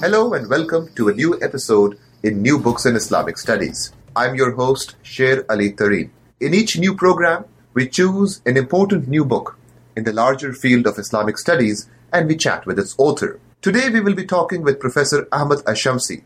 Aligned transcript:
Hello 0.00 0.34
and 0.34 0.46
welcome 0.50 0.90
to 0.94 1.08
a 1.08 1.14
new 1.14 1.40
episode 1.40 1.98
in 2.22 2.42
New 2.42 2.58
Books 2.58 2.84
in 2.84 2.96
Islamic 2.96 3.38
Studies. 3.38 3.94
I'm 4.14 4.34
your 4.34 4.50
host, 4.50 4.94
Sher 5.02 5.46
Ali 5.48 5.72
Tareen. 5.72 6.10
In 6.38 6.52
each 6.52 6.78
new 6.78 6.94
program, 6.94 7.46
we 7.72 7.88
choose 7.88 8.42
an 8.44 8.58
important 8.58 9.08
new 9.08 9.24
book 9.24 9.58
in 9.96 10.04
the 10.04 10.12
larger 10.12 10.52
field 10.52 10.86
of 10.86 10.98
Islamic 10.98 11.38
studies 11.38 11.88
and 12.12 12.28
we 12.28 12.36
chat 12.36 12.66
with 12.66 12.78
its 12.78 12.94
author. 12.98 13.40
Today 13.62 13.88
we 13.88 14.00
will 14.00 14.14
be 14.14 14.26
talking 14.26 14.62
with 14.62 14.78
Professor 14.78 15.26
Ahmad 15.32 15.60
El 15.66 15.72
Shamsy, 15.72 16.22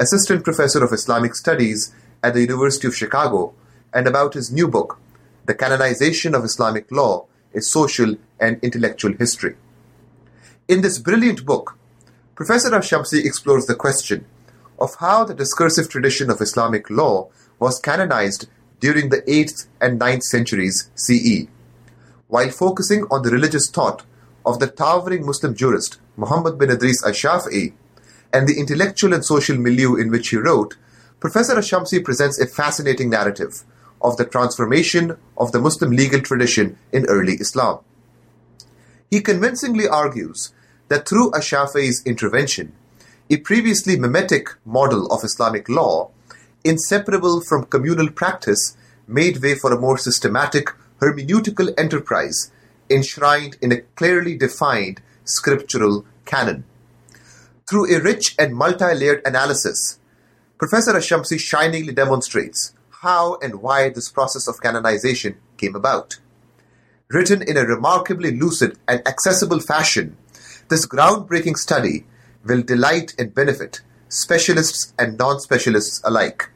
Assistant 0.00 0.42
Professor 0.42 0.82
of 0.82 0.90
Islamic 0.94 1.34
Studies 1.34 1.94
at 2.22 2.32
the 2.32 2.40
University 2.40 2.88
of 2.88 2.96
Chicago, 2.96 3.52
and 3.92 4.06
about 4.06 4.32
his 4.32 4.50
new 4.50 4.66
book, 4.66 4.98
The 5.44 5.54
Canonization 5.54 6.34
of 6.34 6.42
Islamic 6.42 6.90
Law, 6.90 7.26
a 7.54 7.60
Social 7.60 8.16
and 8.40 8.58
Intellectual 8.62 9.12
History. 9.12 9.56
In 10.68 10.80
this 10.80 10.98
brilliant 10.98 11.44
book, 11.44 11.76
Professor 12.34 12.74
El 12.74 12.80
Shamsy 12.80 13.24
explores 13.24 13.66
the 13.66 13.76
question 13.76 14.24
of 14.80 14.96
how 14.98 15.22
the 15.22 15.34
discursive 15.34 15.88
tradition 15.88 16.30
of 16.30 16.40
Islamic 16.40 16.90
law 16.90 17.28
was 17.60 17.78
canonized 17.78 18.48
during 18.80 19.10
the 19.10 19.22
8th 19.22 19.68
and 19.80 20.00
9th 20.00 20.22
centuries 20.24 20.90
CE, 20.96 21.46
while 22.26 22.50
focusing 22.50 23.04
on 23.04 23.22
the 23.22 23.30
religious 23.30 23.70
thought 23.70 24.02
of 24.44 24.58
the 24.58 24.66
towering 24.66 25.24
Muslim 25.24 25.54
jurist 25.54 25.98
Muhammad 26.16 26.58
bin 26.58 26.70
Idris 26.70 27.04
al-Shafi'i 27.04 27.72
and 28.32 28.48
the 28.48 28.58
intellectual 28.58 29.14
and 29.14 29.24
social 29.24 29.56
milieu 29.56 29.94
in 29.94 30.10
which 30.10 30.30
he 30.30 30.36
wrote, 30.36 30.76
Professor 31.20 31.54
El 31.54 31.62
Shamsy 31.62 32.04
presents 32.04 32.40
a 32.40 32.48
fascinating 32.48 33.10
narrative 33.10 33.62
of 34.02 34.16
the 34.16 34.24
transformation 34.24 35.16
of 35.38 35.52
the 35.52 35.60
Muslim 35.60 35.92
legal 35.92 36.20
tradition 36.20 36.76
in 36.92 37.06
early 37.06 37.34
Islam. 37.34 37.78
He 39.08 39.20
convincingly 39.20 39.86
argues 39.86 40.52
that 40.88 41.08
through 41.08 41.34
Ash-Shafi'i's 41.34 42.02
intervention, 42.04 42.72
a 43.30 43.38
previously 43.38 43.98
mimetic 43.98 44.48
model 44.64 45.06
of 45.12 45.24
Islamic 45.24 45.68
law, 45.68 46.10
inseparable 46.62 47.40
from 47.40 47.64
communal 47.64 48.10
practice, 48.10 48.76
made 49.06 49.42
way 49.42 49.54
for 49.54 49.72
a 49.72 49.80
more 49.80 49.98
systematic 49.98 50.70
hermeneutical 51.00 51.72
enterprise 51.78 52.50
enshrined 52.90 53.56
in 53.60 53.72
a 53.72 53.80
clearly 53.96 54.36
defined 54.36 55.00
scriptural 55.24 56.04
canon. 56.24 56.64
Through 57.68 57.94
a 57.94 58.00
rich 58.00 58.34
and 58.38 58.54
multi-layered 58.54 59.22
analysis, 59.24 59.98
Professor 60.58 60.94
El 60.94 61.00
Shamsy 61.00 61.38
shiningly 61.38 61.92
demonstrates 61.92 62.74
how 63.02 63.38
and 63.42 63.56
why 63.56 63.88
this 63.88 64.10
process 64.10 64.46
of 64.46 64.60
canonization 64.60 65.36
came 65.56 65.74
about. 65.74 66.18
Written 67.08 67.42
in 67.42 67.56
a 67.56 67.66
remarkably 67.66 68.30
lucid 68.30 68.78
and 68.88 69.06
accessible 69.06 69.60
fashion, 69.60 70.16
this 70.74 70.86
groundbreaking 70.88 71.56
study 71.56 72.04
will 72.44 72.60
delight 72.60 73.14
and 73.16 73.32
benefit 73.32 73.80
specialists 74.08 74.92
and 74.98 75.16
non 75.16 75.38
specialists 75.38 76.02
alike. 76.02 76.50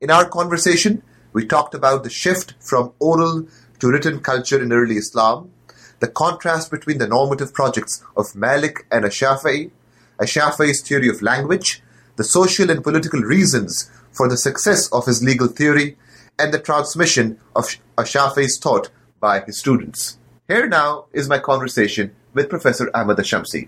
In 0.00 0.08
our 0.08 0.28
conversation, 0.28 1.02
we 1.32 1.44
talked 1.44 1.74
about 1.74 2.04
the 2.04 2.10
shift 2.10 2.54
from 2.60 2.92
oral 3.00 3.48
to 3.80 3.88
written 3.88 4.20
culture 4.20 4.62
in 4.62 4.72
early 4.72 4.94
Islam, 4.94 5.50
the 5.98 6.06
contrast 6.06 6.70
between 6.70 6.98
the 6.98 7.08
normative 7.08 7.52
projects 7.52 8.04
of 8.16 8.36
Malik 8.36 8.86
and 8.88 9.04
Ash-Shafi'i, 9.04 9.72
Ash-Shafi'i's 10.20 10.86
theory 10.86 11.08
of 11.08 11.20
language, 11.20 11.82
the 12.14 12.22
social 12.22 12.70
and 12.70 12.84
political 12.84 13.20
reasons 13.20 13.90
for 14.12 14.28
the 14.28 14.36
success 14.36 14.88
of 14.92 15.06
his 15.06 15.24
legal 15.24 15.48
theory, 15.48 15.96
and 16.38 16.54
the 16.54 16.60
transmission 16.60 17.36
of 17.56 17.64
Ash-Shafi'i's 17.98 18.60
thought 18.60 18.90
by 19.18 19.40
his 19.40 19.58
students. 19.58 20.18
Here 20.46 20.68
now 20.68 21.06
is 21.12 21.28
my 21.28 21.40
conversation 21.40 22.14
with 22.32 22.48
Professor 22.48 22.90
Ahmad 22.94 23.18
El 23.18 23.24
Shamsy. 23.24 23.66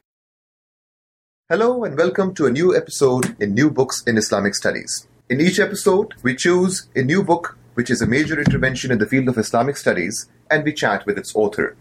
Hello 1.49 1.83
and 1.83 1.99
welcome 1.99 2.33
to 2.35 2.47
a 2.47 2.51
new 2.51 2.77
episode 2.77 3.37
in 3.41 3.55
New 3.55 3.71
Books 3.71 4.05
in 4.07 4.17
Islamic 4.17 4.55
Studies. 4.55 5.09
In 5.29 5.41
each 5.41 5.59
episode, 5.59 6.15
we 6.23 6.37
choose 6.37 6.87
a 6.95 7.03
new 7.03 7.25
book 7.25 7.59
which 7.75 7.91
is 7.91 8.01
a 8.01 8.07
major 8.07 8.39
intervention 8.39 8.93
in 8.93 8.99
the 8.99 9.07
field 9.07 9.29
of 9.29 9.37
Islamic 9.37 9.77
studies 9.77 10.29
and 10.49 10.63
we 10.63 10.73
chat 10.73 11.05
with 11.07 11.19
its 11.19 11.35
author. 11.35 11.77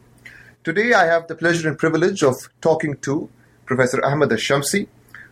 Today, 0.64 0.94
I 0.94 1.06
have 1.06 1.28
the 1.28 1.36
pleasure 1.36 1.70
and 1.70 1.78
privilege 1.78 2.24
of 2.24 2.50
talking 2.62 2.98
to 2.98 3.30
Professor 3.66 4.04
Ahmad 4.04 4.32
El 4.32 4.40
Shamsy, 4.40 4.88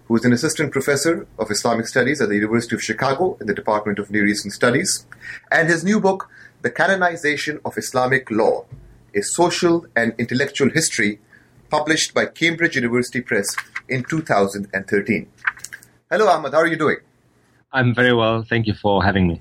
who 0.08 0.16
is 0.18 0.26
an 0.26 0.34
assistant 0.34 0.72
professor 0.72 1.26
of 1.40 1.50
Islamic 1.50 1.88
studies 1.88 2.22
at 2.22 2.30
the 2.30 2.36
University 2.36 2.76
of 2.76 2.84
Chicago 2.84 3.38
in 3.42 3.48
the 3.48 3.56
Department 3.56 3.98
of 3.98 4.12
Near 4.12 4.28
Eastern 4.28 4.52
Studies, 4.52 5.08
and 5.52 5.68
his 5.68 5.84
new 5.84 6.00
book, 6.00 6.30
The 6.62 6.70
Canonization 6.70 7.60
of 7.66 7.76
Islamic 7.76 8.30
Law 8.30 8.66
A 9.16 9.22
Social 9.24 9.88
and 9.96 10.14
Intellectual 10.20 10.70
History 10.70 11.20
published 11.69 12.13
by 12.13 12.25
Cambridge 12.25 12.75
University 12.75 13.22
Press 13.22 13.56
in 13.88 14.03
2013. 14.03 15.28
Hello, 16.09 16.28
Ahmad. 16.28 16.53
How 16.53 16.59
are 16.59 16.68
you 16.68 16.78
doing? 16.78 16.97
I'm 17.72 17.94
very 17.94 18.13
well. 18.13 18.44
Thank 18.44 18.68
you 18.68 18.74
for 18.74 19.03
having 19.03 19.28
me. 19.28 19.40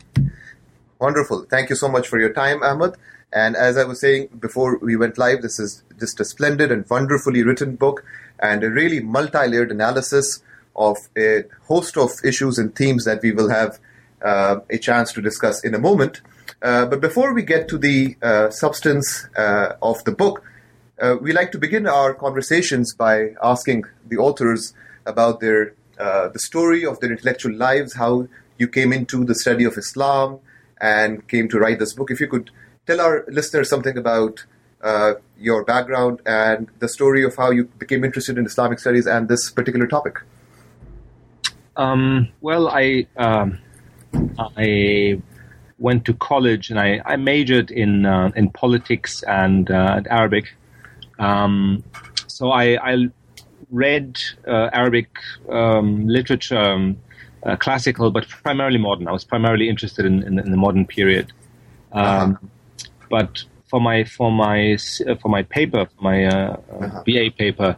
Wonderful. 0.99 1.45
Thank 1.45 1.71
you 1.71 1.77
so 1.77 1.89
much 1.89 2.09
for 2.09 2.19
your 2.19 2.33
time, 2.33 2.63
Ahmad. 2.63 2.97
And 3.33 3.57
as 3.57 3.77
I 3.77 3.85
was 3.85 4.01
saying 4.01 4.29
before 4.39 4.79
we 4.79 4.97
went 4.97 5.19
live, 5.19 5.43
this 5.43 5.59
is 5.59 5.83
just 5.99 6.21
a 6.21 6.25
splendid 6.25 6.73
and 6.73 6.89
wonderfully 6.89 7.43
written 7.43 7.77
book 7.77 8.05
and 8.39 8.65
a 8.65 8.71
really 8.71 9.01
multi 9.01 9.47
layered 9.47 9.71
analysis 9.71 10.43
of 10.77 10.97
a 11.17 11.45
host 11.63 11.97
of 11.97 12.13
issues 12.25 12.59
and 12.59 12.75
themes 12.75 13.05
that 13.05 13.23
we 13.23 13.33
will 13.33 13.49
have 13.49 13.79
uh, 14.23 14.61
a 14.71 14.79
chance 14.79 15.13
to 15.13 15.23
discuss 15.23 15.65
in 15.65 15.75
a 15.75 15.79
moment. 15.79 16.21
Uh, 16.63 16.87
but 16.87 17.01
before 17.01 17.35
we 17.35 17.43
get 17.43 17.69
to 17.69 17.79
the 17.79 18.17
uh, 18.23 18.51
substance 18.51 19.27
uh, 19.37 19.75
of 19.83 20.03
the 20.05 20.13
book, 20.13 20.43
uh, 21.01 21.17
we 21.21 21.33
like 21.33 21.53
to 21.53 21.59
begin 21.59 21.87
our 21.87 22.15
conversations 22.15 22.95
by 22.95 23.35
asking 23.43 23.85
the 24.07 24.17
authors 24.17 24.75
about 25.07 25.41
their 25.41 25.75
uh, 25.99 26.29
the 26.29 26.39
story 26.39 26.85
of 26.85 27.01
their 27.01 27.11
intellectual 27.11 27.55
lives, 27.55 27.95
how 27.95 28.29
you 28.57 28.69
came 28.69 28.93
into 28.93 29.25
the 29.25 29.35
study 29.35 29.65
of 29.65 29.77
Islam 29.77 30.39
and 30.81 31.27
came 31.29 31.49
to 31.49 31.59
write 31.59 31.79
this 31.79 31.93
book. 31.93 32.11
If 32.11 32.21
you 32.21 32.29
could 32.29 32.51
tell 32.87 33.01
our 33.01 33.25
listeners 33.29 33.69
something 33.69 33.99
about 33.99 34.45
uh, 34.83 35.15
your 35.39 35.65
background 35.65 36.21
and 36.25 36.69
the 36.79 36.89
story 36.89 37.25
of 37.25 37.35
how 37.37 37.51
you 37.51 37.65
became 37.65 38.05
interested 38.05 38.39
in 38.39 38.47
Islamic 38.47 38.79
studies 38.79 39.07
and 39.07 39.29
this 39.29 39.51
particular 39.51 39.87
topic. 39.87 40.21
Um, 41.77 42.29
well, 42.41 42.69
I 42.69 43.07
um, 43.17 43.59
I 44.57 45.21
went 45.79 46.05
to 46.07 46.15
college 46.15 46.71
and 46.71 46.79
I, 46.79 47.01
I 47.05 47.17
majored 47.17 47.71
in 47.71 48.07
uh, 48.07 48.31
in 48.35 48.51
politics 48.51 49.23
and 49.25 49.71
uh, 49.71 50.01
Arabic. 50.11 50.55
Um, 51.19 51.83
so 52.27 52.51
I, 52.51 52.93
I 52.93 53.09
read 53.71 54.19
uh, 54.47 54.71
Arabic 54.73 55.09
um, 55.51 56.07
literature, 56.07 56.59
um, 56.59 56.99
uh, 57.45 57.57
classical, 57.57 58.11
but 58.11 58.29
primarily 58.29 58.79
modern. 58.79 59.09
I 59.09 59.13
was 59.13 59.25
primarily 59.25 59.69
interested 59.69 60.07
in, 60.07 60.23
in, 60.23 60.39
in 60.39 60.51
the 60.51 60.57
modern 60.57 60.87
period. 60.87 61.33
Um, 61.93 62.05
uh-huh. 62.05 62.87
But 63.11 63.45
for 63.69 63.81
my 63.81 64.05
for 64.05 64.31
my 64.31 64.75
uh, 64.75 65.15
for 65.17 65.29
my 65.29 65.43
paper, 65.43 65.89
my 66.01 66.25
uh, 66.25 66.57
uh-huh. 66.81 67.03
BA 67.07 67.31
paper, 67.37 67.77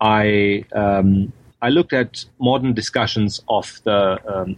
I 0.00 0.64
um, 0.72 1.32
I 1.60 1.70
looked 1.70 1.92
at 1.92 2.24
modern 2.38 2.74
discussions 2.74 3.42
of 3.48 3.80
the 3.84 4.18
um, 4.32 4.56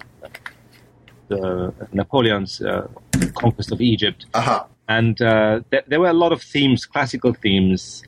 the 1.28 1.72
Napoleon's 1.93 2.60
uh, 2.60 2.88
conquest 3.34 3.72
of 3.72 3.81
Egypt, 3.81 4.26
uh-huh. 4.34 4.64
and 4.88 5.16
th- 5.16 5.84
there 5.87 6.00
were 6.00 6.08
a 6.08 6.20
lot 6.25 6.32
of 6.32 6.43
themes, 6.43 6.84
classical 6.84 7.32
themes 7.32 8.02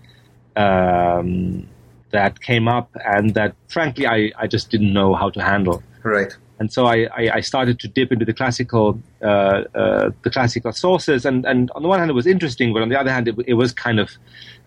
um, 0.56 1.66
that 2.10 2.40
came 2.40 2.69
up 2.69 2.90
and 3.04 3.34
that 3.34 3.54
frankly 3.69 4.06
I, 4.06 4.32
I 4.38 4.46
just 4.46 4.70
didn't 4.70 4.93
know 4.93 5.14
how 5.14 5.31
to 5.31 5.43
handle. 5.43 5.82
Right. 6.02 6.37
And 6.58 6.72
so 6.72 6.87
I, 6.87 7.08
I, 7.16 7.31
I 7.34 7.40
started 7.40 7.81
to 7.81 7.88
dip 7.88 8.12
into 8.12 8.25
the 8.25 8.32
classical 8.32 9.00
uh, 9.20 9.64
uh, 9.75 10.10
the 10.22 10.31
classical 10.31 10.72
sources, 10.72 11.25
and, 11.25 11.44
and 11.44 11.70
on 11.72 11.82
the 11.82 11.88
one 11.88 11.99
hand 11.99 12.10
it 12.10 12.14
was 12.14 12.26
interesting, 12.26 12.72
but 12.72 12.82
on 12.82 12.88
the 12.88 12.99
other 12.99 13.10
hand 13.10 13.26
it, 13.26 13.34
it 13.46 13.54
was 13.54 13.72
kind 13.72 13.99
of 13.99 14.12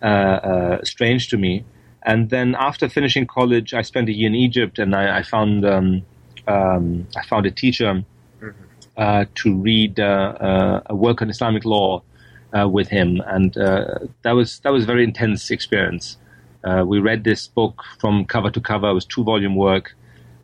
uh, 0.02 0.06
uh 0.06 0.84
strange 0.84 1.30
to 1.30 1.38
me. 1.38 1.64
And 2.04 2.30
then 2.30 2.56
after 2.60 2.90
finishing 2.90 3.26
college, 3.26 3.74
I 3.74 3.82
spent 3.82 4.10
a 4.10 4.12
year 4.12 4.28
in 4.28 4.36
Egypt, 4.36 4.78
and 4.78 4.94
I, 4.94 5.20
I 5.20 5.24
found 5.24 5.66
um, 5.66 6.02
um, 6.48 7.08
I 7.16 7.26
found 7.26 7.46
a 7.46 7.52
teacher 7.52 8.04
mm-hmm. 8.42 8.50
Uh, 8.98 9.26
to 9.36 9.54
read 9.54 10.00
uh, 10.00 10.82
a 10.86 10.96
work 10.96 11.22
on 11.22 11.30
Islamic 11.30 11.66
law 11.66 12.02
uh, 12.56 12.68
with 12.68 12.88
him, 12.88 13.22
and 13.28 13.58
uh, 13.58 14.00
that 14.22 14.32
was 14.32 14.60
that 14.60 14.72
was 14.72 14.84
a 14.84 14.88
very 14.88 15.04
intense 15.04 15.52
experience. 15.52 16.18
Uh, 16.64 16.84
we 16.86 17.00
read 17.00 17.24
this 17.24 17.48
book 17.48 17.84
from 18.00 18.26
cover 18.26 18.50
to 18.50 18.62
cover. 18.62 18.90
It 18.90 18.94
was 18.94 19.06
two 19.06 19.24
volume 19.24 19.56
work, 19.56 19.96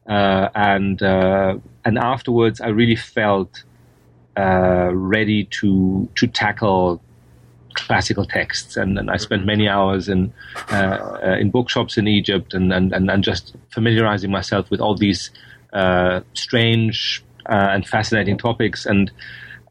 uh, 0.07 0.49
and 0.53 1.01
uh, 1.01 1.57
and 1.85 1.97
afterwards, 1.97 2.59
I 2.59 2.67
really 2.67 2.95
felt 2.95 3.63
ready 4.35 5.45
to 5.45 6.09
to 6.15 6.27
tackle 6.27 7.01
classical 7.75 8.25
texts, 8.25 8.75
and, 8.75 8.97
and 8.97 9.09
I 9.09 9.17
spent 9.17 9.45
many 9.45 9.69
hours 9.69 10.09
in 10.09 10.33
in 10.71 11.49
bookshops 11.49 11.97
in 11.97 12.07
Egypt, 12.07 12.53
and, 12.53 12.73
and, 12.73 12.93
and, 12.93 13.23
just 13.23 13.55
familiarizing 13.69 14.31
myself 14.31 14.69
with 14.69 14.81
all 14.81 14.95
these 14.95 15.31
strange 16.33 17.23
and 17.45 17.87
fascinating 17.87 18.37
topics 18.37 18.85
and. 18.85 19.11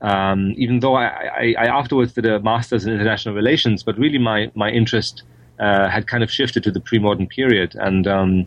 Um, 0.03 0.55
even 0.57 0.81
though 0.81 0.95
I, 0.95 1.05
I, 1.07 1.55
I, 1.59 1.67
afterwards 1.67 2.15
did 2.15 2.25
a 2.25 2.41
master's 2.41 2.87
in 2.87 2.93
international 2.93 3.35
relations, 3.35 3.83
but 3.83 3.99
really 3.99 4.17
my, 4.17 4.51
my 4.55 4.71
interest 4.71 5.25
uh, 5.59 5.89
had 5.89 6.07
kind 6.07 6.23
of 6.23 6.31
shifted 6.31 6.65
to 6.65 6.71
the 6.71 6.81
pre-modern 6.81 7.27
period, 7.27 7.75
and 7.75 8.07
um, 8.07 8.47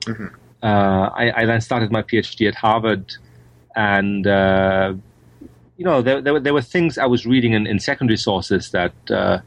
mm-hmm. 0.00 0.26
uh, 0.62 1.08
I, 1.08 1.42
I, 1.42 1.46
then 1.46 1.62
started 1.62 1.90
my 1.90 2.02
PhD 2.02 2.46
at 2.46 2.54
Harvard, 2.54 3.14
and 3.74 4.26
uh, 4.26 4.92
you 5.78 5.84
know 5.86 6.02
there, 6.02 6.20
there, 6.20 6.38
there, 6.38 6.52
were 6.52 6.60
things 6.60 6.98
I 6.98 7.06
was 7.06 7.24
reading 7.24 7.54
in, 7.54 7.66
in 7.66 7.78
secondary 7.80 8.18
sources 8.18 8.70
that. 8.70 8.92
Uh, 9.10 9.40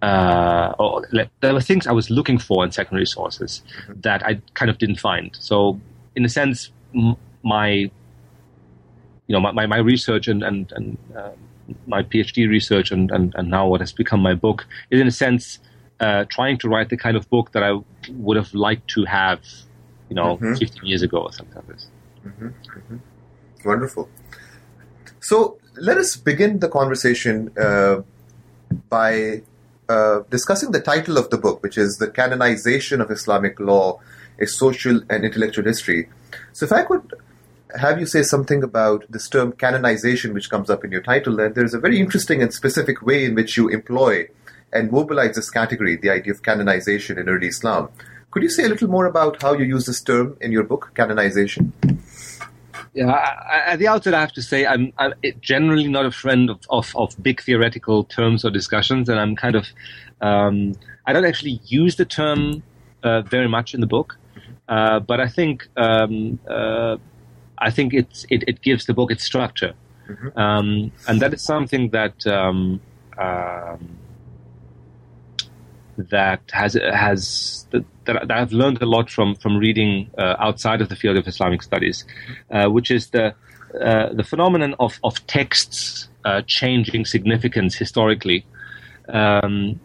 uh, 0.00 0.72
or 0.78 1.08
there 1.40 1.52
were 1.52 1.60
things 1.60 1.88
I 1.88 1.90
was 1.90 2.08
looking 2.08 2.38
for 2.38 2.64
in 2.64 2.70
secondary 2.70 3.04
sources 3.04 3.62
mm-hmm. 3.80 4.00
that 4.02 4.24
I 4.24 4.40
kind 4.54 4.70
of 4.70 4.78
didn't 4.78 5.00
find. 5.00 5.36
So, 5.40 5.80
in 6.14 6.24
a 6.24 6.28
sense, 6.28 6.70
m- 6.94 7.16
my 7.42 7.90
you 9.28 9.34
know, 9.34 9.40
my, 9.40 9.52
my, 9.52 9.66
my 9.66 9.76
research 9.76 10.26
and, 10.26 10.42
and, 10.42 10.72
and 10.72 10.98
uh, 11.16 11.30
my 11.86 12.02
PhD 12.02 12.48
research 12.48 12.90
and, 12.90 13.10
and, 13.10 13.34
and 13.36 13.48
now 13.48 13.68
what 13.68 13.80
has 13.80 13.92
become 13.92 14.20
my 14.20 14.34
book 14.34 14.66
is 14.90 15.00
in 15.00 15.06
a 15.06 15.12
sense 15.12 15.60
uh, 16.00 16.24
trying 16.24 16.58
to 16.58 16.68
write 16.68 16.88
the 16.88 16.96
kind 16.96 17.16
of 17.16 17.28
book 17.28 17.52
that 17.52 17.62
I 17.62 17.78
would 18.10 18.36
have 18.36 18.52
liked 18.54 18.88
to 18.90 19.04
have, 19.04 19.40
you 20.08 20.16
know, 20.16 20.36
mm-hmm. 20.36 20.54
15 20.54 20.84
years 20.84 21.02
ago 21.02 21.18
or 21.18 21.32
something 21.32 21.56
like 21.56 21.66
this. 21.66 21.86
Mm-hmm. 22.26 22.46
Mm-hmm. 22.46 23.68
Wonderful. 23.68 24.08
So 25.20 25.58
let 25.76 25.98
us 25.98 26.16
begin 26.16 26.60
the 26.60 26.68
conversation 26.68 27.52
uh, 27.60 28.02
by 28.88 29.42
uh, 29.88 30.20
discussing 30.30 30.70
the 30.70 30.80
title 30.80 31.18
of 31.18 31.28
the 31.30 31.36
book, 31.36 31.62
which 31.62 31.76
is 31.76 31.98
The 31.98 32.08
Canonization 32.08 33.00
of 33.00 33.10
Islamic 33.10 33.60
Law, 33.60 34.00
a 34.38 34.46
Social 34.46 35.02
and 35.10 35.24
Intellectual 35.24 35.64
History. 35.64 36.08
So 36.52 36.64
if 36.66 36.72
I 36.72 36.84
could 36.84 37.12
have 37.76 38.00
you 38.00 38.06
say 38.06 38.22
something 38.22 38.62
about 38.62 39.04
this 39.10 39.28
term 39.28 39.52
canonization, 39.52 40.32
which 40.32 40.50
comes 40.50 40.70
up 40.70 40.84
in 40.84 40.90
your 40.90 41.02
title. 41.02 41.38
And 41.40 41.54
there's 41.54 41.74
a 41.74 41.78
very 41.78 42.00
interesting 42.00 42.42
and 42.42 42.52
specific 42.52 43.02
way 43.02 43.24
in 43.24 43.34
which 43.34 43.56
you 43.56 43.68
employ 43.68 44.28
and 44.72 44.90
mobilize 44.90 45.36
this 45.36 45.50
category, 45.50 45.96
the 45.96 46.10
idea 46.10 46.32
of 46.32 46.42
canonization 46.42 47.18
in 47.18 47.28
early 47.28 47.48
Islam. 47.48 47.88
Could 48.30 48.42
you 48.42 48.50
say 48.50 48.64
a 48.64 48.68
little 48.68 48.88
more 48.88 49.06
about 49.06 49.40
how 49.40 49.54
you 49.54 49.64
use 49.64 49.86
this 49.86 50.02
term 50.02 50.36
in 50.40 50.52
your 50.52 50.64
book, 50.64 50.92
canonization? 50.94 51.72
Yeah, 52.94 53.10
I, 53.10 53.72
at 53.72 53.78
the 53.78 53.88
outset, 53.88 54.14
I 54.14 54.20
have 54.20 54.32
to 54.32 54.42
say 54.42 54.66
I'm, 54.66 54.92
I'm, 54.98 55.14
generally 55.40 55.88
not 55.88 56.04
a 56.04 56.10
friend 56.10 56.50
of, 56.50 56.60
of, 56.68 56.94
of, 56.96 57.22
big 57.22 57.40
theoretical 57.40 58.04
terms 58.04 58.44
or 58.44 58.50
discussions, 58.50 59.08
and 59.08 59.20
I'm 59.20 59.36
kind 59.36 59.56
of 59.56 59.66
um, 60.20 60.74
I 61.06 61.12
don't 61.12 61.24
actually 61.24 61.60
use 61.64 61.96
the 61.96 62.04
term 62.04 62.62
uh, 63.02 63.22
very 63.22 63.48
much 63.48 63.74
in 63.74 63.80
the 63.80 63.86
book, 63.86 64.18
uh, 64.68 65.00
but 65.00 65.20
I 65.20 65.28
think 65.28 65.68
um, 65.76 66.38
uh, 66.48 66.96
I 67.60 67.70
think 67.70 67.94
it, 67.94 68.24
it 68.30 68.62
gives 68.62 68.86
the 68.86 68.94
book 68.94 69.10
its 69.10 69.24
structure. 69.24 69.74
Mm-hmm. 70.08 70.38
Um, 70.38 70.92
and 71.06 71.20
that 71.20 71.34
is 71.34 71.42
something 71.42 71.90
that 71.90 72.26
um, 72.26 72.80
um, 73.18 73.98
that 75.98 76.40
has 76.52 76.74
has 76.74 77.66
that, 77.70 77.84
that, 78.04 78.30
I've 78.30 78.52
learned 78.52 78.80
a 78.80 78.86
lot 78.86 79.10
from 79.10 79.34
from 79.34 79.58
reading 79.58 80.10
uh, 80.16 80.36
outside 80.38 80.80
of 80.80 80.88
the 80.88 80.96
field 80.96 81.18
of 81.18 81.26
Islamic 81.26 81.62
studies, 81.62 82.04
uh, 82.50 82.68
which 82.68 82.90
is 82.90 83.08
the 83.10 83.34
uh, 83.80 84.12
the 84.12 84.24
phenomenon 84.24 84.74
of 84.78 84.98
of 85.04 85.26
texts 85.26 86.08
uh, 86.24 86.42
changing 86.46 87.04
significance 87.04 87.74
historically 87.74 88.46
um, 89.08 89.78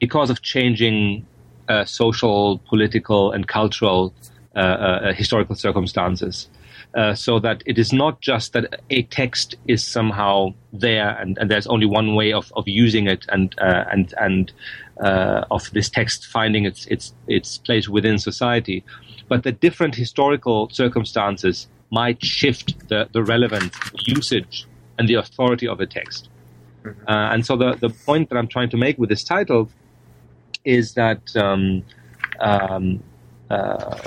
because 0.00 0.30
of 0.30 0.42
changing 0.42 1.24
uh, 1.68 1.84
social, 1.84 2.58
political, 2.66 3.30
and 3.30 3.46
cultural 3.46 4.12
uh, 4.56 5.12
historical 5.12 5.54
circumstances. 5.54 6.48
Uh, 6.94 7.14
so 7.14 7.38
that 7.38 7.62
it 7.64 7.78
is 7.78 7.90
not 7.90 8.20
just 8.20 8.52
that 8.52 8.82
a 8.90 9.02
text 9.04 9.54
is 9.66 9.82
somehow 9.82 10.52
there 10.74 11.16
and, 11.18 11.38
and 11.38 11.50
there's 11.50 11.66
only 11.66 11.86
one 11.86 12.14
way 12.14 12.34
of, 12.34 12.52
of 12.54 12.68
using 12.68 13.06
it 13.06 13.24
and 13.30 13.54
uh, 13.58 13.84
and 13.90 14.12
and 14.20 14.52
uh, 15.02 15.42
of 15.50 15.70
this 15.70 15.88
text 15.88 16.26
finding 16.26 16.66
its 16.66 16.84
its 16.88 17.14
its 17.28 17.56
place 17.56 17.88
within 17.88 18.18
society, 18.18 18.84
but 19.26 19.42
the 19.42 19.52
different 19.52 19.94
historical 19.94 20.68
circumstances 20.68 21.66
might 21.92 22.22
shift 22.24 22.88
the, 22.88 23.08
the 23.12 23.22
relevance, 23.22 23.74
usage, 24.06 24.66
and 24.98 25.08
the 25.08 25.14
authority 25.14 25.68
of 25.68 25.80
a 25.80 25.86
text. 25.86 26.28
Mm-hmm. 26.82 27.04
And 27.06 27.46
so 27.46 27.56
the, 27.56 27.74
the 27.74 27.90
point 27.90 28.30
that 28.30 28.36
I'm 28.36 28.48
trying 28.48 28.70
to 28.70 28.76
make 28.76 28.98
with 28.98 29.08
this 29.08 29.24
title 29.24 29.70
is 30.64 30.94
that 30.94 31.36
um, 31.36 31.84
um, 32.40 33.02
uh, 33.50 33.98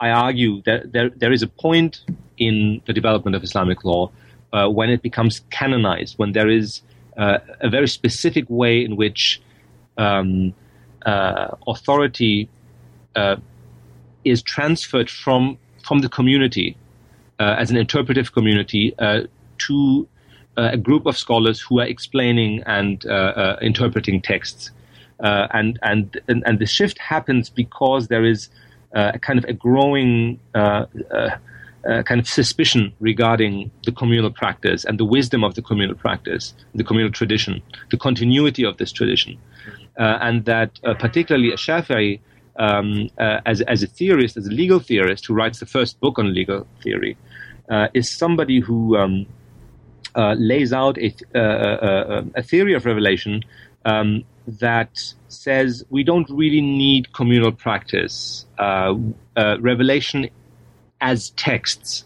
I 0.00 0.10
argue 0.10 0.62
that 0.62 0.92
there, 0.92 1.10
there 1.10 1.32
is 1.32 1.42
a 1.42 1.46
point 1.46 2.02
in 2.38 2.82
the 2.86 2.92
development 2.92 3.34
of 3.34 3.42
Islamic 3.42 3.84
law 3.84 4.10
uh, 4.52 4.68
when 4.68 4.90
it 4.90 5.02
becomes 5.02 5.40
canonized, 5.50 6.18
when 6.18 6.32
there 6.32 6.48
is 6.48 6.82
uh, 7.16 7.38
a 7.60 7.70
very 7.70 7.88
specific 7.88 8.44
way 8.48 8.84
in 8.84 8.96
which 8.96 9.40
um, 9.96 10.54
uh, 11.04 11.48
authority 11.66 12.48
uh, 13.14 13.36
is 14.24 14.42
transferred 14.42 15.08
from 15.08 15.58
from 15.82 16.00
the 16.00 16.08
community 16.08 16.76
uh, 17.38 17.54
as 17.58 17.70
an 17.70 17.76
interpretive 17.76 18.32
community 18.32 18.92
uh, 18.98 19.20
to 19.58 20.06
a 20.56 20.76
group 20.76 21.06
of 21.06 21.16
scholars 21.16 21.60
who 21.60 21.78
are 21.80 21.86
explaining 21.86 22.62
and 22.64 23.04
interpreting 23.60 24.20
texts, 24.20 24.70
and, 25.20 25.78
and 25.82 26.18
and 26.28 26.42
and 26.46 26.58
the 26.58 26.66
shift 26.66 26.98
happens 26.98 27.50
because 27.50 28.08
there 28.08 28.24
is 28.24 28.48
uh, 28.48 28.65
a 28.96 29.18
kind 29.18 29.38
of 29.38 29.44
a 29.44 29.52
growing 29.52 30.38
uh, 30.54 30.86
uh, 31.12 32.02
kind 32.02 32.20
of 32.20 32.26
suspicion 32.26 32.92
regarding 32.98 33.70
the 33.84 33.92
communal 33.92 34.30
practice 34.30 34.84
and 34.84 34.98
the 34.98 35.04
wisdom 35.04 35.44
of 35.44 35.54
the 35.54 35.62
communal 35.62 35.94
practice, 35.94 36.54
the 36.74 36.82
communal 36.82 37.12
tradition, 37.12 37.62
the 37.90 37.96
continuity 37.96 38.64
of 38.64 38.76
this 38.78 38.90
tradition, 38.90 39.38
and 39.96 40.44
that 40.46 40.70
particularly 40.98 41.52
a 41.52 41.56
Shafi'i 41.56 42.20
um, 42.58 43.08
as 43.18 43.60
as 43.62 43.82
a 43.82 43.86
theorist, 43.86 44.36
as 44.36 44.46
a 44.46 44.50
legal 44.50 44.80
theorist 44.80 45.26
who 45.26 45.34
writes 45.34 45.60
the 45.60 45.66
first 45.66 46.00
book 46.00 46.18
on 46.18 46.34
legal 46.34 46.66
theory, 46.82 47.16
is 47.94 48.10
somebody 48.10 48.58
who 48.60 48.96
um, 48.96 49.26
uh, 50.16 50.34
lays 50.38 50.72
out 50.72 50.96
a, 50.98 51.14
uh, 51.34 51.38
uh, 51.38 52.24
a, 52.36 52.42
theory 52.42 52.72
of 52.72 52.86
revelation 52.86 53.42
um, 53.84 54.24
that 54.46 55.12
says 55.28 55.84
we 55.90 56.04
don't 56.04 56.28
really 56.30 56.60
need 56.60 57.12
communal 57.12 57.52
practice. 57.52 58.46
Uh, 58.58 58.94
uh, 59.36 59.56
revelation 59.60 60.28
as 61.00 61.30
texts, 61.30 62.04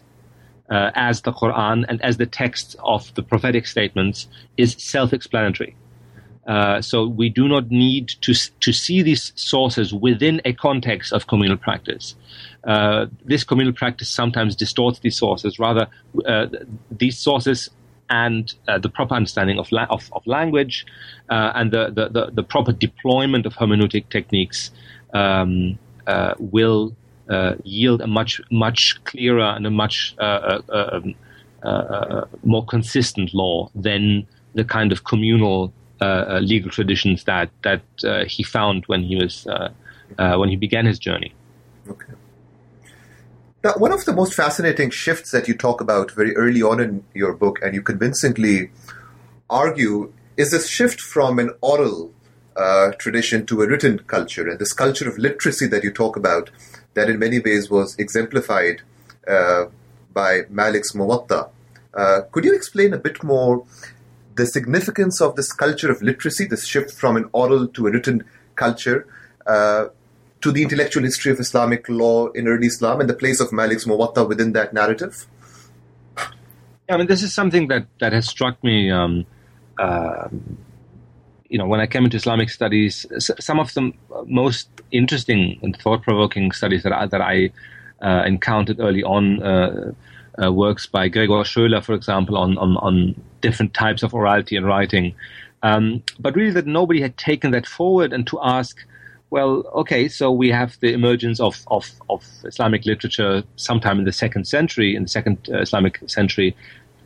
uh, 0.69 0.91
as 0.95 1.21
the 1.21 1.31
Quran 1.31 1.85
and 1.87 2.01
as 2.01 2.17
the 2.17 2.25
texts 2.25 2.75
of 2.83 3.13
the 3.15 3.23
prophetic 3.23 3.67
statements, 3.67 4.27
is 4.57 4.75
self 4.77 5.13
explanatory. 5.13 5.75
Uh, 6.47 6.81
so 6.81 7.05
we 7.05 7.29
do 7.29 7.47
not 7.47 7.69
need 7.69 8.09
to 8.21 8.33
to 8.33 8.73
see 8.73 9.01
these 9.03 9.31
sources 9.35 9.93
within 9.93 10.41
a 10.43 10.53
context 10.53 11.13
of 11.13 11.27
communal 11.27 11.57
practice. 11.57 12.15
Uh, 12.63 13.05
this 13.23 13.43
communal 13.43 13.73
practice 13.73 14.09
sometimes 14.09 14.55
distorts 14.55 14.99
these 14.99 15.15
sources. 15.15 15.59
Rather, 15.59 15.87
uh, 16.25 16.47
these 16.89 17.17
sources 17.17 17.69
and 18.11 18.53
uh, 18.67 18.77
the 18.77 18.89
proper 18.89 19.15
understanding 19.15 19.57
of, 19.57 19.71
la- 19.71 19.87
of, 19.89 20.11
of, 20.11 20.21
language 20.27 20.85
uh, 21.29 21.53
and 21.55 21.71
the, 21.71 21.89
the, 21.89 22.09
the, 22.09 22.31
the, 22.31 22.43
proper 22.43 22.73
deployment 22.73 23.45
of 23.45 23.53
hermeneutic 23.53 24.09
techniques 24.09 24.69
um, 25.13 25.79
uh, 26.07 26.35
will 26.37 26.93
uh, 27.29 27.55
yield 27.63 28.01
a 28.01 28.07
much 28.07 28.41
much 28.51 29.01
clearer 29.05 29.49
and 29.55 29.65
a 29.65 29.71
much 29.71 30.13
uh, 30.19 30.61
uh, 30.69 30.99
um, 31.63 32.25
more 32.43 32.65
consistent 32.65 33.33
law 33.33 33.69
than 33.73 34.27
the 34.55 34.65
kind 34.65 34.91
of 34.91 35.05
communal 35.05 35.71
legal 36.41 36.69
traditions 36.69 37.23
that 37.23 37.49
that 37.61 37.81
he 38.27 38.43
found 38.43 38.83
when 38.87 39.03
he 39.03 39.15
was 39.15 39.47
when 40.17 40.49
he 40.49 40.57
began 40.57 40.85
his 40.85 40.99
journey. 40.99 41.31
Okay. 41.87 42.13
Now, 43.63 43.73
one 43.73 43.91
of 43.91 44.05
the 44.05 44.13
most 44.13 44.33
fascinating 44.33 44.89
shifts 44.89 45.29
that 45.31 45.47
you 45.47 45.53
talk 45.53 45.81
about 45.81 46.09
very 46.11 46.35
early 46.35 46.63
on 46.63 46.79
in 46.79 47.03
your 47.13 47.33
book, 47.33 47.59
and 47.61 47.75
you 47.75 47.83
convincingly 47.83 48.71
argue, 49.51 50.11
is 50.35 50.49
this 50.49 50.67
shift 50.67 50.99
from 50.99 51.37
an 51.37 51.51
oral 51.61 52.11
uh, 52.55 52.91
tradition 52.97 53.45
to 53.45 53.61
a 53.61 53.67
written 53.67 53.99
culture, 53.99 54.49
and 54.49 54.57
this 54.57 54.73
culture 54.73 55.07
of 55.07 55.19
literacy 55.19 55.67
that 55.67 55.83
you 55.83 55.91
talk 55.91 56.15
about, 56.17 56.49
that 56.95 57.07
in 57.07 57.19
many 57.19 57.39
ways 57.39 57.69
was 57.69 57.95
exemplified 57.99 58.81
uh, 59.27 59.65
by 60.11 60.41
Malik's 60.49 60.93
Muwatta. 60.93 61.49
Uh, 61.93 62.21
could 62.31 62.43
you 62.43 62.55
explain 62.55 62.93
a 62.93 62.97
bit 62.97 63.23
more 63.23 63.63
the 64.37 64.47
significance 64.47 65.21
of 65.21 65.35
this 65.35 65.53
culture 65.53 65.91
of 65.91 66.01
literacy, 66.01 66.45
this 66.45 66.65
shift 66.65 66.91
from 66.91 67.15
an 67.15 67.29
oral 67.31 67.67
to 67.67 67.85
a 67.85 67.91
written 67.91 68.23
culture, 68.55 69.05
uh, 69.45 69.85
to 70.41 70.51
the 70.51 70.63
intellectual 70.63 71.03
history 71.03 71.31
of 71.31 71.39
Islamic 71.39 71.87
law 71.87 72.27
in 72.31 72.47
early 72.47 72.67
Islam 72.67 72.99
and 73.01 73.09
the 73.09 73.13
place 73.13 73.39
of 73.39 73.51
Malik's 73.51 73.85
Muwatta 73.85 74.27
within 74.27 74.53
that 74.53 74.73
narrative? 74.73 75.27
I 76.89 76.97
mean, 76.97 77.07
this 77.07 77.23
is 77.23 77.33
something 77.33 77.67
that, 77.69 77.85
that 77.99 78.11
has 78.11 78.27
struck 78.27 78.61
me. 78.63 78.91
Um, 78.91 79.25
uh, 79.77 80.27
you 81.47 81.57
know, 81.57 81.67
when 81.67 81.79
I 81.79 81.87
came 81.87 82.05
into 82.05 82.17
Islamic 82.17 82.49
studies, 82.49 83.05
some 83.19 83.59
of 83.59 83.73
the 83.73 83.93
most 84.25 84.69
interesting 84.91 85.59
and 85.61 85.75
thought-provoking 85.75 86.51
studies 86.51 86.83
that 86.83 86.93
I, 86.93 87.07
that 87.07 87.21
I 87.21 87.51
uh, 88.01 88.23
encountered 88.25 88.79
early 88.79 89.03
on 89.03 89.43
uh, 89.43 89.91
uh, 90.41 90.51
works 90.51 90.85
by 90.85 91.07
Gregor 91.07 91.43
Schoeler, 91.43 91.83
for 91.83 91.93
example, 91.93 92.37
on, 92.37 92.57
on, 92.57 92.77
on 92.77 93.21
different 93.41 93.73
types 93.73 94.01
of 94.01 94.11
orality 94.11 94.57
and 94.57 94.65
writing. 94.65 95.13
Um, 95.63 96.03
but 96.19 96.35
really, 96.35 96.51
that 96.51 96.65
nobody 96.65 97.01
had 97.01 97.17
taken 97.17 97.51
that 97.51 97.67
forward 97.67 98.13
and 98.13 98.25
to 98.27 98.39
ask, 98.41 98.77
well, 99.31 99.63
okay, 99.73 100.09
so 100.09 100.29
we 100.29 100.49
have 100.49 100.77
the 100.81 100.93
emergence 100.93 101.39
of, 101.39 101.63
of, 101.67 101.89
of 102.09 102.21
Islamic 102.43 102.85
literature 102.85 103.43
sometime 103.55 103.97
in 103.97 104.03
the 104.03 104.11
second 104.11 104.45
century, 104.45 104.93
in 104.93 105.03
the 105.03 105.09
second 105.09 105.49
uh, 105.49 105.59
Islamic 105.59 105.99
century. 106.07 106.55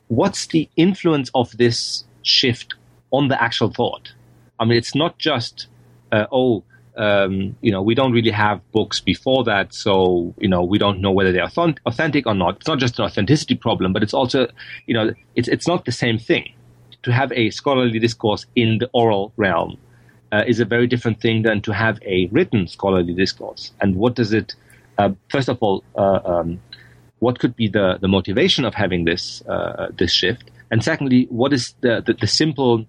What's 0.08 0.48
the 0.48 0.67
influence 0.75 1.29
of 1.36 1.55
this 1.58 2.03
shift 2.24 2.74
on 3.12 3.27
the 3.27 3.41
actual 3.41 3.70
thought? 3.70 4.12
I 4.60 4.65
mean, 4.65 4.75
it's 4.75 4.96
not 4.96 5.20
just, 5.20 5.67
uh, 6.12 6.25
oh, 6.32 6.63
um, 6.98 7.55
you 7.62 7.72
know, 7.72 7.84
we 7.84 7.94
don't 7.94 8.12
really 8.12 8.32
have 8.32 8.60
books 8.72 9.00
before 9.00 9.44
that, 9.44 9.74
so 9.74 10.34
you 10.39 10.48
know, 10.48 10.63
we 10.63 10.79
don't 10.79 11.01
know 11.01 11.12
whether 11.12 11.32
they're 11.32 11.50
authentic 11.86 12.25
or 12.25 12.34
not. 12.34 12.55
It's 12.55 12.67
not 12.67 12.79
just 12.79 12.98
an 12.98 13.05
authenticity 13.05 13.55
problem, 13.55 13.94
but 13.94 14.01
it's 14.01 14.13
also, 14.13 14.48
you 14.88 14.94
know, 14.94 15.13
it's 15.36 15.50
it's 15.50 15.67
not 15.67 15.86
the 15.86 15.91
same 15.91 16.17
thing. 16.17 16.53
To 17.03 17.12
have 17.12 17.32
a 17.34 17.51
scholarly 17.51 18.00
discourse 18.00 18.46
in 18.55 18.79
the 18.79 18.89
oral 18.94 19.32
realm 19.36 19.77
uh, 20.36 20.44
is 20.46 20.60
a 20.60 20.65
very 20.65 20.88
different 20.88 21.22
thing 21.22 21.44
than 21.44 21.62
to 21.62 21.72
have 21.74 21.98
a 22.04 22.27
written 22.27 22.68
scholarly 22.68 23.13
discourse. 23.13 23.72
And 23.82 23.96
what 23.96 24.15
does 24.15 24.34
it? 24.34 24.54
Uh, 24.98 25.12
first 25.30 25.50
of 25.50 25.58
all, 25.62 25.84
uh, 25.98 26.20
um, 26.25 26.60
what 27.20 27.39
could 27.39 27.56
be 27.56 27.68
the 27.70 27.98
the 28.01 28.08
motivation 28.08 28.65
of 28.65 28.74
having 28.74 29.06
this 29.06 29.42
uh, 29.48 29.88
this 29.98 30.12
shift? 30.12 30.51
And 30.72 30.84
secondly, 30.84 31.27
what 31.30 31.54
is 31.54 31.74
the, 31.82 32.01
the, 32.06 32.13
the 32.13 32.27
simple 32.27 32.86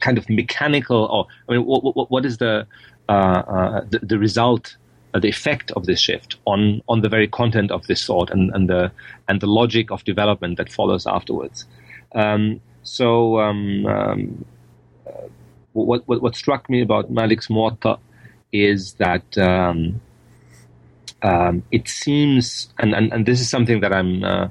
kind 0.00 0.18
of 0.18 0.28
mechanical 0.28 1.06
or 1.06 1.26
I 1.48 1.52
mean, 1.52 1.64
what, 1.64 1.96
what, 1.96 2.10
what 2.10 2.24
is 2.26 2.36
the 2.38 2.66
uh, 3.08 3.12
uh, 3.12 3.80
the, 3.88 4.00
the, 4.00 4.18
result, 4.18 4.76
the 5.14 5.28
effect 5.28 5.70
of 5.70 5.86
this 5.86 6.00
shift 6.00 6.36
on 6.44 6.82
on 6.88 7.00
the 7.00 7.08
very 7.08 7.28
content 7.28 7.70
of 7.70 7.86
this 7.86 8.04
thought 8.06 8.30
and, 8.30 8.54
and 8.54 8.68
the 8.68 8.92
and 9.28 9.40
the 9.40 9.46
logic 9.46 9.90
of 9.90 10.04
development 10.04 10.58
that 10.58 10.70
follows 10.70 11.06
afterwards. 11.06 11.64
Um, 12.14 12.60
so 12.82 13.40
um, 13.40 13.86
um, 13.86 14.44
what, 15.86 16.06
what, 16.06 16.22
what 16.22 16.36
struck 16.36 16.68
me 16.68 16.80
about 16.80 17.10
Malik's 17.10 17.48
Muwatta 17.48 17.98
is 18.52 18.94
that 18.94 19.36
um, 19.38 20.00
um, 21.22 21.62
it 21.70 21.88
seems, 21.88 22.72
and, 22.78 22.94
and, 22.94 23.12
and 23.12 23.26
this 23.26 23.40
is 23.40 23.50
something 23.50 23.80
that 23.80 23.92
I'm 23.92 24.24
uh, 24.24 24.48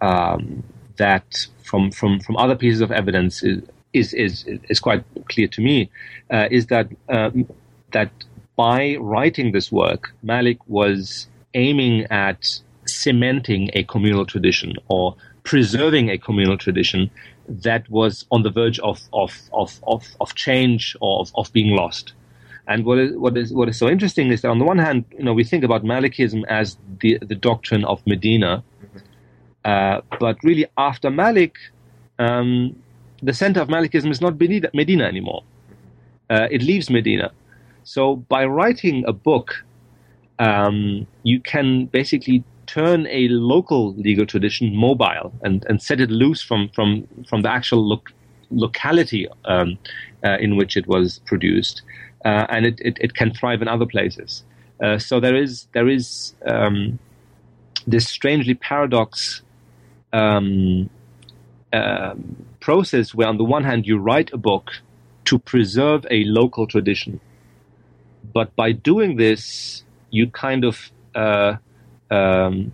um, 0.00 0.62
that 0.96 1.46
from 1.62 1.90
from 1.90 2.20
from 2.20 2.36
other 2.36 2.56
pieces 2.56 2.80
of 2.80 2.90
evidence 2.90 3.42
is 3.42 3.62
is 3.92 4.12
is, 4.14 4.44
is 4.68 4.80
quite 4.80 5.04
clear 5.28 5.48
to 5.48 5.60
me, 5.60 5.90
uh, 6.30 6.48
is 6.50 6.66
that 6.66 6.88
um, 7.08 7.48
that 7.92 8.10
by 8.56 8.96
writing 8.96 9.52
this 9.52 9.70
work, 9.70 10.12
Malik 10.22 10.58
was 10.66 11.28
aiming 11.54 12.04
at 12.10 12.60
cementing 12.86 13.70
a 13.74 13.84
communal 13.84 14.26
tradition 14.26 14.74
or 14.88 15.14
preserving 15.44 16.10
a 16.10 16.18
communal 16.18 16.58
tradition 16.58 17.10
that 17.48 17.88
was 17.90 18.26
on 18.30 18.42
the 18.42 18.50
verge 18.50 18.78
of 18.80 19.00
of 19.12 19.32
of 19.52 19.80
of, 19.86 20.06
of 20.20 20.34
change 20.34 20.96
or 21.00 21.20
of, 21.20 21.32
of 21.34 21.52
being 21.52 21.74
lost. 21.74 22.12
And 22.66 22.84
what 22.84 22.98
is 22.98 23.16
what 23.16 23.36
is 23.36 23.52
what 23.52 23.68
is 23.68 23.78
so 23.78 23.88
interesting 23.88 24.30
is 24.30 24.42
that 24.42 24.48
on 24.48 24.58
the 24.58 24.64
one 24.64 24.78
hand, 24.78 25.04
you 25.16 25.24
know, 25.24 25.32
we 25.32 25.44
think 25.44 25.64
about 25.64 25.84
Malikism 25.84 26.44
as 26.48 26.76
the 27.00 27.18
the 27.20 27.34
doctrine 27.34 27.84
of 27.84 28.06
Medina, 28.06 28.62
uh, 29.64 30.00
but 30.20 30.36
really 30.42 30.66
after 30.76 31.10
Malik, 31.10 31.56
um, 32.18 32.76
the 33.22 33.32
center 33.32 33.60
of 33.60 33.68
Malikism 33.68 34.10
is 34.10 34.20
not 34.20 34.38
Medina, 34.38 34.68
Medina 34.74 35.04
anymore. 35.04 35.42
Uh, 36.28 36.46
it 36.50 36.60
leaves 36.62 36.90
Medina, 36.90 37.32
so 37.84 38.16
by 38.16 38.44
writing 38.44 39.02
a 39.06 39.14
book, 39.14 39.64
um, 40.38 41.06
you 41.22 41.40
can 41.40 41.86
basically 41.86 42.44
turn 42.68 43.06
a 43.08 43.28
local 43.28 43.94
legal 43.94 44.26
tradition 44.26 44.74
mobile 44.76 45.32
and, 45.42 45.64
and 45.68 45.82
set 45.82 46.00
it 46.00 46.10
loose 46.10 46.42
from, 46.42 46.68
from, 46.68 47.06
from 47.28 47.42
the 47.42 47.50
actual 47.50 47.86
lo- 47.86 48.02
locality 48.50 49.26
um, 49.46 49.78
uh, 50.24 50.36
in 50.38 50.56
which 50.56 50.76
it 50.76 50.86
was 50.86 51.18
produced. 51.26 51.82
Uh, 52.24 52.46
and 52.48 52.66
it, 52.66 52.78
it, 52.80 52.96
it, 53.00 53.14
can 53.14 53.32
thrive 53.32 53.62
in 53.62 53.68
other 53.68 53.86
places. 53.86 54.44
Uh, 54.82 54.98
so 54.98 55.18
there 55.18 55.36
is, 55.36 55.66
there 55.72 55.88
is 55.88 56.34
um, 56.46 56.98
this 57.86 58.06
strangely 58.06 58.54
paradox 58.54 59.42
um, 60.12 60.88
um 61.74 62.46
process 62.60 63.14
where, 63.14 63.28
on 63.28 63.36
the 63.36 63.44
one 63.44 63.62
hand, 63.62 63.86
you 63.86 63.98
write 63.98 64.32
a 64.32 64.38
book 64.38 64.70
to 65.26 65.38
preserve 65.38 66.06
a 66.10 66.24
local 66.24 66.66
tradition 66.66 67.20
but 68.32 68.54
by 68.56 68.72
doing 68.72 69.16
this, 69.16 69.84
you 70.10 70.30
kind 70.30 70.64
of 70.64 70.90
uh, 71.14 71.56
um, 72.10 72.72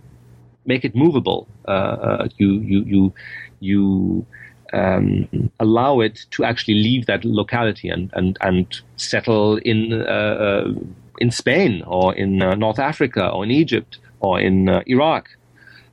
make 0.65 0.85
it 0.85 0.95
movable. 0.95 1.47
Uh, 1.67 1.71
uh, 1.71 2.27
you 2.37 2.59
you 2.59 2.83
you 2.83 3.13
you 3.59 4.25
um, 4.73 5.49
allow 5.59 5.99
it 5.99 6.25
to 6.31 6.43
actually 6.43 6.75
leave 6.75 7.05
that 7.05 7.23
locality 7.23 7.89
and 7.89 8.09
and 8.13 8.37
and 8.41 8.81
settle 8.97 9.57
in 9.57 9.93
uh, 9.93 10.05
uh 10.05 10.73
in 11.19 11.31
Spain 11.31 11.81
or 11.87 12.13
in 12.13 12.41
uh, 12.41 12.55
North 12.55 12.79
Africa 12.79 13.29
or 13.29 13.43
in 13.43 13.51
Egypt 13.51 13.99
or 14.19 14.39
in 14.39 14.67
Iraq. 14.85 15.29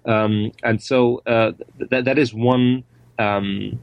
Um, 0.04 0.50
and 0.64 0.82
so 0.82 1.22
th- 1.26 2.04
that 2.04 2.18
is 2.18 2.34
one 2.34 2.82
um, 3.20 3.78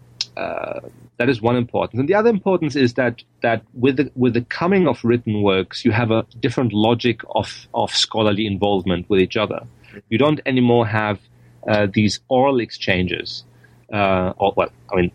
that 1.20 1.30
is 1.30 1.42
one 1.42 1.58
importance. 1.58 2.00
And 2.00 2.08
the 2.08 2.16
other 2.16 2.30
importance 2.30 2.78
is 2.78 2.94
that 2.94 3.22
that 3.42 3.62
with 3.74 3.98
the, 3.98 4.10
with 4.16 4.34
the 4.34 4.42
coming 4.44 4.88
of 4.88 5.04
written 5.04 5.44
works, 5.44 5.84
you 5.84 5.92
have 5.92 6.12
a 6.12 6.26
different 6.40 6.72
logic 6.72 7.20
of, 7.36 7.68
of 7.74 7.94
scholarly 7.94 8.48
involvement 8.48 9.10
with 9.10 9.20
each 9.20 9.36
other. 9.36 9.68
You 10.10 10.18
don't 10.18 10.40
anymore 10.46 10.88
have 10.88 11.20
uh, 11.68 11.88
these 11.94 12.22
oral 12.30 12.62
exchanges. 12.62 13.44
Uh, 13.92 14.32
or, 14.38 14.54
well, 14.56 14.70
I 14.92 14.96
mean, 14.96 15.12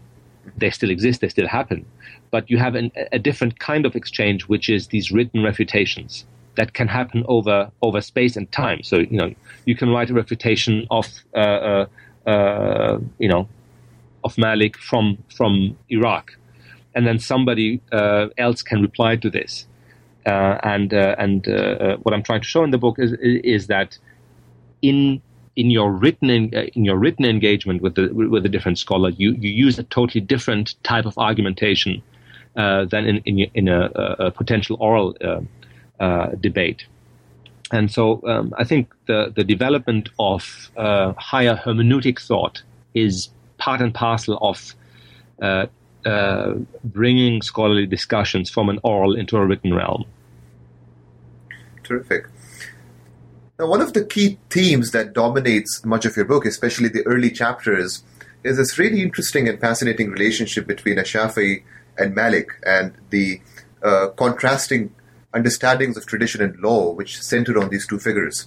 they 0.59 0.69
still 0.69 0.91
exist, 0.91 1.23
they 1.23 1.29
still 1.31 1.49
happen, 1.49 1.87
but 2.31 2.51
you 2.51 2.59
have 2.59 2.75
an, 2.75 2.93
a 3.11 3.19
different 3.19 3.59
kind 3.59 3.87
of 3.87 3.97
exchange, 3.97 4.43
which 4.43 4.69
is 4.69 4.89
these 4.89 5.11
written 5.11 5.43
refutations 5.43 6.27
that 6.57 6.75
can 6.75 6.87
happen 6.87 7.25
over 7.29 7.71
over 7.81 8.03
space 8.03 8.37
and 8.37 8.51
time. 8.53 8.83
So 8.83 8.99
you 8.99 9.17
know, 9.17 9.35
you 9.65 9.75
can 9.75 9.89
write 9.89 10.11
a 10.11 10.15
refutation 10.15 10.87
of 10.91 11.07
uh, 11.35 11.39
uh, 11.39 11.87
uh 12.29 12.99
you 13.19 13.29
know 13.29 13.49
of 14.25 14.37
Malik 14.39 14.77
from 14.79 15.19
from 15.37 15.77
Iraq, 15.91 16.37
and 16.95 17.07
then 17.07 17.19
somebody 17.19 17.81
uh, 17.93 18.29
else 18.39 18.63
can 18.63 18.81
reply 18.83 19.17
to 19.17 19.31
this. 19.31 19.67
Uh, 20.27 20.59
and 20.63 20.95
uh, 20.95 21.15
and 21.19 21.47
uh, 21.49 21.53
uh, 21.53 21.97
what 21.99 22.15
I'm 22.15 22.23
trying 22.23 22.41
to 22.41 22.47
show 22.47 22.65
in 22.65 22.71
the 22.71 22.79
book 22.79 22.99
is 22.99 23.13
is 23.21 23.67
that 23.67 23.99
in 24.81 25.21
in 25.55 25.71
your 25.71 25.93
written 25.93 26.31
in, 26.31 26.51
uh, 26.55 26.63
in 26.75 26.85
your 26.85 26.97
written 26.97 27.27
engagement 27.27 27.83
with 27.83 27.95
the 27.97 28.09
with 28.09 28.47
a 28.47 28.49
different 28.49 28.79
scholar, 28.79 29.11
you 29.11 29.33
you 29.33 29.51
use 29.51 29.79
a 29.79 29.83
totally 29.83 30.23
different 30.23 30.83
type 30.83 31.05
of 31.05 31.17
argumentation 31.19 32.03
than 32.55 33.05
in 33.05 33.19
in, 33.27 33.51
in 33.55 33.69
a, 33.69 33.91
a, 34.19 34.31
potential 34.31 34.79
oral 34.81 35.15
debate. 36.41 36.87
And 37.73 37.91
so 37.91 38.23
um, 38.27 38.55
I 38.57 38.65
think 38.65 38.95
the, 39.07 39.33
the 39.35 39.43
development 39.43 40.09
of 40.19 40.71
higher 40.77 41.57
hermeneutic 41.57 42.21
thought 42.21 42.63
is 42.95 43.29
part 43.65 43.81
and 43.81 43.95
parcel 43.95 44.37
of 44.43 44.75
uh, 45.41 45.67
uh, 46.05 46.53
bringing 46.85 47.41
scholarly 47.41 47.87
discussions 47.87 48.51
from 48.51 48.69
an 48.69 48.79
oral 48.83 49.15
into 49.17 49.39
a 49.39 49.47
written 49.47 49.73
realm. 49.73 50.05
Terrific. 51.83 52.27
Now, 53.59 53.67
one 53.69 53.81
of 53.81 53.95
the 53.95 54.05
key 54.05 54.39
themes 54.51 54.91
that 54.91 55.15
dominates 55.15 55.83
much 55.83 56.05
of 56.05 56.15
your 56.15 56.27
book, 56.27 56.45
especially 56.45 56.91
the 56.91 57.07
early 57.07 57.31
chapters, 57.31 58.03
is 58.43 58.59
this 58.59 58.79
really 58.79 59.01
interesting 59.01 59.49
and 59.49 59.59
fascinating 59.59 60.11
relationship 60.11 60.67
between 60.67 60.97
Ashafi 60.99 61.63
and 61.97 62.15
Malik 62.15 62.49
and 62.67 62.93
the 63.09 63.41
uh, 63.83 64.09
contrasting 64.09 64.95
understandings 65.33 65.97
of 65.97 66.05
tradition 66.05 66.43
and 66.43 66.59
law 66.61 66.93
which 66.93 67.23
center 67.23 67.59
on 67.59 67.71
these 67.71 67.87
two 67.87 67.99
figures. 67.99 68.47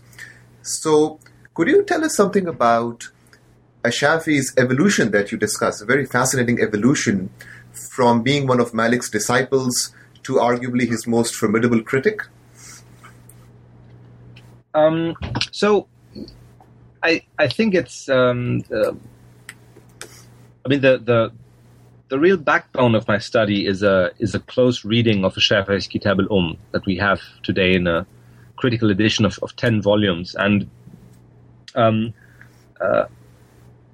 So, 0.61 1.19
could 1.55 1.67
you 1.69 1.83
tell 1.83 2.03
us 2.05 2.15
something 2.15 2.47
about 2.47 3.09
Ashafi's 3.87 4.53
evolution 4.57 5.11
that 5.11 5.31
you 5.31 5.37
discuss, 5.37 5.81
a 5.81 5.85
very 5.85 6.05
fascinating 6.05 6.61
evolution 6.61 7.29
from 7.71 8.21
being 8.21 8.47
one 8.47 8.59
of 8.59 8.73
Malik's 8.73 9.09
disciples 9.09 9.93
to 10.23 10.33
arguably 10.33 10.87
his 10.87 11.07
most 11.07 11.35
formidable 11.35 11.81
critic? 11.81 12.21
Um, 14.73 15.15
so, 15.51 15.87
I 17.01 17.21
I 17.39 17.47
think 17.47 17.73
it's 17.73 18.09
um, 18.09 18.63
uh, 18.71 18.91
I 20.65 20.69
mean 20.69 20.81
the 20.81 20.97
the 20.97 21.31
the 22.09 22.19
real 22.19 22.37
backbone 22.37 22.95
of 22.95 23.07
my 23.07 23.17
study 23.17 23.65
is 23.65 23.83
a 23.83 24.11
is 24.19 24.35
a 24.35 24.39
close 24.39 24.85
reading 24.85 25.25
of 25.25 25.33
Shafi'i's 25.35 25.87
Kitab 25.87 26.19
al-Umm 26.19 26.57
that 26.71 26.85
we 26.85 26.97
have 26.97 27.21
today 27.43 27.73
in 27.73 27.87
a 27.87 28.05
critical 28.55 28.91
edition 28.91 29.25
of, 29.25 29.39
of 29.41 29.55
ten 29.55 29.81
volumes, 29.81 30.35
and 30.35 30.69
um, 31.75 32.13
uh, 32.81 33.05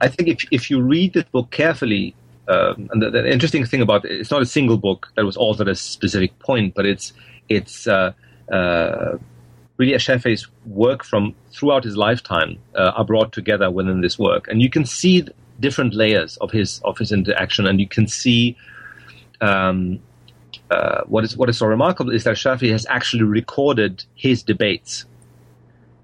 I 0.01 0.07
think 0.07 0.29
if 0.29 0.45
if 0.51 0.69
you 0.69 0.81
read 0.81 1.13
this 1.13 1.25
book 1.25 1.51
carefully, 1.51 2.15
um, 2.47 2.89
and 2.91 3.01
the, 3.01 3.09
the, 3.09 3.31
interesting 3.31 3.65
thing 3.65 3.81
about 3.81 4.05
it, 4.05 4.11
it's 4.11 4.31
not 4.31 4.41
a 4.41 4.45
single 4.45 4.77
book 4.77 5.11
that 5.15 5.23
was 5.23 5.37
authored 5.37 5.61
at 5.61 5.67
a 5.69 5.75
specific 5.75 6.37
point, 6.39 6.73
but 6.75 6.85
it's 6.85 7.13
it's 7.49 7.87
uh, 7.87 8.11
uh, 8.51 9.17
really 9.77 9.93
Shafi'i's 9.93 10.47
work 10.65 11.03
from 11.03 11.35
throughout 11.51 11.83
his 11.83 11.95
lifetime 11.95 12.57
uh, 12.75 12.91
are 12.95 13.05
brought 13.05 13.31
together 13.31 13.71
within 13.71 14.01
this 14.01 14.19
work, 14.19 14.47
and 14.47 14.61
you 14.61 14.69
can 14.69 14.85
see 14.85 15.25
different 15.59 15.93
layers 15.93 16.37
of 16.37 16.51
his 16.51 16.81
of 16.83 16.97
his 16.97 17.11
interaction, 17.11 17.65
and 17.65 17.79
you 17.79 17.87
can 17.87 18.07
see. 18.07 18.57
Um, 19.41 19.99
uh, 20.71 21.03
what 21.05 21.23
is 21.23 21.37
what 21.37 21.49
is 21.49 21.57
so 21.57 21.67
remarkable 21.67 22.11
is 22.11 22.23
that 22.23 22.35
Shafi 22.35 22.71
has 22.71 22.85
actually 22.89 23.23
recorded 23.23 24.03
his 24.15 24.41
debates, 24.41 25.05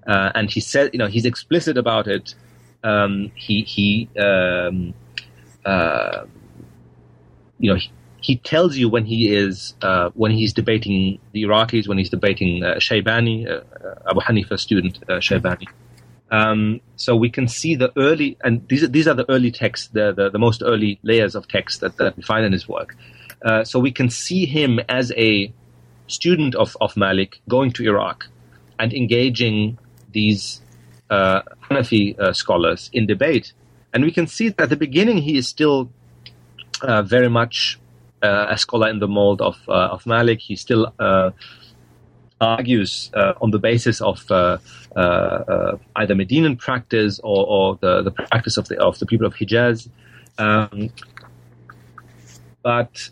uh, 0.06 0.30
and 0.34 0.50
he 0.50 0.60
said, 0.60 0.90
you 0.92 0.98
know, 0.98 1.06
he's 1.06 1.24
explicit 1.24 1.76
about 1.76 2.06
it. 2.06 2.34
Um, 2.82 3.30
he 3.34 3.62
he 3.62 4.08
um, 4.18 4.94
uh, 5.64 6.24
you 7.58 7.70
know 7.70 7.76
he, 7.76 7.90
he, 8.20 8.36
tells 8.36 8.76
you 8.76 8.88
when 8.88 9.04
he 9.04 9.34
is 9.34 9.74
uh, 9.82 10.10
when 10.14 10.30
he's 10.30 10.52
debating 10.52 11.18
the 11.32 11.42
Iraqis, 11.42 11.86
when 11.86 11.98
he's 11.98 12.10
debating 12.10 12.64
uh, 12.64 12.74
Shaybani, 12.76 13.48
uh, 13.48 13.60
Abu 14.08 14.20
Hanifa's 14.20 14.62
student 14.62 14.98
uh, 15.08 15.14
Shaybani. 15.14 15.66
Um, 16.30 16.80
so 16.96 17.16
we 17.16 17.28
can 17.28 17.48
see 17.48 17.74
the 17.74 17.92
early, 17.96 18.36
and 18.42 18.66
these 18.68 18.84
are, 18.84 18.88
these 18.88 19.08
are 19.08 19.14
the 19.14 19.28
early 19.28 19.50
texts, 19.50 19.88
the, 19.88 20.12
the, 20.12 20.30
the 20.30 20.38
most 20.38 20.62
early 20.64 21.00
layers 21.02 21.34
of 21.34 21.48
text 21.48 21.80
that, 21.80 21.96
that 21.96 22.16
we 22.16 22.22
find 22.22 22.44
in 22.44 22.52
his 22.52 22.68
work. 22.68 22.96
Uh, 23.44 23.64
so 23.64 23.78
we 23.80 23.90
can 23.90 24.08
see 24.08 24.46
him 24.46 24.78
as 24.88 25.12
a 25.16 25.52
student 26.06 26.54
of, 26.54 26.76
of 26.80 26.96
Malik 26.96 27.40
going 27.48 27.72
to 27.72 27.84
Iraq 27.84 28.26
and 28.78 28.92
engaging 28.92 29.78
these 30.12 30.60
uh, 31.10 31.42
Hanafi 31.68 32.18
uh, 32.18 32.32
scholars 32.32 32.88
in 32.92 33.06
debate. 33.06 33.52
And 33.92 34.04
we 34.04 34.12
can 34.12 34.26
see 34.26 34.48
that 34.50 34.60
at 34.60 34.68
the 34.70 34.76
beginning 34.76 35.18
he 35.18 35.36
is 35.36 35.48
still 35.48 35.90
uh, 36.82 37.02
very 37.02 37.28
much 37.28 37.78
uh, 38.22 38.46
a 38.48 38.56
scholar 38.56 38.88
in 38.88 39.00
the 39.00 39.08
mold 39.08 39.42
of, 39.42 39.58
uh, 39.68 39.72
of 39.72 40.06
Malik. 40.06 40.40
He 40.40 40.54
still 40.54 40.94
argues 42.40 43.10
on 43.14 43.50
the 43.50 43.58
basis 43.58 44.00
of 44.00 44.24
either 44.30 46.14
Medinan 46.14 46.56
practice 46.56 47.18
or, 47.24 47.46
or, 47.46 47.78
the, 47.80 48.02
the 48.02 48.12
practice 48.12 48.56
of 48.56 48.68
the, 48.68 48.78
of 48.80 48.98
the 48.98 49.06
people 49.06 49.26
of 49.26 49.34
Hijaz. 49.34 49.88
Um, 50.38 50.90
but 52.62 53.10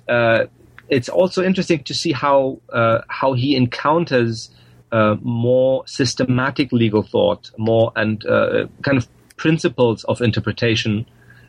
it's 0.88 1.08
also 1.08 1.42
interesting 1.42 1.82
to 1.84 1.94
see 1.94 2.12
how 2.12 2.60
how 3.08 3.32
he 3.32 3.56
encounters 3.56 4.50
uh, 4.92 5.16
more 5.22 5.86
systematic 5.86 6.72
legal 6.72 7.02
thought, 7.02 7.50
more 7.58 7.92
and 7.96 8.24
uh, 8.26 8.66
kind 8.82 8.96
of 8.96 9.08
principles 9.36 10.04
of 10.04 10.20
interpretation. 10.20 11.06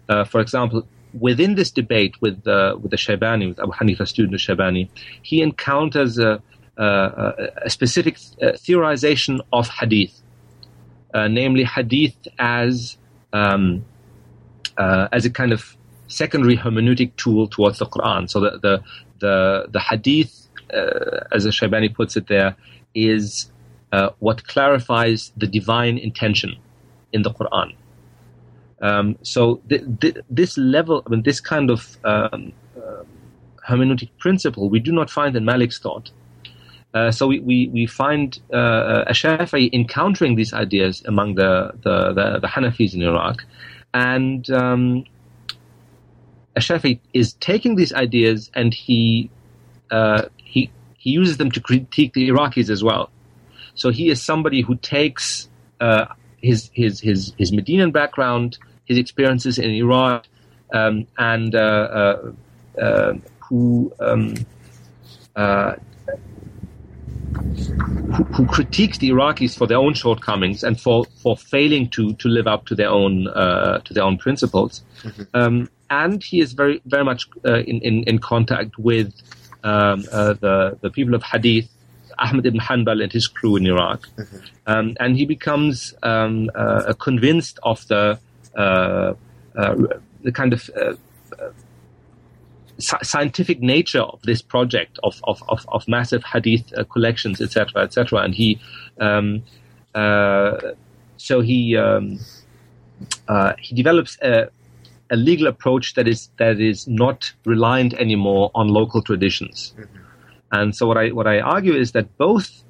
Uh, 0.08 0.24
for 0.24 0.42
example, 0.42 0.86
within 1.20 1.56
this 1.56 1.72
debate 1.72 2.16
with 2.22 2.48
uh, 2.48 2.76
with 2.82 2.92
the 2.92 2.98
Shaybani, 2.98 3.50
with 3.50 3.60
Abu 3.60 3.72
Hanifa 3.72 4.08
student 4.08 4.32
the 4.32 4.38
Shaybani, 4.38 4.90
he 5.22 5.42
encounters 5.42 6.18
a, 6.20 6.42
a, 6.78 7.34
a 7.64 7.70
specific 7.70 8.18
uh, 8.42 8.48
theorization 8.54 9.40
of 9.54 9.70
hadith, 9.70 10.22
uh, 11.14 11.28
namely 11.28 11.64
hadith 11.64 12.16
as 12.38 12.98
um, 13.34 13.86
as 14.78 15.26
a 15.26 15.30
kind 15.30 15.52
of 15.52 15.76
secondary 16.08 16.58
hermeneutic 16.58 17.16
tool 17.16 17.48
towards 17.48 17.80
the 17.80 17.86
Quran. 17.86 18.30
So 18.30 18.40
the 18.40 18.60
the 18.60 18.84
the, 19.20 19.68
the 19.70 19.80
hadith, 19.80 20.48
as 20.72 21.44
the 21.44 21.50
Shaybani 21.50 21.94
puts 21.94 22.16
it 22.16 22.28
there, 22.28 22.56
is 22.94 23.52
uh, 23.92 24.10
what 24.20 24.48
clarifies 24.48 25.32
the 25.38 25.48
divine 25.48 25.98
intention 25.98 26.56
in 27.14 27.24
the 27.24 27.32
Quran. 27.32 27.76
Um, 28.82 29.18
so 29.24 29.62
th- 29.70 29.84
th- 30.00 30.18
this 30.30 30.58
level, 30.58 31.04
I 31.06 31.10
mean, 31.10 31.24
this 31.24 31.40
kind 31.40 31.70
of 31.70 31.98
um, 32.06 32.54
uh, 32.78 33.04
hermeneutic 33.68 34.10
principle, 34.20 34.70
we 34.70 34.80
do 34.80 34.92
not 34.92 35.10
find 35.10 35.36
in 35.36 35.44
Malik's 35.44 35.80
thought. 35.80 36.12
Uh, 36.94 37.12
so 37.12 37.28
we, 37.28 37.40
we, 37.40 37.68
we 37.68 37.86
find 37.86 38.40
uh, 38.52 39.04
a 39.06 39.14
Shafi'i 39.14 39.72
encountering 39.74 40.36
these 40.36 40.54
ideas 40.54 41.04
among 41.06 41.36
the, 41.36 41.72
the, 41.84 42.14
the, 42.14 42.40
the 42.40 42.48
Hanafis 42.48 42.94
in 42.94 43.04
Iraq. 43.04 43.46
And 43.94 44.50
um, 44.50 45.04
a 46.56 46.60
Shafi'i 46.60 47.00
is 47.14 47.34
taking 47.34 47.76
these 47.76 47.94
ideas 47.94 48.50
and 48.56 48.74
he, 48.74 49.30
uh, 49.92 50.24
he 51.00 51.10
uses 51.12 51.38
them 51.38 51.50
to 51.52 51.60
critique 51.60 52.14
the 52.14 52.30
Iraqis 52.30 52.70
as 52.70 52.84
well. 52.84 53.10
So 53.74 53.90
he 53.90 54.10
is 54.10 54.22
somebody 54.22 54.62
who 54.62 54.76
takes 54.76 55.48
uh, 55.80 56.06
his 56.42 56.70
his 56.74 57.00
his 57.00 57.34
his 57.38 57.52
Medinan 57.52 57.92
background, 57.92 58.58
his 58.86 58.98
experiences 58.98 59.58
in 59.58 59.72
Iraq, 59.72 60.28
um, 60.74 61.08
and 61.18 61.56
uh, 61.56 61.60
uh, 61.60 62.32
uh 62.82 63.14
who, 63.40 63.92
um, 64.00 64.36
uh, 65.36 65.74
who, 68.14 68.24
who 68.26 68.46
critiques 68.46 69.00
the 69.00 69.10
Iraqis 69.10 69.58
for 69.58 69.66
their 69.66 69.80
own 69.80 69.96
shortcomings 69.96 70.64
and 70.64 70.80
for, 70.80 71.06
for 71.24 71.36
failing 71.36 71.90
to, 71.90 72.14
to 72.14 72.28
live 72.28 72.46
up 72.46 72.68
to 72.68 72.76
their 72.76 72.90
own 72.90 73.28
uh, 73.30 73.80
to 73.80 73.94
their 73.96 74.04
own 74.04 74.20
principles. 74.20 74.84
Mm-hmm. 75.02 75.24
Um, 75.34 75.70
and 75.90 76.24
he 76.24 76.42
is 76.42 76.54
very 76.54 76.82
very 76.86 77.04
much 77.04 77.28
in, 77.46 77.80
in 77.82 78.04
in 78.04 78.20
contact 78.20 78.78
with 78.78 79.14
um, 79.64 80.06
uh, 80.12 80.34
the 80.34 80.78
the 80.82 80.90
people 80.90 81.16
of 81.16 81.24
Hadith, 81.24 81.70
Ahmad 82.18 82.46
ibn 82.46 82.60
Hanbal 82.60 83.04
and 83.04 83.12
his 83.12 83.28
crew 83.28 83.56
in 83.56 83.66
Iraq, 83.66 84.08
mm-hmm. 84.18 84.38
um, 84.68 84.96
and 85.00 85.18
he 85.18 85.26
becomes 85.26 85.94
um, 86.04 86.50
uh, 86.56 86.94
convinced 86.94 87.60
of 87.64 87.88
the 87.88 88.20
uh, 88.56 89.14
uh 89.56 89.76
the 90.22 90.32
kind 90.32 90.54
of 90.54 90.70
uh, 90.76 90.94
uh, 91.42 91.52
scientific 92.80 93.62
nature 93.62 94.02
of 94.02 94.22
this 94.24 94.42
project 94.42 95.00
of 95.04 95.20
of, 95.24 95.44
of, 95.50 95.66
of 95.70 95.88
massive 95.88 96.24
Hadith 96.24 96.74
collections, 96.90 97.42
etc., 97.42 97.84
etc., 97.84 98.20
and 98.20 98.36
he. 98.36 98.60
Um, 99.00 99.44
so 101.18 101.42
he 101.42 101.76
um, 101.76 102.20
he 103.60 103.76
develops 103.76 104.18
a, 104.22 104.50
a 105.10 105.16
legal 105.16 105.48
approach 105.48 105.96
that 105.96 106.08
is 106.08 106.30
that 106.38 106.60
is 106.60 106.88
not 106.88 107.32
reliant 107.46 107.94
anymore 107.96 108.52
on 108.56 108.68
local 108.68 109.02
traditions. 109.02 109.74
Mm-hmm. 109.78 109.98
And 110.52 110.76
so 110.76 110.88
what 110.88 110.98
I 110.98 111.10
what 111.10 111.28
I 111.28 111.40
argue 111.40 111.74
is 111.74 111.92
that 111.94 112.18
both 112.18 112.64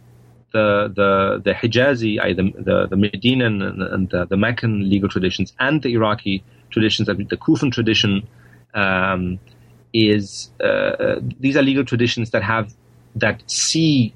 the 0.51 0.91
the 0.95 1.41
the 1.43 1.53
Hijazi, 1.53 2.17
the 2.35 2.63
the, 2.63 2.87
the 2.87 2.95
Medinan 2.95 3.61
and, 3.61 3.81
and 3.81 4.09
the, 4.09 4.25
the, 4.25 4.37
Meccan 4.37 4.89
legal 4.89 5.09
traditions, 5.09 5.53
and 5.59 5.81
the 5.81 5.93
Iraqi 5.93 6.43
traditions, 6.71 7.07
the 7.07 7.37
Kufan 7.37 7.71
tradition, 7.71 8.27
um, 8.73 9.39
is 9.93 10.51
uh, 10.63 11.15
these 11.39 11.55
are 11.55 11.61
legal 11.61 11.85
traditions 11.85 12.31
that 12.31 12.43
have 12.43 12.73
that 13.15 13.43
see 13.49 14.13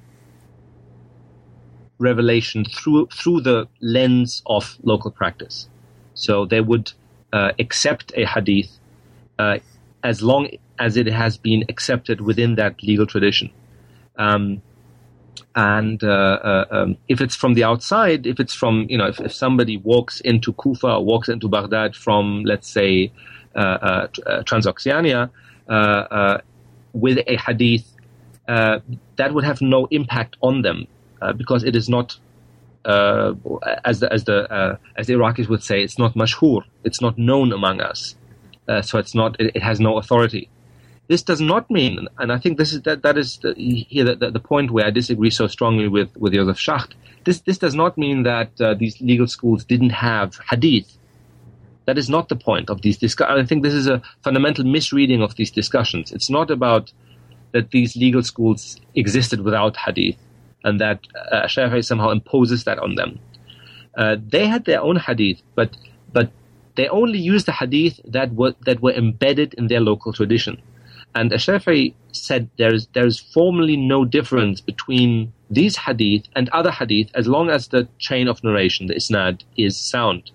revelation 2.00 2.66
through 2.66 3.08
through 3.08 3.42
the 3.42 3.68
lens 3.82 4.42
of 4.46 4.78
local 4.84 5.12
practice. 5.12 5.68
So 6.16 6.46
they 6.46 6.62
would 6.62 6.92
uh, 7.34 7.52
accept 7.58 8.14
a 8.16 8.26
hadith 8.26 8.80
uh, 9.40 9.58
as 10.04 10.22
long 10.22 10.50
as 10.80 10.96
it 10.96 11.08
has 11.08 11.38
been 11.38 11.66
accepted 11.68 12.22
within 12.22 12.56
that 12.56 12.82
legal 12.84 13.08
tradition. 13.08 13.50
Um, 14.18 14.62
and 15.56 16.04
uh, 16.04 16.08
uh, 16.08 16.66
um, 16.70 16.98
if 17.08 17.22
it's 17.22 17.36
from 17.36 17.56
the 17.56 17.64
outside, 17.64 18.28
if 18.28 18.40
it's 18.40 18.54
from, 18.54 18.86
you 18.88 18.98
know, 18.98 19.08
if, 19.08 19.20
if, 19.20 19.34
somebody 19.34 19.78
walks 19.78 20.20
into 20.22 20.54
Kufa 20.54 20.88
or 20.88 21.06
walks 21.06 21.28
into 21.28 21.48
Baghdad 21.48 21.96
from, 21.96 22.44
let's 22.44 22.68
say, 22.68 23.12
uh, 23.56 23.60
uh, 23.60 24.08
Transoxiana 24.44 25.30
with 26.94 27.18
a 27.26 27.38
hadith, 27.38 27.92
that 28.48 29.34
would 29.34 29.44
have 29.44 29.62
no 29.62 29.88
impact 29.90 30.38
on 30.42 30.62
them 30.62 30.88
because 31.38 31.64
it 31.64 31.76
is 31.76 31.90
not 31.90 32.18
uh, 32.86 33.34
as 33.86 34.00
the 34.00 34.12
as 34.12 34.26
the 34.26 34.52
uh, 34.52 34.78
as 34.98 35.08
the 35.08 35.14
Iraqis 35.14 35.48
would 35.48 35.64
say, 35.64 35.82
it's 35.82 35.98
not 35.98 36.16
mashhur, 36.16 36.64
it's 36.84 37.02
not 37.02 37.18
known 37.18 37.52
among 37.52 37.82
us, 37.82 38.16
uh, 38.68 38.82
so 38.82 38.98
it's 38.98 39.16
not 39.16 39.40
it, 39.40 39.56
it, 39.56 39.64
has 39.64 39.80
no 39.80 39.98
authority. 39.98 40.50
This 41.08 41.22
does 41.22 41.42
not 41.42 41.70
mean, 41.70 42.08
and 42.18 42.32
I 42.32 42.38
think 42.38 42.58
this 42.58 42.74
is 42.74 42.82
that 42.84 43.04
that 43.04 43.18
is 43.18 43.38
the, 43.38 43.54
here 43.56 44.04
the, 44.04 44.16
the, 44.16 44.32
the, 44.32 44.40
point 44.40 44.72
where 44.72 44.86
I 44.86 44.90
disagree 44.92 45.30
so 45.30 45.48
strongly 45.48 45.88
with 45.88 46.16
with 46.18 46.34
Josef 46.34 46.58
Schacht. 46.58 46.94
This 47.24 47.40
this 47.42 47.58
does 47.58 47.76
not 47.76 47.98
mean 47.98 48.24
that 48.24 48.50
uh, 48.60 48.74
these 48.74 49.00
legal 49.02 49.28
schools 49.28 49.64
didn't 49.64 49.92
have 49.92 50.40
hadith. 50.50 50.98
That 51.86 51.98
is 51.98 52.10
not 52.10 52.30
the 52.30 52.38
point 52.38 52.70
of 52.70 52.82
these 52.82 52.98
discussions. 52.98 53.44
I 53.44 53.46
think 53.46 53.64
this 53.64 53.74
is 53.74 53.88
a 53.88 54.02
fundamental 54.24 54.64
misreading 54.66 55.22
of 55.22 55.36
these 55.36 55.52
discussions. 55.52 56.14
It's 56.14 56.30
not 56.30 56.50
about 56.50 56.94
that 57.52 57.72
these 57.72 57.96
legal 57.96 58.24
schools 58.24 58.80
existed 58.96 59.42
without 59.42 59.78
hadith 59.78 60.18
and 60.64 60.80
that 60.80 61.00
uh, 61.32 61.48
somehow 61.82 62.10
imposes 62.10 62.64
that 62.64 62.80
on 62.80 62.96
them. 62.96 63.20
Uh, 63.96 64.16
they 64.28 64.48
had 64.48 64.66
their 64.66 64.82
own 64.82 64.96
hadith, 64.96 65.42
but 65.56 65.76
but 66.12 66.32
they 66.76 66.88
only 66.88 67.20
used 67.20 67.46
the 67.46 67.52
hadith 67.52 68.00
that 68.06 68.34
were 68.34 68.56
that 68.66 68.82
were 68.82 68.94
embedded 68.94 69.54
in 69.56 69.68
their 69.68 69.82
local 69.82 70.14
tradition. 70.14 70.62
And 71.16 71.32
Ashafi 71.32 71.94
said 72.12 72.50
there 72.58 72.74
is 72.74 72.88
there 72.94 73.06
is 73.06 73.20
formally 73.20 73.78
no 73.78 74.04
difference 74.06 74.62
between 74.62 75.32
these 75.50 75.78
hadith 75.78 76.24
and 76.36 76.50
other 76.50 76.72
hadith 76.72 77.10
as 77.14 77.28
long 77.28 77.50
as 77.50 77.68
the 77.68 77.88
chain 78.00 78.28
of 78.28 78.44
narration, 78.44 78.88
the 78.88 78.96
isnad, 78.96 79.44
is 79.58 79.78
sound. 79.78 80.32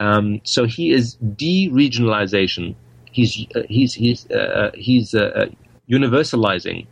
Um, 0.00 0.40
so 0.44 0.64
he 0.64 0.90
is 0.90 1.14
de-regionalization. 1.14 2.74
He's 3.10 3.46
uh, 3.54 3.62
he's 3.68 3.94
he's 3.94 4.26
uh, 4.30 4.34
uh 4.34 4.70
he's 4.74 5.14
uh, 5.14 5.30
uh, 5.34 5.46
universalizing 5.88 6.86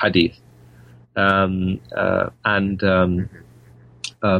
hadith, 0.00 0.40
um, 1.16 1.80
and 2.44 2.82
um, 2.82 3.28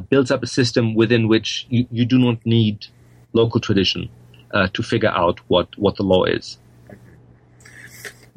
builds 0.09 0.31
up 0.31 0.43
a 0.43 0.47
system 0.47 0.95
within 0.95 1.29
which 1.29 1.67
you, 1.69 1.87
you 1.91 2.05
do 2.05 2.19
not 2.19 2.45
need 2.45 2.87
local 3.33 3.61
tradition 3.61 4.09
to 4.73 4.83
figure 4.83 5.11
out 5.11 5.41
what, 5.49 5.77
what 5.79 5.97
the 5.97 6.03
law 6.03 6.25
is. 6.25 6.59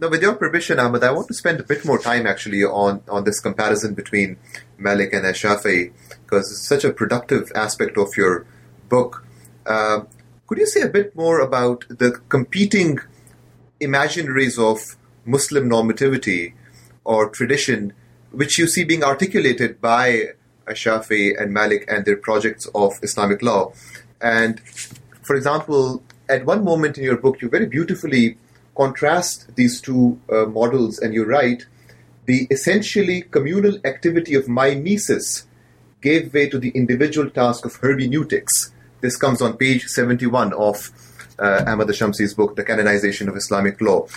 Now, 0.03 0.09
with 0.09 0.21
your 0.21 0.35
permission, 0.35 0.79
Ahmed, 0.79 1.03
I 1.03 1.11
want 1.11 1.27
to 1.27 1.33
spend 1.33 1.59
a 1.59 1.63
bit 1.63 1.85
more 1.85 1.97
time 1.99 2.27
actually 2.27 2.63
on, 2.63 3.01
on 3.07 3.23
this 3.23 3.39
comparison 3.39 3.93
between 3.93 4.37
Malik 4.77 5.13
and 5.13 5.23
Ashafi 5.23 5.93
because 6.25 6.51
it's 6.51 6.67
such 6.67 6.83
a 6.83 6.91
productive 6.91 7.51
aspect 7.55 7.97
of 7.97 8.09
your 8.17 8.45
book. 8.89 9.25
Uh, 9.65 10.01
could 10.47 10.57
you 10.57 10.65
say 10.65 10.81
a 10.81 10.89
bit 10.89 11.15
more 11.15 11.39
about 11.39 11.85
the 11.87 12.19
competing 12.27 12.99
imaginaries 13.79 14.59
of 14.59 14.97
Muslim 15.25 15.69
normativity 15.69 16.53
or 17.05 17.29
tradition, 17.29 17.93
which 18.33 18.57
you 18.57 18.67
see 18.67 18.83
being 18.83 19.03
articulated 19.03 19.79
by 19.79 20.29
Ashafi 20.67 21.39
and 21.39 21.53
Malik 21.53 21.85
and 21.87 22.03
their 22.05 22.17
projects 22.17 22.67
of 22.75 22.93
Islamic 23.01 23.41
law? 23.41 23.73
And 24.19 24.59
for 25.21 25.35
example, 25.35 26.03
at 26.27 26.45
one 26.45 26.63
moment 26.63 26.97
in 26.97 27.03
your 27.03 27.17
book, 27.17 27.41
you 27.41 27.49
very 27.49 27.67
beautifully 27.67 28.37
contrast 28.75 29.55
these 29.55 29.79
two 29.79 30.19
uh, 30.31 30.45
models, 30.45 30.99
and 30.99 31.13
you 31.13 31.25
write 31.25 31.67
the 32.25 32.47
essentially 32.49 33.21
communal 33.21 33.77
activity 33.85 34.33
of 34.33 34.47
mimesis 34.47 35.45
gave 36.01 36.33
way 36.33 36.49
to 36.49 36.59
the 36.59 36.69
individual 36.69 37.29
task 37.29 37.65
of 37.65 37.75
hermeneutics. 37.75 38.71
This 39.01 39.17
comes 39.17 39.41
on 39.41 39.57
page 39.57 39.85
71 39.85 40.53
of 40.53 40.91
uh, 41.39 41.63
Ahmad 41.67 41.87
Shamsi's 41.87 42.33
book, 42.33 42.55
The 42.55 42.63
Canonization 42.63 43.29
of 43.29 43.35
Islamic 43.35 43.79
Law. 43.81 44.07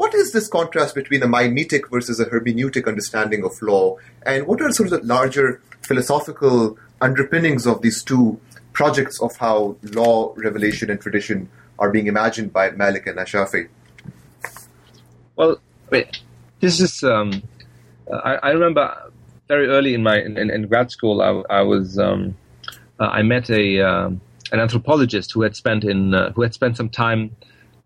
What 0.00 0.14
is 0.14 0.32
this 0.32 0.48
contrast 0.48 0.94
between 0.94 1.22
a 1.22 1.28
mimetic 1.28 1.90
versus 1.90 2.18
a 2.18 2.24
hermeneutic 2.24 2.88
understanding 2.88 3.44
of 3.44 3.60
law? 3.60 3.98
And 4.24 4.46
what 4.46 4.62
are 4.62 4.72
sort 4.72 4.90
of 4.90 4.98
the 4.98 5.06
larger 5.06 5.60
philosophical 5.82 6.78
underpinnings 7.02 7.66
of 7.66 7.82
these 7.82 8.02
two 8.02 8.40
projects 8.72 9.20
of 9.20 9.36
how 9.36 9.76
law, 9.82 10.32
revelation, 10.38 10.88
and 10.88 10.98
tradition 10.98 11.50
are 11.78 11.90
being 11.90 12.06
imagined 12.06 12.50
by 12.50 12.70
Malik 12.70 13.08
and 13.08 13.18
Ashafi? 13.18 13.68
Well, 15.36 15.60
this 15.90 16.80
is. 16.80 17.04
Um, 17.04 17.42
I, 18.10 18.36
I, 18.36 18.50
remember 18.52 19.12
very 19.48 19.66
early 19.66 19.92
in 19.92 20.02
my 20.02 20.18
in, 20.18 20.38
in 20.38 20.66
grad 20.66 20.90
school, 20.90 21.20
I, 21.20 21.58
I 21.58 21.60
was 21.60 21.98
um, 21.98 22.34
uh, 22.98 23.04
I 23.04 23.20
met 23.20 23.50
a 23.50 23.82
um, 23.82 24.22
an 24.50 24.60
anthropologist 24.60 25.32
who 25.32 25.42
had 25.42 25.56
spent 25.56 25.84
in 25.84 26.14
uh, 26.14 26.32
who 26.32 26.40
had 26.40 26.54
spent 26.54 26.78
some 26.78 26.88
time 26.88 27.36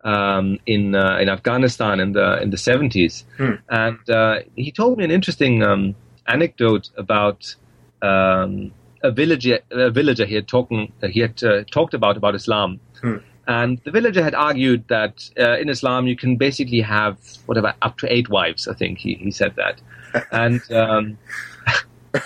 um, 0.04 0.58
in 0.66 0.94
uh, 0.94 1.18
in 1.18 1.28
Afghanistan 1.28 2.00
in 2.00 2.12
the 2.12 2.40
in 2.42 2.50
the 2.50 2.58
seventies, 2.58 3.24
hmm. 3.36 3.54
and 3.68 4.10
uh, 4.10 4.40
he 4.54 4.70
told 4.70 4.98
me 4.98 5.04
an 5.04 5.10
interesting 5.10 5.62
um, 5.62 5.94
anecdote 6.26 6.90
about 6.96 7.54
um, 8.02 8.72
a 9.02 9.10
villager 9.10 9.58
a 9.70 9.90
villager 9.90 10.24
he 10.26 10.34
had 10.34 10.46
talking 10.46 10.92
he 11.10 11.20
had 11.20 11.42
uh, 11.42 11.64
talked 11.70 11.94
about 11.94 12.16
about 12.16 12.34
Islam. 12.34 12.80
Hmm. 13.00 13.16
And 13.46 13.78
the 13.84 13.90
villager 13.90 14.22
had 14.22 14.34
argued 14.34 14.88
that 14.88 15.28
uh, 15.38 15.58
in 15.58 15.68
Islam 15.68 16.06
you 16.06 16.16
can 16.16 16.36
basically 16.36 16.80
have 16.80 17.18
whatever 17.44 17.74
up 17.82 17.98
to 17.98 18.10
eight 18.10 18.30
wives. 18.30 18.66
I 18.68 18.72
think 18.72 18.98
he, 18.98 19.14
he 19.14 19.30
said 19.30 19.54
that, 19.56 19.80
and 20.32 20.60
um, 20.72 21.18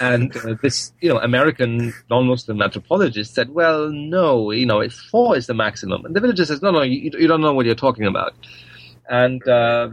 and 0.01 0.37
uh, 0.37 0.55
this 0.63 0.93
you 1.01 1.09
know 1.09 1.19
American 1.19 1.95
non-Muslim 2.11 2.61
anthropologist 2.63 3.35
said, 3.35 3.51
well, 3.51 3.91
no, 3.91 4.51
you 4.51 4.67
know, 4.67 4.87
four 4.89 5.37
is 5.37 5.47
the 5.47 5.55
maximum. 5.55 6.05
And 6.05 6.15
the 6.15 6.21
villager 6.21 6.45
says, 6.45 6.63
no, 6.63 6.71
no, 6.71 6.83
you, 6.83 7.11
you 7.19 7.27
don't 7.27 7.41
know 7.41 7.53
what 7.53 7.67
you're 7.67 7.75
talking 7.75 8.07
about. 8.07 8.35
And 9.09 9.47
uh, 9.49 9.91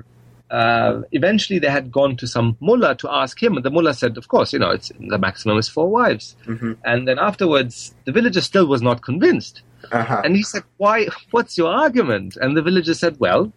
uh, 0.50 1.02
eventually 1.12 1.60
they 1.60 1.70
had 1.70 1.92
gone 1.92 2.16
to 2.18 2.28
some 2.28 2.58
mullah 2.60 2.96
to 2.96 3.10
ask 3.10 3.42
him, 3.42 3.56
and 3.56 3.66
the 3.66 3.72
mullah 3.72 3.94
said, 3.94 4.18
of 4.18 4.28
course, 4.28 4.54
you 4.54 4.60
know, 4.60 4.72
it's 4.72 4.92
the 5.00 5.18
maximum 5.18 5.58
is 5.58 5.70
four 5.70 5.90
wives. 5.90 6.36
Mm-hmm. 6.46 6.74
And 6.84 7.08
then 7.08 7.18
afterwards, 7.18 7.96
the 8.06 8.12
villager 8.12 8.42
still 8.42 8.68
was 8.68 8.82
not 8.82 9.02
convinced. 9.02 9.62
Uh-huh. 9.92 10.22
And 10.24 10.36
he 10.36 10.44
said, 10.44 10.64
Why? 10.78 11.08
What's 11.32 11.58
your 11.58 11.72
argument? 11.72 12.38
And 12.38 12.58
the 12.58 12.62
villager 12.62 12.94
said, 12.94 13.20
Well, 13.20 13.52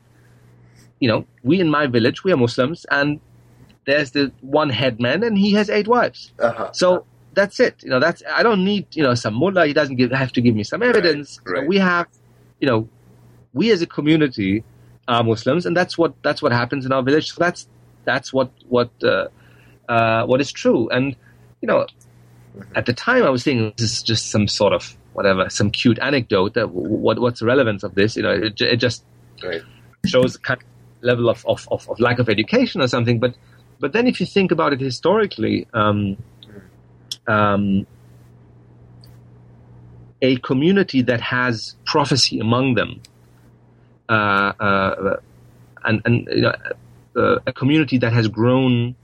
you 1.00 1.08
know, 1.08 1.26
we 1.42 1.60
in 1.60 1.68
my 1.68 1.86
village, 1.86 2.24
we 2.24 2.32
are 2.32 2.36
Muslims, 2.36 2.84
and 2.90 3.20
there's 3.88 4.10
the 4.10 4.30
one 4.42 4.68
headman, 4.68 5.22
and 5.22 5.38
he 5.38 5.52
has 5.52 5.70
eight 5.70 5.88
wives. 5.88 6.30
Uh-huh. 6.38 6.70
So 6.72 7.06
that's 7.32 7.58
it. 7.58 7.82
You 7.82 7.88
know, 7.88 7.98
that's 7.98 8.22
I 8.30 8.42
don't 8.42 8.62
need 8.62 8.86
you 8.94 9.02
know 9.02 9.14
some 9.14 9.32
mullah. 9.32 9.66
He 9.66 9.72
doesn't 9.72 9.96
give, 9.96 10.12
have 10.12 10.30
to 10.32 10.42
give 10.42 10.54
me 10.54 10.62
some 10.62 10.82
evidence. 10.82 11.40
Right, 11.46 11.60
right. 11.60 11.68
we 11.68 11.78
have, 11.78 12.06
you 12.60 12.68
know, 12.68 12.86
we 13.54 13.70
as 13.70 13.80
a 13.80 13.86
community 13.86 14.62
are 15.08 15.24
Muslims, 15.24 15.64
and 15.64 15.74
that's 15.74 15.96
what 15.96 16.22
that's 16.22 16.42
what 16.42 16.52
happens 16.52 16.84
in 16.84 16.92
our 16.92 17.02
village. 17.02 17.32
So 17.32 17.36
that's 17.38 17.66
that's 18.04 18.30
what 18.30 18.52
what 18.68 18.90
uh, 19.02 19.28
uh, 19.88 20.26
what 20.26 20.42
is 20.42 20.52
true. 20.52 20.90
And 20.90 21.16
you 21.62 21.66
know, 21.66 21.86
mm-hmm. 21.86 22.60
at 22.76 22.84
the 22.84 22.92
time 22.92 23.24
I 23.24 23.30
was 23.30 23.42
thinking 23.42 23.72
this 23.78 23.90
is 23.90 24.02
just 24.02 24.30
some 24.30 24.48
sort 24.48 24.74
of 24.74 24.98
whatever, 25.14 25.48
some 25.48 25.70
cute 25.70 25.98
anecdote. 26.00 26.52
That 26.54 26.72
what 26.72 27.18
what's 27.20 27.40
the 27.40 27.46
relevance 27.46 27.84
of 27.84 27.94
this? 27.94 28.16
You 28.16 28.22
know, 28.24 28.32
it, 28.32 28.60
it 28.60 28.76
just 28.76 29.02
right. 29.42 29.62
shows 30.04 30.36
kind 30.36 30.60
of 30.60 30.66
level 31.00 31.30
of, 31.30 31.46
of, 31.46 31.66
of, 31.70 31.88
of, 31.88 32.00
lack 32.00 32.18
of 32.18 32.28
education 32.28 32.82
or 32.82 32.88
something. 32.88 33.18
But 33.18 33.34
but 33.80 33.92
then 33.92 34.06
if 34.06 34.20
you 34.20 34.26
think 34.26 34.50
about 34.50 34.72
it 34.72 34.80
historically, 34.80 35.66
um, 35.72 36.16
um, 37.26 37.86
a 40.20 40.36
community 40.38 41.02
that 41.02 41.20
has 41.20 41.76
prophecy 41.84 42.40
among 42.40 42.74
them, 42.74 43.00
uh, 44.08 44.12
uh, 44.12 45.16
and 45.84 46.02
and 46.04 46.28
you 46.30 46.42
know, 46.42 46.54
uh, 47.16 47.38
a 47.46 47.52
community 47.52 47.98
that 47.98 48.12
has 48.12 48.28
grown 48.28 48.94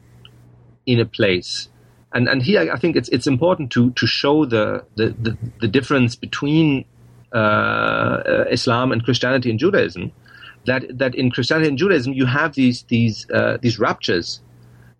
in 0.87 1.01
a 1.01 1.05
place 1.05 1.69
and 2.15 2.29
and 2.29 2.43
here 2.43 2.73
I 2.73 2.79
think 2.79 2.97
it's 2.97 3.09
it's 3.11 3.27
important 3.27 3.71
to 3.73 3.91
to 3.91 4.07
show 4.07 4.47
the 4.47 4.85
the, 4.97 5.09
the, 5.21 5.37
the 5.61 5.69
difference 5.69 6.15
between 6.15 6.85
uh, 7.33 7.37
uh, 7.37 8.45
Islam 8.51 8.93
and 8.93 9.05
Christianity 9.05 9.51
and 9.51 9.59
Judaism. 9.59 10.13
That 10.67 10.97
that 10.97 11.15
in 11.15 11.31
Christianity 11.31 11.69
and 11.69 11.77
Judaism 11.77 12.13
you 12.15 12.27
have 12.27 12.55
these 12.55 12.85
these 12.85 13.29
uh, 13.31 13.59
these 13.61 13.79
ruptures. 13.79 14.41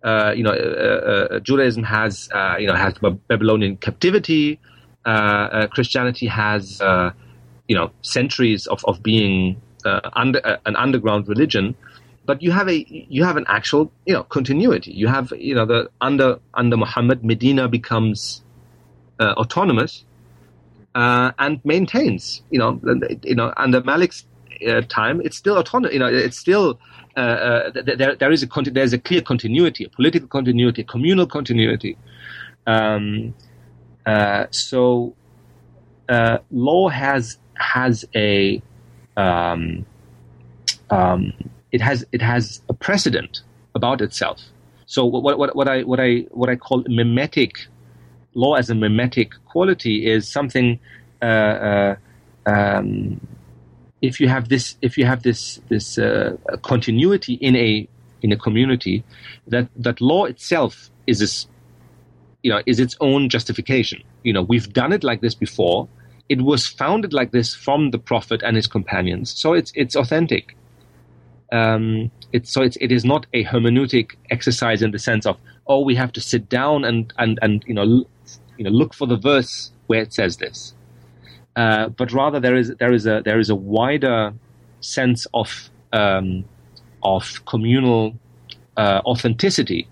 Uh, 0.05 0.31
you 0.37 0.43
know, 0.43 0.51
uh, 0.51 1.33
uh, 1.33 1.39
Judaism 1.39 1.83
has 1.83 2.29
you 2.59 2.67
know 2.67 2.75
has 2.75 2.93
Babylonian 3.27 3.77
captivity. 3.77 4.59
Christianity 5.71 6.27
has 6.27 6.79
you 7.67 7.75
know 7.75 7.91
centuries 8.01 8.67
of 8.67 8.85
of 8.85 9.01
being 9.01 9.59
under 10.13 10.39
an 10.65 10.75
underground 10.75 11.27
religion 11.27 11.75
but 12.25 12.41
you 12.41 12.51
have 12.51 12.67
a 12.67 12.85
you 12.89 13.23
have 13.23 13.37
an 13.37 13.45
actual 13.47 13.91
you 14.05 14.13
know 14.13 14.23
continuity. 14.23 14.91
You 14.91 15.07
have 15.07 15.31
you 15.37 15.55
know 15.55 15.65
the 15.65 15.89
under 16.01 16.39
under 16.53 16.77
Muhammad, 16.77 17.23
Medina 17.23 17.67
becomes 17.67 18.43
uh, 19.19 19.33
autonomous 19.37 20.03
uh, 20.95 21.31
and 21.37 21.63
maintains 21.63 22.41
you 22.49 22.59
know 22.59 22.79
you 23.23 23.35
know 23.35 23.53
under 23.57 23.81
Malik's 23.81 24.25
uh, 24.67 24.81
time 24.89 25.21
it's 25.21 25.37
still 25.37 25.57
autonomous. 25.57 25.93
You 25.93 25.99
know 25.99 26.07
it's 26.07 26.37
still 26.37 26.79
uh, 27.17 27.19
uh, 27.19 27.71
there 27.97 28.15
there 28.15 28.31
is 28.31 28.43
a 28.43 28.47
there's 28.71 28.93
a 28.93 28.99
clear 28.99 29.21
continuity, 29.21 29.85
a 29.85 29.89
political 29.89 30.27
continuity, 30.27 30.81
a 30.81 30.85
communal 30.85 31.27
continuity. 31.27 31.97
Um, 32.67 33.33
uh, 34.05 34.45
so 34.51 35.15
law 36.51 36.89
has 36.89 37.37
has 37.55 38.05
a 38.15 38.61
um, 39.17 39.85
um, 40.89 41.33
it 41.71 41.81
has 41.81 42.05
it 42.11 42.21
has 42.21 42.61
a 42.69 42.73
precedent 42.73 43.41
about 43.75 44.01
itself. 44.01 44.41
So 44.85 45.05
what, 45.05 45.37
what, 45.37 45.55
what 45.55 45.67
I 45.67 45.83
what 45.83 45.99
I 45.99 46.25
what 46.31 46.49
I 46.49 46.55
call 46.55 46.83
mimetic 46.87 47.53
law 48.33 48.55
as 48.55 48.69
a 48.69 48.75
mimetic 48.75 49.31
quality 49.45 50.05
is 50.05 50.27
something. 50.27 50.79
Uh, 51.21 51.25
uh, 51.25 51.95
um, 52.45 53.19
if 54.05 54.19
you 54.19 54.27
have 54.27 54.49
this 54.49 54.77
if 54.81 54.97
you 54.97 55.05
have 55.05 55.23
this 55.23 55.59
this 55.69 55.97
uh, 55.97 56.37
continuity 56.63 57.33
in 57.35 57.55
a 57.55 57.87
in 58.21 58.31
a 58.31 58.37
community, 58.37 59.03
that 59.47 59.67
that 59.75 60.01
law 60.01 60.25
itself 60.25 60.89
is 61.07 61.19
this, 61.19 61.47
you 62.43 62.51
know 62.51 62.61
is 62.65 62.79
its 62.79 62.95
own 63.01 63.29
justification. 63.29 64.01
You 64.23 64.33
know 64.33 64.41
we've 64.43 64.71
done 64.71 64.93
it 64.93 65.03
like 65.03 65.21
this 65.21 65.35
before. 65.35 65.87
It 66.27 66.41
was 66.41 66.65
founded 66.65 67.13
like 67.13 67.31
this 67.31 67.53
from 67.53 67.91
the 67.91 67.99
prophet 67.99 68.41
and 68.43 68.55
his 68.55 68.67
companions, 68.67 69.31
so 69.37 69.53
it's 69.53 69.71
it's 69.75 69.95
authentic 69.95 70.55
um, 71.51 72.11
it's 72.33 72.51
so 72.51 72.61
it's, 72.61 72.77
it 72.81 72.91
is 72.91 73.05
not 73.05 73.25
a 73.33 73.43
hermeneutic 73.45 74.11
exercise 74.29 74.81
in 74.81 74.91
the 74.91 74.99
sense 74.99 75.25
of 75.25 75.37
oh 75.67 75.81
we 75.81 75.95
have 75.95 76.11
to 76.13 76.21
sit 76.21 76.49
down 76.49 76.83
and 76.83 77.13
and 77.17 77.39
and 77.41 77.63
you 77.67 77.73
know 77.73 77.83
l- 77.83 78.09
you 78.57 78.63
know 78.63 78.69
look 78.71 78.93
for 78.93 79.07
the 79.07 79.17
verse 79.17 79.71
where 79.87 80.01
it 80.01 80.13
says 80.13 80.37
this. 80.37 80.73
Uh, 81.55 81.89
but 81.89 82.11
rather 82.11 82.39
there 82.39 82.55
is 82.55 82.73
there 82.79 82.93
is 82.93 83.05
a 83.05 83.21
there 83.23 83.39
is 83.39 83.49
a 83.49 83.55
wider 83.55 84.33
sense 84.81 85.25
of 85.33 85.69
um, 85.93 86.43
of 87.03 87.43
communal 87.45 88.15
uh, 88.77 89.01
authenticity 89.05 89.87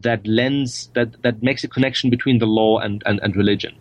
that 0.00 0.24
lends 0.26 0.88
that 0.94 1.20
that 1.22 1.42
makes 1.42 1.64
a 1.64 1.68
connection 1.68 2.10
between 2.10 2.38
the 2.38 2.46
law 2.46 2.78
and, 2.78 3.02
and, 3.06 3.20
and 3.20 3.36
religion. 3.36 3.74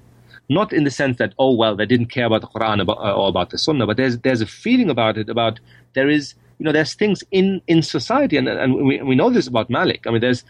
Not 0.50 0.74
in 0.74 0.84
the 0.84 0.92
sense 0.92 1.18
that 1.18 1.34
oh 1.38 1.54
well 1.54 1.76
they 1.76 1.86
didn't 1.86 2.08
care 2.08 2.26
about 2.26 2.42
the 2.42 2.48
Quran 2.48 2.82
about, 2.82 2.98
uh, 2.98 3.14
or 3.14 3.30
about 3.30 3.52
the 3.52 3.58
Sunnah, 3.58 3.86
but 3.86 3.98
there's 3.98 4.18
there's 4.20 4.42
a 4.42 4.48
feeling 4.48 4.90
about 4.90 5.18
it 5.18 5.30
about 5.30 5.60
there 5.94 6.10
is 6.10 6.34
you 6.58 6.66
know 6.66 6.72
there's 6.72 6.96
things 6.96 7.24
in 7.30 7.62
in 7.68 7.84
society 7.84 8.38
and 8.38 8.48
and 8.48 8.74
we, 8.74 9.02
we 9.04 9.16
know 9.16 9.30
this 9.30 9.48
about 9.48 9.70
Malik. 9.70 10.08
I 10.08 10.12
mean 10.12 10.22
there's 10.22 10.44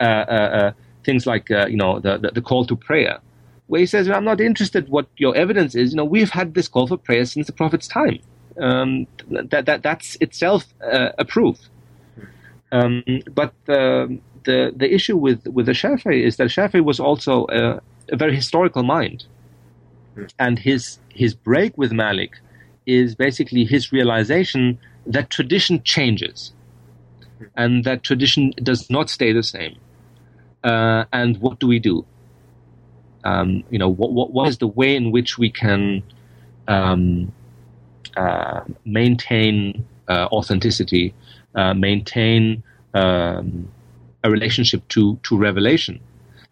uh, 0.00 0.04
uh, 0.04 0.50
uh 0.60 0.72
things 1.04 1.26
like 1.26 1.50
you 1.50 1.76
know 1.76 1.98
the, 1.98 2.18
the, 2.18 2.30
the 2.30 2.42
call 2.42 2.64
to 2.66 2.76
prayer 2.76 3.18
where 3.70 3.78
he 3.78 3.86
says 3.86 4.08
I'm 4.08 4.24
not 4.24 4.40
interested 4.40 4.88
what 4.88 5.06
your 5.16 5.36
evidence 5.36 5.76
is. 5.76 5.92
You 5.92 5.98
know 5.98 6.04
we've 6.04 6.30
had 6.30 6.54
this 6.54 6.66
call 6.66 6.88
for 6.88 6.96
prayer 6.96 7.24
since 7.24 7.46
the 7.46 7.52
Prophet's 7.52 7.86
time. 7.86 8.18
Um, 8.60 9.06
that 9.30 9.64
that 9.66 9.82
that's 9.84 10.16
itself 10.20 10.66
uh, 10.82 11.10
a 11.18 11.24
proof. 11.24 11.56
Um, 12.72 13.04
but 13.32 13.54
the, 13.66 14.18
the 14.44 14.72
the 14.74 14.92
issue 14.92 15.16
with 15.16 15.46
with 15.46 15.66
the 15.66 15.72
Shafi'i 15.72 16.24
is 16.26 16.36
that 16.36 16.48
Shafi'i 16.48 16.84
was 16.84 16.98
also 16.98 17.46
a, 17.48 17.80
a 18.08 18.16
very 18.16 18.34
historical 18.34 18.82
mind, 18.82 19.26
and 20.38 20.58
his 20.58 20.98
his 21.14 21.32
break 21.32 21.78
with 21.78 21.92
Malik 21.92 22.32
is 22.86 23.14
basically 23.14 23.64
his 23.64 23.92
realization 23.92 24.80
that 25.06 25.30
tradition 25.30 25.80
changes, 25.84 26.52
and 27.54 27.84
that 27.84 28.02
tradition 28.02 28.52
does 28.62 28.90
not 28.90 29.08
stay 29.10 29.32
the 29.32 29.44
same. 29.44 29.76
Uh, 30.64 31.04
and 31.12 31.38
what 31.38 31.60
do 31.60 31.68
we 31.68 31.78
do? 31.78 32.04
Um, 33.24 33.64
you 33.70 33.78
know, 33.78 33.88
what, 33.88 34.12
what, 34.12 34.32
what 34.32 34.48
is 34.48 34.58
the 34.58 34.66
way 34.66 34.96
in 34.96 35.12
which 35.12 35.38
we 35.38 35.50
can 35.50 36.02
um, 36.68 37.32
uh, 38.16 38.62
maintain 38.84 39.84
uh, 40.08 40.28
authenticity, 40.32 41.14
uh, 41.54 41.74
maintain 41.74 42.62
um, 42.94 43.68
a 44.24 44.30
relationship 44.30 44.86
to, 44.88 45.18
to 45.22 45.36
revelation. 45.36 46.00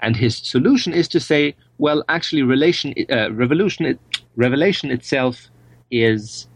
And 0.00 0.16
his 0.16 0.36
solution 0.36 0.92
is 0.92 1.08
to 1.08 1.20
say, 1.20 1.56
well, 1.78 2.04
actually, 2.08 2.42
relation, 2.42 2.94
uh, 3.10 3.32
revolution, 3.32 3.98
revelation 4.36 4.90
itself 4.90 5.48
is 5.90 6.46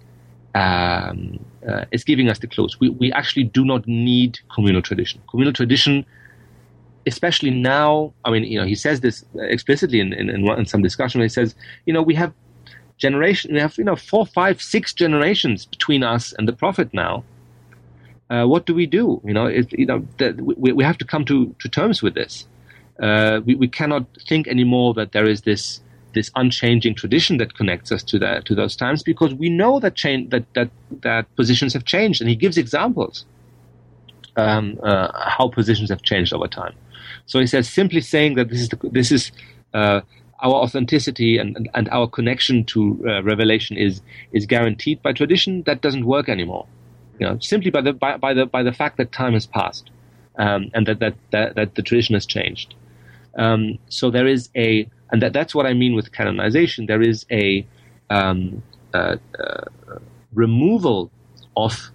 um, 0.54 1.38
uh, 1.66 1.84
is 1.92 2.04
giving 2.04 2.28
us 2.28 2.38
the 2.40 2.46
clues. 2.46 2.78
We, 2.78 2.90
we 2.90 3.12
actually 3.12 3.44
do 3.44 3.64
not 3.64 3.86
need 3.86 4.38
communal 4.54 4.82
tradition. 4.82 5.20
Communal 5.30 5.52
tradition, 5.52 6.04
especially 7.06 7.50
now, 7.50 8.12
I 8.24 8.30
mean, 8.30 8.44
you 8.44 8.60
know, 8.60 8.66
he 8.66 8.74
says 8.74 9.00
this 9.00 9.24
explicitly 9.36 10.00
in, 10.00 10.12
in, 10.12 10.30
in 10.30 10.66
some 10.66 10.82
discussion. 10.82 11.20
He 11.20 11.28
says, 11.28 11.54
you 11.86 11.92
know, 11.92 12.02
we 12.02 12.14
have 12.14 12.32
generation, 12.98 13.54
we 13.54 13.60
have, 13.60 13.76
you 13.78 13.84
know, 13.84 13.96
four, 13.96 14.26
five, 14.26 14.62
six 14.62 14.92
generations 14.92 15.66
between 15.66 16.02
us 16.04 16.32
and 16.38 16.46
the 16.46 16.52
Prophet 16.52 16.92
now 16.94 17.24
uh, 18.32 18.46
what 18.46 18.64
do 18.64 18.74
we 18.74 18.86
do? 18.86 19.20
You 19.24 19.34
know, 19.34 19.46
it, 19.46 19.70
you 19.72 19.84
know, 19.84 20.06
we, 20.38 20.72
we 20.72 20.84
have 20.84 20.96
to 20.98 21.04
come 21.04 21.24
to, 21.26 21.54
to 21.58 21.68
terms 21.68 22.02
with 22.02 22.14
this. 22.14 22.46
Uh, 23.00 23.40
we, 23.44 23.54
we 23.54 23.68
cannot 23.68 24.06
think 24.26 24.48
anymore 24.48 24.94
that 24.94 25.12
there 25.12 25.28
is 25.28 25.42
this 25.42 25.80
this 26.14 26.30
unchanging 26.36 26.94
tradition 26.94 27.38
that 27.38 27.54
connects 27.54 27.90
us 27.90 28.02
to 28.02 28.18
that 28.18 28.44
to 28.44 28.54
those 28.54 28.76
times 28.76 29.02
because 29.02 29.32
we 29.32 29.48
know 29.48 29.80
that 29.80 29.94
change 29.94 30.28
that 30.30 30.44
that 30.54 30.70
that 31.02 31.24
positions 31.36 31.72
have 31.72 31.84
changed, 31.84 32.20
and 32.20 32.28
he 32.30 32.36
gives 32.36 32.56
examples 32.56 33.24
um, 34.36 34.78
uh, 34.82 35.08
how 35.28 35.48
positions 35.48 35.90
have 35.90 36.02
changed 36.02 36.32
over 36.32 36.48
time. 36.48 36.74
So 37.26 37.38
he 37.38 37.46
says 37.46 37.68
simply 37.68 38.00
saying 38.00 38.34
that 38.34 38.48
this 38.48 38.60
is 38.60 38.68
the, 38.68 38.78
this 38.90 39.12
is 39.12 39.32
uh, 39.74 40.00
our 40.40 40.54
authenticity 40.54 41.38
and, 41.38 41.56
and, 41.56 41.68
and, 41.74 41.88
our 41.90 42.08
connection 42.08 42.64
to 42.64 43.00
uh, 43.06 43.22
revelation 43.22 43.76
is 43.76 44.02
is 44.32 44.46
guaranteed 44.46 45.02
by 45.02 45.12
tradition. 45.12 45.62
That 45.64 45.80
doesn't 45.80 46.04
work 46.04 46.28
anymore 46.28 46.66
you 47.22 47.28
know, 47.28 47.38
simply 47.38 47.70
by 47.70 47.80
the 47.80 47.92
by, 47.92 48.16
by 48.16 48.34
the 48.34 48.46
by 48.46 48.62
the 48.64 48.72
fact 48.72 48.96
that 48.96 49.12
time 49.12 49.34
has 49.34 49.46
passed 49.46 49.90
um, 50.38 50.70
and 50.74 50.86
that, 50.86 50.98
that 50.98 51.14
that 51.30 51.54
that 51.54 51.74
the 51.76 51.82
tradition 51.82 52.14
has 52.14 52.26
changed. 52.26 52.74
Um, 53.38 53.78
so 53.88 54.10
there 54.10 54.26
is 54.26 54.50
a, 54.56 54.88
and 55.10 55.22
that, 55.22 55.32
that's 55.32 55.54
what 55.54 55.64
I 55.64 55.72
mean 55.72 55.94
with 55.94 56.12
canonization. 56.12 56.86
There 56.86 57.00
is 57.00 57.24
a 57.30 57.64
um, 58.10 58.62
uh, 58.92 59.16
uh, 59.38 59.64
removal 60.34 61.10
of 61.56 61.90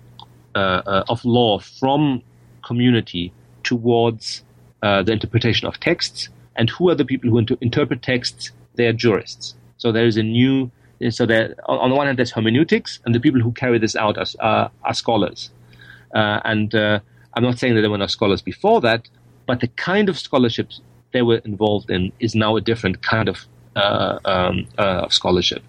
of 1.08 1.24
law 1.26 1.60
from 1.60 2.22
community 2.64 3.32
towards 3.64 4.44
uh, 4.84 5.04
the 5.04 5.12
interpretation 5.12 5.68
of 5.68 5.80
texts. 5.80 6.30
And 6.56 6.70
who 6.70 6.90
are 6.90 6.96
the 6.96 7.06
people 7.06 7.30
who 7.30 7.40
inter- 7.40 7.58
interpret 7.62 8.02
texts? 8.02 8.52
They 8.76 8.88
are 8.88 8.94
jurists. 8.94 9.56
So 9.78 9.92
there 9.92 10.06
is 10.06 10.18
a 10.18 10.24
new 10.24 10.72
so 11.10 11.26
that 11.26 11.54
on 11.66 11.90
the 11.90 11.96
one 11.96 12.08
hand 12.08 12.18
there's 12.18 12.32
hermeneutics 12.32 13.00
and 13.06 13.14
the 13.14 13.20
people 13.20 13.40
who 13.40 13.52
carry 13.52 13.78
this 13.78 13.96
out 13.96 14.18
are, 14.18 14.26
uh, 14.40 14.68
are 14.84 14.94
scholars 14.94 15.52
uh, 16.16 16.40
and 16.44 16.74
uh, 16.74 17.00
i'm 17.36 17.44
not 17.44 17.60
saying 17.60 17.76
that 17.76 17.82
there 17.82 17.92
were 17.92 17.98
no 17.98 18.08
scholars 18.08 18.42
before 18.42 18.82
that 18.82 19.08
but 19.46 19.60
the 19.60 19.68
kind 19.68 20.10
of 20.10 20.18
scholarship 20.18 20.70
they 21.14 21.22
were 21.22 21.38
involved 21.46 21.92
in 21.92 22.12
is 22.20 22.34
now 22.34 22.56
a 22.56 22.62
different 22.62 23.04
kind 23.04 23.30
of 23.30 23.46
uh, 23.76 24.18
um, 24.26 24.68
uh, 24.80 25.06
of 25.06 25.14
scholarship 25.14 25.62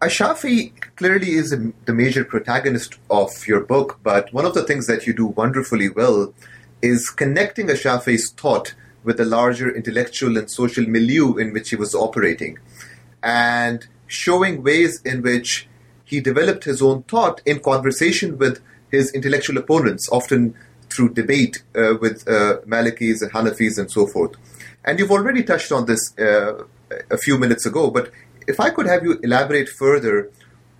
Ashafi 0.00 0.72
clearly 0.96 1.32
is 1.32 1.50
the 1.50 1.92
major 1.92 2.24
protagonist 2.24 2.96
of 3.10 3.46
your 3.46 3.60
book, 3.60 4.00
but 4.02 4.32
one 4.32 4.46
of 4.46 4.54
the 4.54 4.64
things 4.64 4.86
that 4.86 5.06
you 5.06 5.12
do 5.12 5.26
wonderfully 5.26 5.90
well 5.90 6.32
is 6.80 7.10
connecting 7.10 7.66
Ashafi's 7.66 8.30
thought 8.30 8.74
with 9.04 9.18
the 9.18 9.26
larger 9.26 9.74
intellectual 9.74 10.38
and 10.38 10.50
social 10.50 10.86
milieu 10.86 11.36
in 11.36 11.52
which 11.52 11.68
he 11.68 11.76
was 11.76 11.94
operating, 11.94 12.58
and 13.22 13.88
showing 14.06 14.62
ways 14.62 15.02
in 15.02 15.20
which 15.20 15.68
he 16.02 16.18
developed 16.18 16.64
his 16.64 16.80
own 16.80 17.02
thought 17.02 17.42
in 17.44 17.60
conversation 17.60 18.38
with 18.38 18.62
his 18.90 19.12
intellectual 19.12 19.58
opponents, 19.58 20.08
often 20.10 20.54
through 20.88 21.12
debate 21.12 21.62
uh, 21.76 21.94
with 22.00 22.26
uh, 22.26 22.56
Malikis 22.66 23.20
and 23.20 23.32
Hanafis 23.32 23.78
and 23.78 23.90
so 23.90 24.06
forth. 24.06 24.32
And 24.82 24.98
you've 24.98 25.10
already 25.10 25.42
touched 25.42 25.70
on 25.72 25.84
this 25.84 26.18
uh, 26.18 26.64
a 27.10 27.18
few 27.18 27.38
minutes 27.38 27.66
ago, 27.66 27.90
but 27.90 28.10
if 28.50 28.60
I 28.60 28.70
could 28.70 28.86
have 28.86 29.02
you 29.02 29.18
elaborate 29.22 29.68
further 29.68 30.30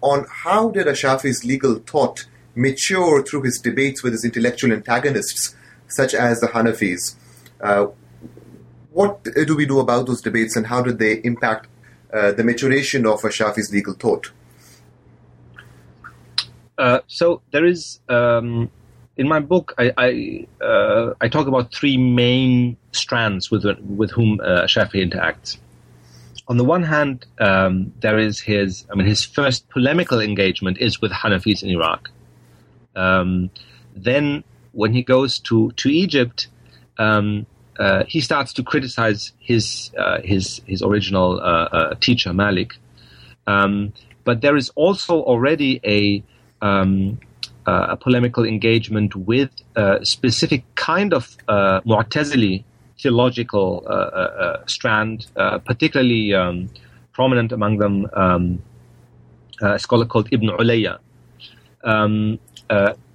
on 0.02 0.26
how 0.28 0.70
did 0.70 0.87
Ashafi's 0.87 1.44
legal 1.44 1.76
thought 1.76 2.26
mature 2.54 3.22
through 3.22 3.42
his 3.42 3.59
debates 3.59 4.02
with 4.02 4.12
his 4.12 4.24
intellectual 4.24 4.72
antagonists, 4.72 5.54
such 5.88 6.12
as 6.12 6.40
the 6.40 6.48
Hanafis? 6.48 7.14
Uh, 7.61 7.87
what 8.90 9.22
do 9.24 9.56
we 9.56 9.66
do 9.66 9.78
about 9.78 10.06
those 10.06 10.20
debates 10.20 10.56
and 10.56 10.66
how 10.66 10.83
did 10.83 10.98
they 10.98 11.20
impact 11.22 11.68
uh, 12.12 12.33
the 12.33 12.42
maturation 12.42 13.06
of 13.06 13.20
Ashafi's 13.22 13.72
legal 13.72 13.94
thought? 13.94 14.33
Uh, 16.76 17.00
so 17.06 17.42
there 17.52 17.64
is 17.64 18.00
um, 18.09 18.70
in 19.16 19.28
my 19.28 19.38
book 19.38 19.74
I 19.78 19.92
I, 19.98 20.64
uh, 20.64 21.12
I, 21.20 21.28
talk 21.28 21.46
about 21.46 21.74
three 21.74 21.98
main 21.98 22.78
strands 22.92 23.50
with 23.50 23.64
with 24.00 24.11
whom 24.11 24.40
uh, 24.40 24.62
Shafi 24.62 24.98
interacts. 25.06 25.59
On 26.50 26.56
the 26.56 26.64
one 26.64 26.82
hand, 26.82 27.26
um, 27.38 27.92
there 28.00 28.18
is 28.18 28.40
his 28.40 28.84
I 28.90 28.96
mean 28.96 29.06
his 29.06 29.24
first 29.24 29.68
polemical 29.68 30.20
engagement 30.20 30.78
is 30.78 31.00
with 31.00 31.12
Hanafis 31.12 31.62
in 31.62 31.70
Iraq. 31.70 32.10
Um, 32.96 33.50
then 33.94 34.42
when 34.72 34.92
he 34.92 35.04
goes 35.04 35.38
to 35.48 35.70
to 35.76 35.88
Egypt, 35.88 36.48
um, 36.98 37.46
uh, 37.78 38.02
he 38.08 38.20
starts 38.20 38.52
to 38.54 38.64
criticize 38.64 39.30
his 39.38 39.92
uh, 39.96 40.22
his 40.24 40.60
his 40.66 40.82
original 40.82 41.40
uh, 41.40 41.68
uh 41.78 41.94
teacher 42.00 42.32
Malik. 42.34 42.72
Um, 43.46 43.92
but 44.24 44.40
there 44.40 44.56
is 44.56 44.70
also 44.70 45.22
already 45.22 45.80
a 45.84 46.24
um, 46.66 47.20
uh, 47.64 47.94
a 47.94 47.96
polemical 47.96 48.44
engagement 48.44 49.14
with 49.14 49.50
a 49.76 50.04
specific 50.04 50.64
kind 50.74 51.14
of 51.14 51.36
uh, 51.46 51.80
Mu'tazili 51.82 52.64
theological 53.02 53.84
strand, 54.66 55.26
particularly 55.34 56.34
um, 56.34 56.70
prominent 57.12 57.52
among 57.52 57.78
them 57.78 58.08
um, 58.14 58.62
a 59.60 59.78
scholar 59.78 60.06
called 60.06 60.28
Ibn 60.30 60.48
Ulayya. 60.48 60.98
Um, 61.84 62.38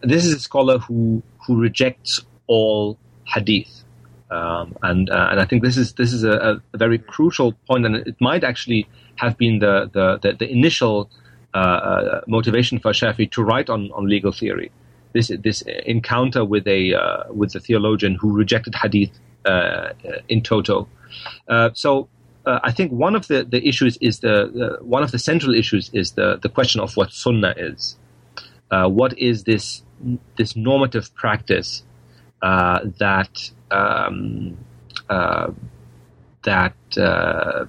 this 0.02 0.26
is 0.26 0.34
a 0.34 0.39
scholar 0.39 0.80
who 0.80 1.24
who 1.45 1.60
rejects 1.60 2.21
all 2.48 2.98
hadith. 3.26 3.84
Um, 4.32 4.76
and 4.82 5.10
uh, 5.10 5.28
and 5.32 5.39
I 5.39 5.45
think 5.45 5.63
this 5.63 5.78
is 5.78 5.93
this 5.93 6.12
is 6.12 6.24
a, 6.24 6.60
a, 6.74 6.78
very 6.78 6.98
crucial 6.98 7.54
point, 7.67 7.86
and 7.86 7.95
it 7.95 8.19
might 8.19 8.43
actually 8.43 8.88
have 9.17 9.38
been 9.38 9.60
the 9.60 9.89
the, 9.93 10.17
the, 10.17 10.34
the 10.34 10.52
initial 10.52 11.10
uh, 11.54 11.58
uh, 11.58 12.21
motivation 12.28 12.80
for 12.80 12.91
Shafi 12.91 13.32
to 13.32 13.43
write 13.43 13.69
on, 13.69 13.91
on 13.91 14.08
legal 14.08 14.32
theory. 14.32 14.71
This 15.13 15.32
this 15.41 15.62
encounter 15.86 16.43
with 16.43 16.67
a 16.67 16.95
uh, 16.95 17.32
with 17.32 17.56
a 17.56 17.60
theologian 17.60 18.15
who 18.15 18.36
rejected 18.36 18.74
hadith 18.76 19.12
uh, 19.46 19.94
in 20.30 20.42
toto. 20.42 20.88
Uh, 21.48 21.70
so. 21.74 22.10
I 22.48 22.72
think 22.72 22.92
one 22.92 23.16
of 23.16 23.26
the, 23.26 23.44
the 23.44 23.68
issues 23.68 23.98
is 24.02 24.20
the, 24.20 24.78
one 24.82 25.02
of 25.02 25.10
the 25.10 25.18
central 25.18 25.56
issues 25.56 25.90
is 25.94 26.12
the, 26.12 26.38
the 26.38 26.48
question 26.48 26.80
of 26.80 26.96
what 26.96 27.12
sunnah 27.12 27.56
is. 27.58 27.98
what 28.70 29.18
is 29.18 29.46
this 29.46 29.82
this 30.36 30.56
normative 30.56 31.10
practice 31.16 31.82
that 32.44 33.50
um, 33.72 34.58
uh, 35.10 35.52
that 36.44 36.76
uh, 36.98 37.66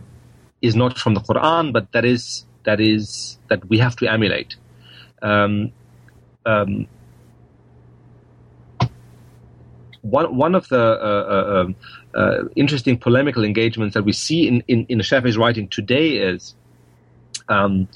is 0.62 0.76
not 0.76 0.98
from 0.98 1.14
the 1.14 1.20
Quran, 1.20 1.72
but 1.72 1.92
that 1.92 2.04
is 2.04 2.44
that 2.64 2.80
is 2.80 3.38
that 3.48 3.68
we 3.68 3.78
have 3.78 3.96
to 3.96 4.10
emulate. 4.10 4.56
Um, 5.22 5.72
um, 6.44 6.86
one 10.10 10.36
one 10.36 10.54
of 10.54 10.68
the 10.68 10.80
uh, 10.80 11.24
uh, 11.34 11.60
um, 11.60 11.76
uh, 12.14 12.44
interesting 12.54 12.98
polemical 12.98 13.44
engagements 13.44 13.94
that 13.94 14.04
we 14.04 14.12
see 14.12 14.46
in 14.48 14.62
in, 14.68 14.86
in 14.88 14.98
Shafi'i's 15.00 15.36
writing 15.36 15.68
today 15.68 16.16
is 16.16 16.54
um, 17.48 17.88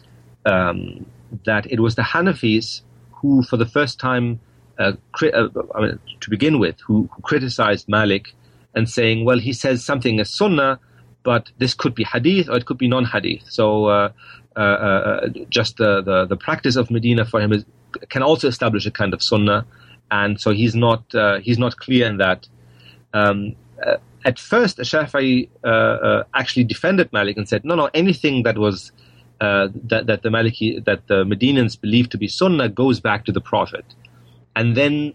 um, 0.47 1.07
that 1.45 1.71
it 1.71 1.81
was 1.81 1.95
the 1.95 2.03
Hanafis 2.03 2.83
who, 3.13 3.43
for 3.43 3.57
the 3.57 3.67
first 3.67 4.01
time, 4.01 4.41
uh, 4.79 4.93
cri- 5.13 5.33
uh, 5.33 5.49
I 5.75 5.81
mean, 5.81 5.99
to 6.21 6.31
begin 6.31 6.59
with, 6.59 6.81
who, 6.81 7.09
who, 7.13 7.23
criticized 7.23 7.87
Malik 7.89 8.33
and 8.75 8.89
saying, 8.89 9.25
well, 9.27 9.39
he 9.39 9.53
says 9.53 9.85
something 9.85 10.21
as 10.21 10.31
Sunnah, 10.31 10.81
but 11.23 11.51
this 11.59 11.75
could 11.75 11.95
be 11.95 12.05
Hadith 12.05 12.49
or 12.49 12.57
it 12.57 12.65
could 12.65 12.79
be 12.79 12.89
non-Hadith. 12.89 13.45
So 13.51 13.87
uh 13.87 14.11
just 15.49 15.77
the, 15.77 16.03
the, 16.03 16.27
the 16.27 16.37
practice 16.37 16.77
of 16.77 16.91
Medina 16.91 17.25
for 17.25 17.41
him 17.41 17.53
is, 17.53 17.65
can 18.09 18.23
also 18.23 18.49
establish 18.49 18.85
a 18.87 18.91
kind 18.91 19.15
of 19.15 19.23
Sunnah, 19.23 19.65
and 20.11 20.41
so 20.41 20.51
he's 20.51 20.75
not 20.75 21.15
uh, 21.15 21.39
he's 21.41 21.59
not 21.59 21.77
clear 21.77 22.07
in 22.07 22.17
that. 22.19 22.49
Um, 23.15 23.57
at 24.25 24.39
first, 24.39 24.79
Shafi'i 24.79 25.49
actually 26.35 26.65
defended 26.65 27.13
Malik 27.13 27.37
and 27.37 27.49
said, 27.49 27.65
no, 27.65 27.75
no, 27.75 27.89
anything 27.95 28.43
that 28.43 28.59
was 28.59 28.93
uh, 29.41 29.69
that, 29.85 30.07
that 30.07 30.23
the 30.23 30.29
Maliki, 30.29 30.85
that 30.85 31.07
the 31.07 31.25
Medinans 31.25 31.81
believe 31.81 32.11
to 32.11 32.19
be 32.19 32.29
Sunnah 32.29 32.69
goes 32.69 33.01
back 33.01 33.25
to 33.25 33.33
the 33.33 33.41
Prophet. 33.41 33.85
And 34.55 34.77
then, 34.77 35.15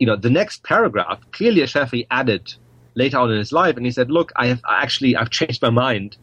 you 0.00 0.06
know, 0.06 0.16
the 0.16 0.30
next 0.30 0.64
paragraph, 0.64 1.20
clearly 1.30 1.62
Shafi 1.62 2.06
added 2.10 2.54
later 2.94 3.18
on 3.18 3.30
in 3.30 3.38
his 3.38 3.52
life, 3.52 3.76
and 3.76 3.86
he 3.86 3.92
said, 3.92 4.10
look, 4.10 4.32
I 4.34 4.46
have 4.46 4.60
actually, 4.68 5.14
I've 5.14 5.30
changed 5.30 5.62
my 5.62 5.70
mind. 5.70 6.16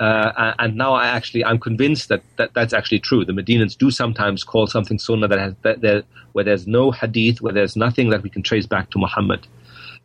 Uh, 0.00 0.54
and 0.58 0.76
now 0.76 0.94
I 0.94 1.06
actually, 1.06 1.44
I'm 1.44 1.58
convinced 1.58 2.08
that, 2.08 2.22
that 2.36 2.54
that's 2.54 2.72
actually 2.72 3.00
true. 3.00 3.24
The 3.24 3.32
Medinans 3.32 3.76
do 3.76 3.90
sometimes 3.90 4.44
call 4.44 4.66
something 4.66 4.98
Sunnah 4.98 5.28
that 5.28 5.38
has, 5.38 5.54
that, 5.62 5.80
that, 5.80 6.04
where 6.32 6.44
there's 6.44 6.66
no 6.66 6.90
Hadith, 6.90 7.40
where 7.40 7.52
there's 7.52 7.76
nothing 7.76 8.10
that 8.10 8.22
we 8.22 8.30
can 8.30 8.42
trace 8.42 8.66
back 8.66 8.90
to 8.90 8.98
Muhammad. 8.98 9.46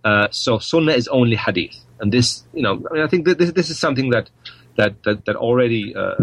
Uh, 0.04 0.28
so 0.32 0.60
Sunnah 0.60 0.94
is 0.94 1.08
only 1.08 1.36
Hadith. 1.36 1.78
And 2.00 2.12
this, 2.12 2.44
you 2.54 2.62
know, 2.62 2.84
I 2.90 2.94
mean, 2.94 3.04
I 3.04 3.08
think 3.08 3.26
this, 3.26 3.52
this 3.52 3.70
is 3.70 3.80
something 3.80 4.10
that 4.10 4.30
that 4.76 5.04
that, 5.04 5.26
that 5.26 5.36
already 5.36 5.96
uh, 5.96 6.16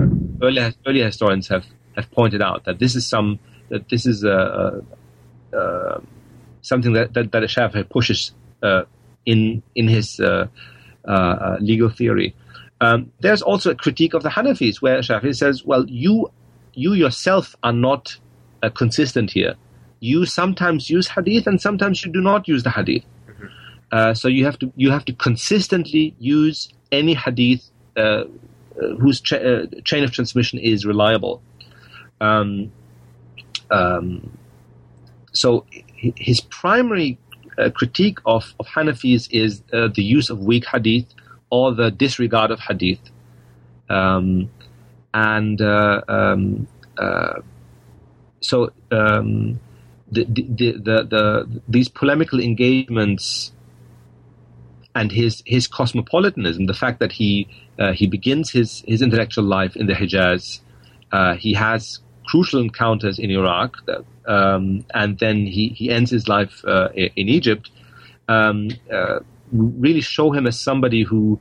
early 0.43 0.75
early 0.87 1.01
historians 1.01 1.49
have, 1.49 1.65
have 1.97 2.11
pointed 2.11 2.43
out 2.43 2.65
that 2.65 2.79
this 2.79 2.97
is 2.97 3.07
some 3.07 3.39
that 3.69 3.89
this 3.89 4.05
is 4.05 4.25
a, 4.25 4.83
a, 5.53 5.57
a 5.57 6.03
something 6.61 6.93
that 6.93 7.15
that, 7.15 7.33
that 7.33 7.43
Shafi'i 7.45 7.89
pushes 7.89 8.33
uh, 8.63 8.83
in 9.25 9.63
in 9.75 9.89
his 9.89 10.21
uh, 10.21 10.49
uh, 11.05 11.57
legal 11.61 11.89
theory. 11.89 12.35
Um, 12.81 13.13
there's 13.21 13.43
also 13.43 13.71
a 13.71 13.75
critique 13.75 14.15
of 14.15 14.23
the 14.23 14.31
Hanafis 14.31 14.81
where 14.81 15.01
Shafi'i 15.01 15.37
says, 15.37 15.65
"Well, 15.65 15.85
you 15.89 16.31
you 16.75 16.95
yourself 16.95 17.57
are 17.63 17.73
not 17.73 18.17
uh, 18.63 18.71
consistent 18.71 19.31
here. 19.31 19.55
You 20.01 20.25
sometimes 20.25 20.89
use 20.89 21.09
hadith 21.09 21.47
and 21.47 21.61
sometimes 21.61 22.05
you 22.05 22.13
do 22.13 22.21
not 22.21 22.49
use 22.49 22.63
the 22.63 22.71
hadith. 22.71 23.05
Mm-hmm. 23.29 24.15
so 24.15 24.29
you 24.29 24.45
have 24.45 24.59
to 24.61 24.73
you 24.77 24.91
have 24.91 25.05
to 25.05 25.13
consistently 25.13 26.15
use 26.19 26.73
any 26.93 27.15
hadith 27.15 27.71
uh, 27.97 28.25
whose 28.99 29.21
cha- 29.21 29.37
uh, 29.37 29.67
chain 29.85 30.05
of 30.05 30.13
transmission 30.13 30.59
is 30.59 30.87
reliable. 30.87 31.43
Um, 32.21 32.73
um, 33.71 34.37
so 35.33 35.67
his 35.71 36.41
primary 36.41 37.19
uh, 37.59 37.71
critique 37.71 38.19
of, 38.27 38.55
of 38.59 38.67
Hanafis 38.67 39.29
is 39.31 39.63
uh, 39.73 39.89
the 39.95 40.03
use 40.03 40.31
of 40.31 40.41
weak 40.41 40.67
hadith 40.67 41.07
or 41.51 41.75
the 41.75 41.91
disregard 41.91 42.51
of 42.51 42.61
hadith. 42.61 43.01
Um, 43.89 44.51
and 45.13 45.61
uh, 45.61 46.03
um, 46.09 46.69
uh, 46.97 47.41
so 48.41 48.73
um, 48.91 49.61
the, 50.11 50.25
the, 50.25 50.73
the, 50.73 51.05
the, 51.05 51.61
these 51.69 51.89
polemical 51.89 52.41
engagements 52.41 53.53
and 54.95 55.13
his 55.13 55.43
his 55.47 55.69
cosmopolitanism, 55.69 56.67
the 56.67 56.75
fact 56.75 56.99
that 57.01 57.13
he 57.13 57.49
uh, 57.79 57.93
he 57.93 58.07
begins 58.07 58.51
his 58.51 58.83
his 58.87 59.03
intellectual 59.03 59.45
life 59.45 59.77
in 59.77 59.87
the 59.87 59.95
Hijaz, 59.95 60.61
uh, 61.13 61.35
he 61.35 61.55
has 61.55 62.01
crucial 62.27 62.61
encounters 62.61 63.19
in 63.19 63.31
Iraq, 63.31 63.77
um, 64.27 64.85
and 64.95 65.19
then 65.19 65.47
he 65.47 65.69
he 65.69 65.91
ends 65.91 66.11
his 66.11 66.29
life 66.29 66.65
uh, 66.65 66.89
in 66.95 67.29
Egypt. 67.29 67.71
Um, 68.29 68.71
uh, 68.93 69.21
really 69.53 70.01
show 70.01 70.33
him 70.33 70.47
as 70.47 70.59
somebody 70.59 71.03
who 71.03 71.39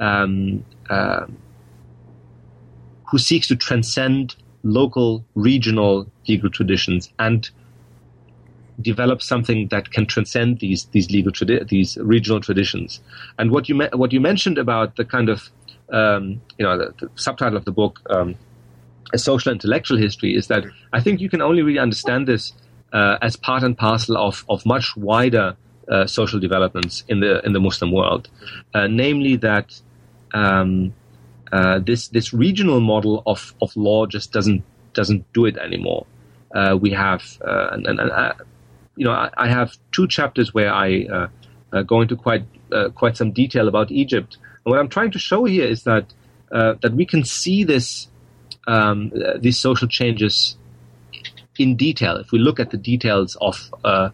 um, 0.00 0.64
uh, 0.90 1.26
who 3.10 3.18
seeks 3.18 3.46
to 3.48 3.56
transcend 3.56 4.34
local, 4.62 5.24
regional 5.34 6.10
legal 6.28 6.50
traditions 6.50 7.12
and 7.18 7.50
develop 8.80 9.22
something 9.22 9.68
that 9.68 9.90
can 9.90 10.06
transcend 10.06 10.60
these 10.60 10.86
these 10.86 11.10
legal 11.10 11.32
tradi- 11.32 11.68
these 11.68 11.96
regional 11.98 12.40
traditions. 12.40 13.00
And 13.38 13.50
what 13.50 13.68
you 13.68 13.74
me- 13.74 13.90
what 13.92 14.12
you 14.12 14.20
mentioned 14.20 14.58
about 14.58 14.96
the 14.96 15.04
kind 15.04 15.28
of 15.28 15.50
um, 15.90 16.40
you 16.58 16.64
know 16.64 16.78
the, 16.78 16.94
the, 16.98 17.10
subtitle 17.14 17.56
of 17.56 17.64
the 17.64 17.72
book, 17.72 18.00
um, 18.10 18.34
a 19.12 19.18
social 19.18 19.52
intellectual 19.52 19.98
history, 19.98 20.34
is 20.34 20.46
that 20.46 20.64
I 20.92 21.00
think 21.00 21.20
you 21.20 21.28
can 21.28 21.42
only 21.42 21.62
really 21.62 21.78
understand 21.78 22.26
this 22.26 22.52
uh, 22.92 23.18
as 23.20 23.36
part 23.36 23.62
and 23.62 23.76
parcel 23.76 24.16
of 24.16 24.44
of 24.48 24.64
much 24.64 24.96
wider 24.96 25.56
uh, 25.92 26.06
social 26.06 26.40
developments 26.40 27.04
in 27.08 27.20
the 27.20 27.44
in 27.46 27.52
the 27.52 27.60
Muslim 27.60 27.92
world, 27.92 28.28
uh, 28.74 28.86
namely 28.86 29.36
that. 29.36 29.80
Um, 30.34 30.94
uh, 31.52 31.78
this 31.80 32.08
this 32.08 32.32
regional 32.32 32.80
model 32.80 33.22
of, 33.26 33.54
of 33.60 33.76
law 33.76 34.06
just 34.06 34.32
doesn't 34.32 34.64
doesn't 34.94 35.30
do 35.34 35.44
it 35.44 35.58
anymore. 35.58 36.06
Uh, 36.54 36.76
we 36.80 36.90
have, 36.90 37.22
uh, 37.46 37.68
and, 37.72 37.86
and, 37.86 38.00
and 38.00 38.10
uh, 38.10 38.32
you 38.96 39.04
know, 39.04 39.12
I, 39.12 39.30
I, 39.36 39.48
have 39.48 39.76
two 39.90 40.06
chapters 40.06 40.52
where 40.52 40.72
I 40.72 41.28
go 41.86 42.00
into 42.00 42.16
quite 42.16 42.44
quite 42.94 43.16
some 43.16 43.32
detail 43.32 43.68
about 43.68 43.90
Egypt. 43.90 44.38
And 44.64 44.72
what 44.72 44.78
I'm 44.78 44.88
trying 44.88 45.10
to 45.12 45.18
show 45.18 45.44
here 45.44 45.66
is 45.66 45.84
that 45.84 46.12
that 46.50 46.92
we 46.94 47.04
can 47.04 47.24
see 47.24 47.64
this 47.64 48.08
um, 48.66 49.12
these 49.38 49.58
social 49.58 49.88
changes 49.88 50.56
in 51.58 51.76
detail. 51.76 52.16
If 52.16 52.32
we 52.32 52.38
look 52.38 52.60
at 52.60 52.70
the 52.70 52.76
details 52.76 53.36
of 53.40 53.72
uh, 53.84 54.10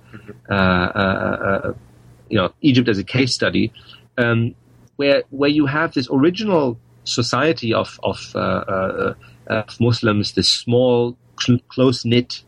you 2.29 2.37
know 2.37 2.53
Egypt 2.61 2.89
as 2.89 2.99
a 2.99 3.05
case 3.05 3.35
study, 3.35 3.73
um, 4.17 4.55
where 4.97 5.23
where 5.31 5.51
you 5.51 5.67
have 5.67 5.95
this 5.95 6.09
original 6.11 6.79
society 7.05 7.73
of 7.73 7.99
of, 8.03 8.35
of 8.35 9.81
Muslims, 9.81 10.33
this 10.33 10.49
small, 10.49 11.17
cl- 11.41 11.61
close 11.69 12.05
knit 12.05 12.43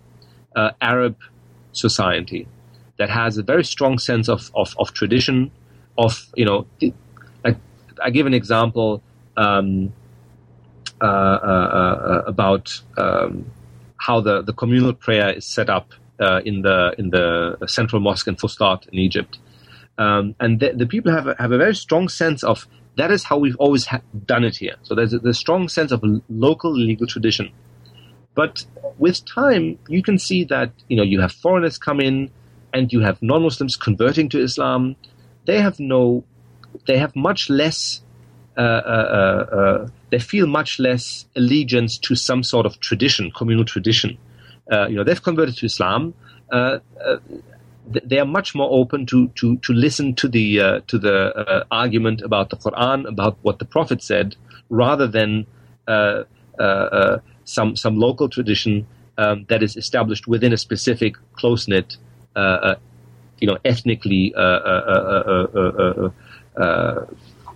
Arab 0.80 1.16
society 1.72 2.46
that 3.00 3.08
has 3.08 3.38
a 3.38 3.42
very 3.42 3.64
strong 3.64 3.98
sense 3.98 4.28
of, 4.28 4.50
of, 4.54 4.76
of 4.78 4.92
tradition, 4.92 5.50
of, 5.96 6.26
you 6.36 6.44
know, 6.44 6.66
I, 7.46 7.56
I 8.02 8.10
give 8.10 8.26
an 8.26 8.34
example 8.34 9.02
um, 9.38 9.94
uh, 11.00 11.06
uh, 11.06 11.06
uh, 11.06 12.22
about 12.26 12.78
um, 12.98 13.50
how 14.00 14.20
the, 14.20 14.42
the 14.42 14.52
communal 14.52 14.94
prayer 14.94 15.30
is 15.30 15.44
set 15.44 15.68
up 15.68 15.92
uh, 16.18 16.40
in 16.44 16.62
the 16.62 16.94
in 16.98 17.10
the 17.10 17.56
central 17.66 18.00
mosque 18.00 18.26
in 18.26 18.36
Fustat 18.36 18.88
in 18.88 18.98
Egypt, 18.98 19.38
um, 19.98 20.34
and 20.40 20.60
the, 20.60 20.72
the, 20.72 20.86
people 20.86 21.12
have 21.12 21.26
a, 21.26 21.36
have 21.38 21.52
a 21.52 21.58
very 21.58 21.74
strong 21.74 22.08
sense 22.08 22.42
of 22.42 22.66
that 22.96 23.10
is 23.10 23.24
how 23.24 23.36
we've 23.38 23.56
always 23.56 23.86
ha- 23.86 24.00
done 24.26 24.44
it 24.44 24.56
here. 24.56 24.76
So 24.82 24.94
there's 24.94 25.12
a, 25.12 25.18
there's 25.18 25.36
a 25.36 25.38
strong 25.38 25.68
sense 25.68 25.92
of 25.92 26.02
local 26.28 26.72
legal 26.72 27.06
tradition. 27.06 27.52
But 28.34 28.64
with 28.98 29.24
time, 29.26 29.78
you 29.88 30.02
can 30.02 30.18
see 30.18 30.44
that 30.44 30.72
you 30.88 30.96
know 30.96 31.02
you 31.02 31.20
have 31.20 31.32
foreigners 31.32 31.78
come 31.78 32.00
in, 32.00 32.30
and 32.72 32.92
you 32.92 33.00
have 33.00 33.20
non-Muslims 33.22 33.76
converting 33.76 34.28
to 34.30 34.40
Islam. 34.40 34.96
They 35.46 35.60
have 35.60 35.78
no, 35.80 36.24
they 36.86 36.98
have 36.98 37.14
much 37.16 37.50
less. 37.50 38.02
Uh, 38.60 38.62
uh, 38.62 39.06
uh, 39.20 39.56
uh 39.56 39.88
they 40.10 40.18
feel 40.18 40.46
much 40.46 40.78
less 40.78 41.24
allegiance 41.34 41.96
to 41.96 42.14
some 42.14 42.42
sort 42.42 42.66
of 42.66 42.78
tradition, 42.80 43.30
communal 43.30 43.64
tradition. 43.64 44.18
Uh, 44.70 44.86
you 44.86 44.96
know, 44.96 45.04
they've 45.04 45.22
converted 45.22 45.56
to 45.56 45.64
Islam. 45.66 46.12
Uh, 46.52 46.78
they 48.10 48.18
are 48.18 48.26
much 48.26 48.54
more 48.54 48.68
open 48.70 49.06
to 49.06 49.28
to 49.28 49.56
to 49.58 49.72
listen 49.72 50.14
to 50.14 50.28
the 50.28 50.82
to 50.88 50.98
the 50.98 51.66
argument 51.70 52.20
about 52.20 52.50
the 52.50 52.56
Quran, 52.56 53.08
about 53.08 53.38
what 53.42 53.58
the 53.60 53.64
Prophet 53.64 54.02
said, 54.02 54.36
rather 54.68 55.06
than 55.06 55.46
some 57.44 57.76
some 57.76 57.96
local 57.96 58.28
tradition 58.28 58.86
um, 59.16 59.44
that 59.48 59.62
is 59.62 59.76
established 59.76 60.26
within 60.26 60.52
a 60.52 60.56
specific 60.56 61.16
close 61.32 61.68
knit, 61.68 61.96
uh, 62.36 62.38
uh, 62.38 62.74
you 63.40 63.46
know, 63.46 63.58
ethnically 63.64 64.34
uh, 64.34 64.50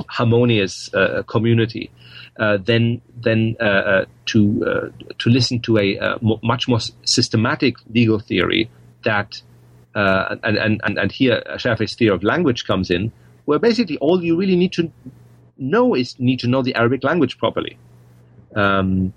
harmonious 0.09 0.91
community. 1.27 1.91
then, 2.39 3.01
then 3.17 3.57
to 4.27 4.93
to 5.19 5.31
listen 5.31 5.61
to 5.61 5.79
a 5.79 6.19
much 6.43 6.69
more 6.69 6.81
systematic 7.05 7.77
legal 7.93 8.19
theory 8.19 8.71
that 9.05 9.41
uh, 9.95 10.37
and, 10.43 10.57
and, 10.57 10.81
and, 10.83 10.99
and 10.99 11.13
here 11.13 11.43
Shafi's 11.57 11.95
theory 11.95 12.15
of 12.15 12.25
language 12.25 12.67
comes 12.67 12.91
in, 12.91 13.13
where 13.45 13.59
basically 13.59 13.97
all 13.99 14.23
you 14.23 14.37
really 14.37 14.57
need 14.57 14.73
to 14.73 14.91
know 15.57 15.95
is 15.95 16.19
need 16.19 16.41
to 16.41 16.49
know 16.49 16.63
the 16.63 16.75
Arabic 16.75 17.05
language 17.05 17.39
properly. 17.39 17.79
Um, 18.57 19.13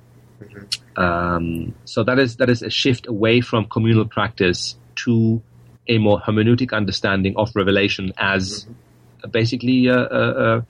um, 0.96 1.74
so 1.86 2.04
that 2.04 2.20
is 2.20 2.36
that 2.38 2.50
is 2.50 2.62
a 2.62 2.70
shift 2.70 3.08
away 3.08 3.42
from 3.42 3.66
communal 3.66 4.06
practice 4.06 4.76
to 4.98 5.42
a 5.88 5.98
more 5.98 6.20
hermeneutic 6.20 6.74
understanding 6.74 7.36
of 7.38 7.56
revelation 7.56 8.14
as 8.18 8.66
mm-hmm. 8.66 8.74
Basically 9.28 9.90
uh, 9.90 9.96
uh, 9.96 10.62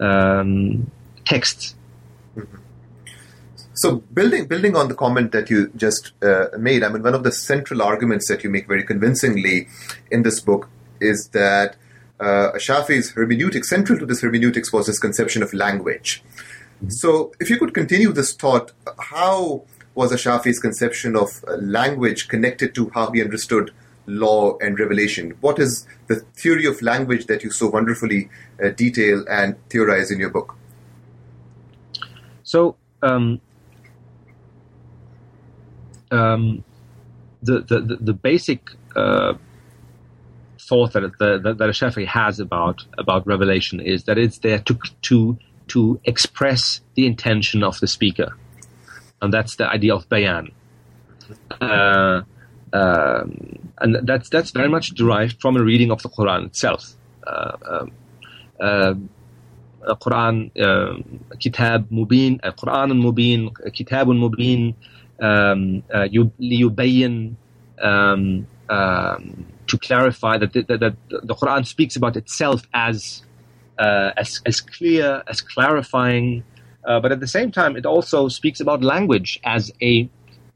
uh, 0.00 0.04
um, 0.04 0.90
texts. 1.24 1.74
Mm-hmm. 2.36 2.56
So 3.74 3.96
building 4.12 4.46
building 4.46 4.76
on 4.76 4.88
the 4.88 4.94
comment 4.94 5.32
that 5.32 5.48
you 5.48 5.70
just 5.76 6.12
uh, 6.22 6.46
made, 6.58 6.82
I 6.84 6.88
mean, 6.88 7.02
one 7.02 7.14
of 7.14 7.24
the 7.24 7.32
central 7.32 7.82
arguments 7.82 8.28
that 8.28 8.44
you 8.44 8.50
make 8.50 8.68
very 8.68 8.84
convincingly 8.84 9.68
in 10.10 10.22
this 10.22 10.40
book 10.40 10.68
is 11.00 11.28
that 11.32 11.76
uh, 12.18 12.52
Shafi's 12.58 13.14
hermeneutic, 13.14 13.64
central 13.64 13.98
to 13.98 14.04
this 14.04 14.20
hermeneutics 14.20 14.72
was 14.72 14.86
his 14.86 14.98
conception 14.98 15.42
of 15.42 15.54
language. 15.54 16.22
Mm-hmm. 16.22 16.90
So, 16.90 17.32
if 17.40 17.48
you 17.48 17.58
could 17.58 17.72
continue 17.72 18.12
this 18.12 18.34
thought, 18.34 18.72
how 18.98 19.62
was 19.94 20.12
Shafi's 20.12 20.58
conception 20.58 21.16
of 21.16 21.42
language 21.58 22.28
connected 22.28 22.74
to 22.74 22.90
how 22.90 23.10
he 23.10 23.22
understood 23.22 23.72
law 24.06 24.56
and 24.58 24.78
revelation? 24.78 25.36
What 25.40 25.58
is 25.58 25.86
the 26.08 26.16
theory 26.36 26.66
of 26.66 26.80
language 26.82 27.26
that 27.26 27.42
you 27.42 27.50
so 27.50 27.68
wonderfully 27.68 28.28
uh, 28.62 28.70
detail 28.70 29.24
and 29.28 29.56
theorize 29.68 30.10
in 30.10 30.20
your 30.20 30.30
book? 30.30 30.56
So, 32.42 32.76
um, 33.02 33.40
um, 36.10 36.64
the, 37.42 37.60
the, 37.60 37.98
the, 38.00 38.12
basic 38.12 38.70
uh, 38.96 39.34
thought 40.58 40.92
that, 40.92 41.02
that, 41.18 41.42
that 41.42 41.68
Shafi 41.70 42.06
has 42.06 42.40
about, 42.40 42.84
about 42.98 43.26
revelation 43.26 43.80
is 43.80 44.04
that 44.04 44.18
it's 44.18 44.38
there 44.38 44.58
to, 44.58 44.78
to, 45.02 45.38
to 45.68 46.00
express 46.04 46.80
the 46.94 47.06
intention 47.06 47.62
of 47.62 47.78
the 47.80 47.86
speaker. 47.86 48.36
And 49.22 49.32
that's 49.32 49.56
the 49.56 49.68
idea 49.68 49.94
of 49.94 50.08
bayan. 50.08 50.52
Uh, 51.60 52.22
um, 52.72 53.70
and 53.78 54.06
that's 54.06 54.28
that's 54.28 54.50
very 54.50 54.68
much 54.68 54.90
derived 54.90 55.40
from 55.40 55.56
a 55.56 55.62
reading 55.62 55.90
of 55.90 56.02
the 56.02 56.08
Quran 56.08 56.46
itself. 56.46 56.94
Uh, 57.26 57.56
um, 57.68 57.92
uh, 58.60 58.94
Quran, 59.94 60.50
uh, 60.60 61.36
Kitab 61.38 61.88
Mubin, 61.90 62.40
Quran 62.40 62.92
Mubin, 63.00 63.72
Kitab 63.72 64.08
Mubin, 64.08 64.74
um, 65.20 65.82
uh, 65.92 66.06
um, 67.82 68.46
um, 68.68 69.46
to 69.66 69.78
clarify 69.78 70.36
that 70.36 70.52
the, 70.52 70.62
that 70.62 70.96
the 71.08 71.34
Quran 71.34 71.66
speaks 71.66 71.96
about 71.96 72.16
itself 72.16 72.62
as 72.74 73.22
uh, 73.78 74.12
as, 74.16 74.42
as 74.44 74.60
clear, 74.60 75.22
as 75.26 75.40
clarifying, 75.40 76.44
uh, 76.84 77.00
but 77.00 77.12
at 77.12 77.20
the 77.20 77.26
same 77.26 77.50
time, 77.50 77.76
it 77.76 77.86
also 77.86 78.28
speaks 78.28 78.60
about 78.60 78.82
language 78.82 79.40
as 79.44 79.72
a 79.80 80.08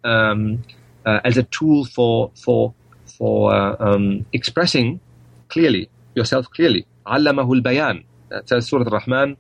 um, 0.05 0.63
uh, 1.07 1.21
as 1.25 1.37
a 1.37 1.43
tool 1.45 1.85
for 1.85 2.31
for 2.35 2.75
for 3.05 3.55
uh, 3.55 3.77
um, 3.79 4.27
expressing 4.33 5.01
clearly 5.49 5.89
yourself 6.15 6.51
clearly. 6.51 6.87
Allamahul 7.07 7.63
bayan. 7.63 8.05
That 8.29 8.49
says 8.49 8.67
Surah 8.67 8.85
Al-Rahman. 8.85 9.37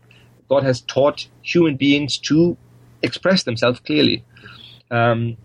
God 0.48 0.62
has 0.62 0.82
taught 0.82 1.26
human 1.42 1.76
beings 1.76 2.18
to 2.18 2.56
express 3.02 3.44
themselves 3.44 3.80
clearly. 3.80 4.24
Um, 4.90 5.36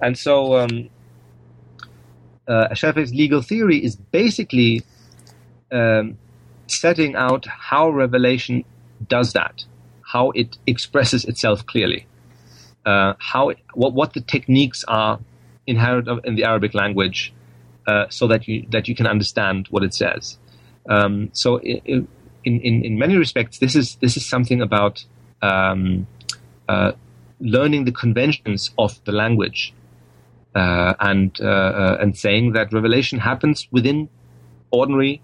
and 0.00 0.18
so 0.18 0.56
um, 0.58 0.90
uh, 2.46 2.68
Shafi's 2.74 3.14
legal 3.14 3.42
theory 3.42 3.82
is 3.82 3.96
basically 3.96 4.82
um, 5.70 6.18
setting 6.66 7.14
out 7.14 7.46
how 7.46 7.90
revelation 7.90 8.64
does 9.08 9.32
that, 9.32 9.64
how 10.02 10.30
it 10.32 10.58
expresses 10.66 11.24
itself 11.24 11.64
clearly, 11.66 12.06
uh, 12.84 13.14
how 13.18 13.50
it, 13.50 13.58
what, 13.74 13.92
what 13.92 14.14
the 14.14 14.20
techniques 14.20 14.84
are 14.88 15.20
inherent 15.68 16.08
in 16.24 16.34
the 16.34 16.44
Arabic 16.44 16.74
language, 16.74 17.32
uh, 17.86 18.06
so 18.08 18.26
that 18.26 18.48
you 18.48 18.66
that 18.70 18.88
you 18.88 18.94
can 18.94 19.06
understand 19.06 19.66
what 19.70 19.82
it 19.82 19.94
says. 19.94 20.38
Um, 20.88 21.30
so 21.32 21.60
in, 21.60 22.08
in, 22.44 22.84
in 22.84 22.98
many 22.98 23.16
respects, 23.16 23.58
this 23.58 23.74
is 23.74 23.96
this 23.96 24.16
is 24.16 24.26
something 24.26 24.60
about 24.62 25.04
um, 25.42 26.06
uh, 26.68 26.92
learning 27.40 27.84
the 27.84 27.92
conventions 27.92 28.70
of 28.78 29.02
the 29.04 29.12
language 29.12 29.74
uh, 30.54 30.94
and 31.00 31.38
uh, 31.40 31.44
uh, 31.44 31.98
and 32.00 32.16
saying 32.16 32.52
that 32.52 32.72
revelation 32.72 33.18
happens 33.18 33.68
within 33.70 34.08
ordinary 34.70 35.20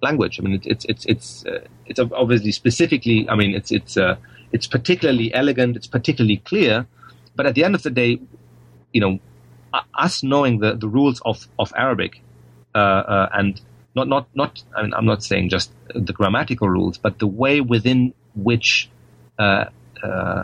language. 0.00 0.38
I 0.38 0.42
mean, 0.42 0.54
it, 0.54 0.66
it's 0.66 0.84
it's 0.86 1.04
it's 1.06 1.46
uh, 1.46 1.60
it's 1.86 1.98
obviously 1.98 2.52
specifically. 2.52 3.28
I 3.28 3.34
mean, 3.34 3.54
it's 3.54 3.72
it's 3.72 3.96
it's 4.52 4.66
particularly 4.66 5.34
elegant. 5.34 5.76
It's 5.76 5.86
particularly 5.88 6.38
clear. 6.38 6.86
But 7.36 7.46
at 7.46 7.56
the 7.56 7.64
end 7.64 7.74
of 7.74 7.82
the 7.82 7.90
day, 7.90 8.20
you 8.92 9.00
know, 9.00 9.18
us 9.94 10.22
knowing 10.22 10.58
the, 10.58 10.74
the 10.74 10.88
rules 10.88 11.20
of, 11.24 11.46
of 11.58 11.72
Arabic 11.76 12.20
uh, 12.74 12.78
uh, 12.78 13.28
and 13.32 13.60
not 13.94 14.08
not 14.08 14.26
not 14.34 14.62
I 14.76 14.82
mean, 14.82 14.94
I'm 14.94 15.06
not 15.06 15.22
saying 15.22 15.48
just 15.50 15.72
the 15.94 16.12
grammatical 16.12 16.68
rules, 16.68 16.98
but 16.98 17.18
the 17.18 17.26
way 17.26 17.60
within 17.60 18.12
which 18.34 18.90
uh, 19.38 19.66
uh, 20.02 20.42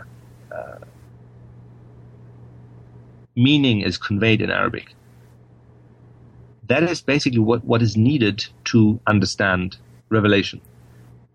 uh 0.51 0.79
meaning 3.35 3.81
is 3.81 3.97
conveyed 3.97 4.41
in 4.41 4.49
Arabic. 4.49 4.93
That 6.67 6.83
is 6.83 7.01
basically 7.01 7.39
what, 7.39 7.63
what 7.65 7.81
is 7.81 7.97
needed 7.97 8.45
to 8.65 8.99
understand 9.07 9.77
revelation. 10.09 10.61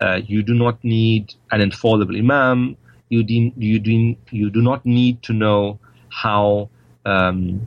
Uh, 0.00 0.20
you 0.26 0.42
do 0.42 0.54
not 0.54 0.82
need 0.84 1.34
an 1.50 1.60
infallible 1.60 2.16
imam. 2.16 2.76
You, 3.08 3.22
de- 3.22 3.52
you, 3.56 3.78
de- 3.78 4.18
you 4.30 4.50
do 4.50 4.62
not 4.62 4.84
need 4.84 5.22
to 5.24 5.32
know 5.32 5.78
how 6.10 6.68
um, 7.04 7.66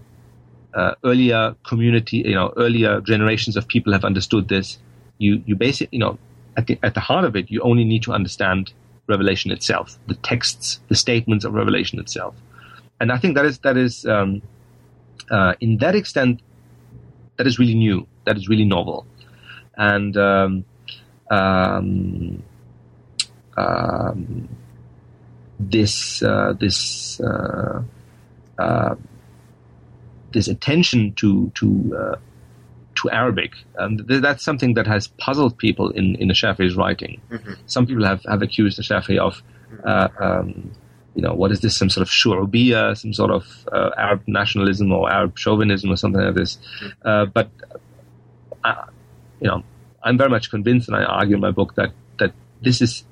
uh, 0.80 0.96
earlier 1.04 1.56
community, 1.68 2.18
you 2.20 2.34
know, 2.34 2.54
earlier 2.56 3.02
generations 3.02 3.58
of 3.58 3.68
people 3.68 3.92
have 3.92 4.06
understood 4.06 4.48
this. 4.48 4.78
You, 5.18 5.44
you 5.46 5.56
basically, 5.56 5.98
you 5.98 6.04
know, 6.06 6.18
at 6.56 6.68
the, 6.68 6.80
at 6.82 6.94
the 6.94 7.02
heart 7.02 7.26
of 7.26 7.36
it, 7.36 7.52
you 7.52 7.62
only 7.62 7.84
need 7.84 8.04
to 8.04 8.14
understand 8.14 8.72
Revelation 9.08 9.52
itself, 9.52 10.00
the 10.08 10.16
texts, 10.16 10.80
the 10.88 10.96
statements 10.96 11.44
of 11.44 11.54
Revelation 11.54 12.00
itself. 12.00 12.34
And 13.02 13.12
I 13.12 13.18
think 13.18 13.36
that 13.36 13.46
is, 13.46 13.60
that 13.60 13.76
is, 13.76 14.06
um, 14.06 14.42
uh, 15.30 15.54
in 15.60 15.78
that 15.80 15.96
extent, 15.96 16.40
that 17.38 17.48
is 17.48 17.60
really 17.60 17.76
new. 17.76 18.08
That 18.26 18.38
is 18.38 18.48
really 18.48 18.66
novel. 18.66 19.06
And, 19.78 20.16
um, 20.16 20.66
um, 21.30 22.44
um 23.58 24.50
this, 25.60 26.24
uh, 26.24 26.54
this, 26.58 27.20
uh, 27.20 27.84
uh 28.58 28.96
this 30.32 30.48
attention 30.48 31.14
to 31.14 31.52
to 31.56 31.98
uh, 31.98 32.16
to 32.96 33.10
Arabic. 33.10 33.54
Um, 33.78 33.98
th- 33.98 34.22
that's 34.22 34.44
something 34.44 34.74
that 34.74 34.88
has 34.88 35.08
puzzled 35.08 35.58
people 35.58 35.90
in 35.92 36.16
in 36.16 36.28
the 36.28 36.34
Shafi'i's 36.34 36.76
writing. 36.76 37.22
Mm-hmm. 37.32 37.54
Some 37.66 37.86
people 37.86 38.06
have, 38.06 38.24
have 38.26 38.42
accused 38.42 38.78
the 38.78 38.84
Shafi'i 38.84 39.18
of, 39.18 39.42
uh, 39.86 40.10
um, 40.20 40.72
you 41.16 41.22
know, 41.22 41.34
what 41.34 41.52
is 41.52 41.62
this? 41.62 41.76
Some 41.78 41.90
sort 41.90 42.02
of 42.02 42.10
shu'ubiyya, 42.10 42.98
some 42.98 43.14
sort 43.14 43.32
of 43.32 43.68
uh, 43.72 43.92
Arab 43.98 44.24
nationalism 44.28 44.92
or 44.92 45.10
Arab 45.10 45.38
chauvinism 45.38 45.92
or 45.92 45.98
something 45.98 46.22
like 46.22 46.36
this. 46.36 46.58
Mm-hmm. 46.58 47.08
Uh, 47.08 47.26
but 47.26 47.50
uh, 48.64 48.86
you 49.40 49.48
know, 49.48 49.64
I'm 50.04 50.18
very 50.18 50.30
much 50.30 50.50
convinced, 50.50 50.88
and 50.88 50.98
I 50.98 51.04
argue 51.04 51.36
in 51.36 51.42
my 51.42 51.52
book 51.52 51.76
that 51.76 51.92
that 52.20 52.34
this 52.62 52.82
is 52.82 53.04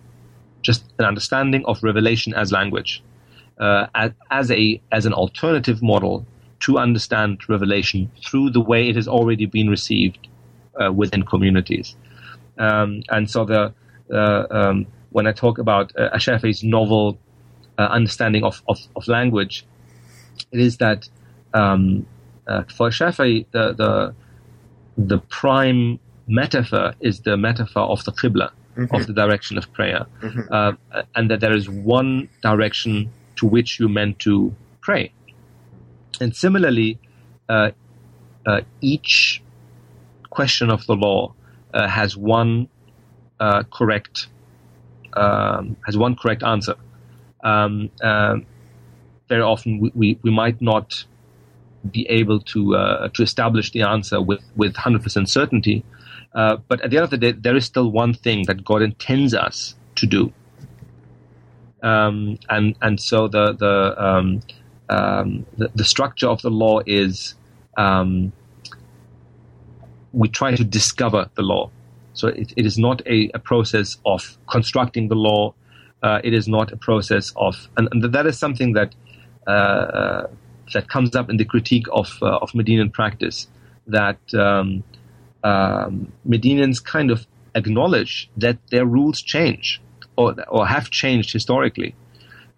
just 0.61 0.83
an 0.99 1.05
understanding 1.05 1.63
of 1.65 1.81
revelation 1.81 2.33
as 2.33 2.51
language, 2.51 3.01
uh, 3.57 3.87
as, 3.95 4.11
as 4.29 4.51
a 4.51 4.81
as 4.91 5.05
an 5.05 5.13
alternative 5.13 5.81
model 5.81 6.25
to 6.59 6.77
understand 6.77 7.47
revelation 7.47 8.09
through 8.25 8.49
the 8.49 8.61
way 8.61 8.89
it 8.89 8.95
has 8.95 9.07
already 9.07 9.45
been 9.45 9.69
received 9.69 10.27
uh, 10.81 10.91
within 10.91 11.23
communities. 11.23 11.95
Um, 12.57 13.03
and 13.09 13.29
so 13.29 13.45
the 13.45 13.73
uh, 14.11 14.47
um, 14.49 14.87
when 15.11 15.27
I 15.27 15.31
talk 15.31 15.57
about 15.57 15.93
uh, 15.97 16.09
Ashafi's 16.15 16.63
novel 16.63 17.17
uh, 17.77 17.83
understanding 17.83 18.43
of, 18.43 18.61
of, 18.67 18.79
of, 18.95 19.07
language, 19.07 19.65
it 20.51 20.59
is 20.59 20.77
that 20.77 21.07
um, 21.53 22.05
uh, 22.47 22.63
for 22.63 22.89
Shafi 22.89 23.45
the, 23.51 23.73
the 23.73 24.15
the 24.97 25.19
prime 25.19 25.99
metaphor 26.27 26.95
is 26.99 27.21
the 27.21 27.37
metaphor 27.37 27.83
of 27.83 28.03
the 28.05 28.11
qibla, 28.11 28.51
mm-hmm. 28.75 28.95
of 28.95 29.07
the 29.07 29.13
direction 29.13 29.57
of 29.57 29.71
prayer, 29.73 30.05
mm-hmm. 30.21 30.41
uh, 30.51 30.73
and 31.15 31.29
that 31.29 31.39
there 31.39 31.53
is 31.55 31.69
one 31.69 32.29
direction 32.41 33.11
to 33.35 33.45
which 33.45 33.79
you're 33.79 33.89
meant 33.89 34.19
to 34.19 34.55
pray. 34.81 35.11
And 36.19 36.35
similarly, 36.35 36.99
uh, 37.49 37.71
uh, 38.45 38.61
each 38.81 39.41
question 40.29 40.69
of 40.69 40.85
the 40.85 40.95
law 40.95 41.33
uh, 41.73 41.87
has 41.87 42.17
one 42.17 42.69
uh, 43.39 43.63
correct 43.71 44.27
um, 45.13 45.75
has 45.85 45.97
one 45.97 46.15
correct 46.15 46.43
answer. 46.43 46.75
Um, 47.43 47.89
um, 48.01 48.45
very 49.29 49.41
often, 49.41 49.79
we, 49.79 49.91
we, 49.95 50.19
we, 50.21 50.31
might 50.31 50.61
not 50.61 51.05
be 51.91 52.07
able 52.07 52.39
to 52.39 52.75
uh, 52.75 53.09
to 53.09 53.23
establish 53.23 53.71
the 53.71 53.81
answer 53.81 54.21
with 54.21 54.41
with 54.55 54.75
hundred 54.75 55.03
percent 55.03 55.29
certainty. 55.29 55.83
Uh, 56.33 56.57
but 56.67 56.81
at 56.81 56.91
the 56.91 56.97
end 56.97 57.03
of 57.03 57.09
the 57.09 57.17
day, 57.17 57.31
there 57.31 57.55
is 57.55 57.65
still 57.65 57.89
one 57.91 58.13
thing 58.13 58.43
that 58.47 58.63
God 58.63 58.81
intends 58.81 59.33
us 59.33 59.75
to 59.95 60.05
do, 60.05 60.31
um, 61.81 62.37
and 62.49 62.75
and 62.81 62.99
so 62.99 63.27
the 63.27 63.53
the, 63.53 63.95
um, 64.89 65.45
the, 65.57 65.69
the 65.75 65.83
structure 65.83 66.27
of 66.27 66.41
the 66.41 66.49
law 66.49 66.79
is 66.85 67.35
um, 67.77 68.31
we 70.13 70.27
try 70.27 70.55
to 70.55 70.63
discover 70.63 71.29
the 71.35 71.41
law. 71.41 71.69
So 72.13 72.29
it, 72.29 72.53
it 72.57 72.65
is 72.65 72.77
not 72.77 73.01
a, 73.05 73.29
a, 73.35 73.39
process 73.39 73.97
of 74.05 74.37
constructing 74.49 75.07
the 75.07 75.15
law. 75.15 75.53
Uh, 76.01 76.19
it 76.23 76.33
is 76.33 76.47
not 76.47 76.71
a 76.71 76.77
process 76.77 77.31
of, 77.35 77.67
and, 77.77 77.87
and 77.91 78.03
that 78.03 78.25
is 78.25 78.39
something 78.39 78.73
that 78.73 78.95
uh, 79.45 80.27
that 80.73 80.89
comes 80.89 81.15
up 81.15 81.29
in 81.29 81.37
the 81.37 81.45
critique 81.45 81.85
of 81.91 82.17
uh, 82.21 82.37
of 82.37 82.53
Medinan 82.55 82.89
practice. 82.89 83.47
That 83.85 84.19
um, 84.33 84.83
um, 85.43 86.11
Medinans 86.27 86.83
kind 86.83 87.11
of 87.11 87.27
acknowledge 87.55 88.29
that 88.37 88.57
their 88.69 88.85
rules 88.85 89.21
change 89.21 89.81
or, 90.17 90.35
or 90.49 90.67
have 90.67 90.89
changed 90.89 91.31
historically. 91.31 91.95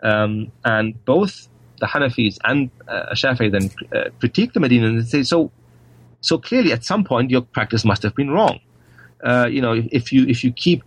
Um, 0.02 0.52
and 0.64 1.04
both 1.06 1.49
the 1.80 1.86
Hanafis 1.86 2.38
and 2.44 2.70
uh, 2.88 3.14
Shafi'i 3.14 3.52
then 3.52 3.70
uh, 3.96 4.10
critique 4.20 4.54
the 4.54 4.60
Medinans 4.60 5.00
and 5.00 5.08
say, 5.08 5.24
so, 5.24 5.52
so 6.22 6.38
clearly 6.38 6.72
at 6.72 6.84
some 6.84 7.04
point 7.04 7.30
your 7.30 7.42
practice 7.42 7.86
must 7.86 8.04
have 8.04 8.16
been 8.16 8.30
wrong. 8.30 8.60
Uh, 9.24 9.48
you 9.50 9.62
know, 9.62 9.82
if, 9.92 10.14
you 10.14 10.26
if 10.28 10.44
you 10.44 10.52
keep, 10.52 10.84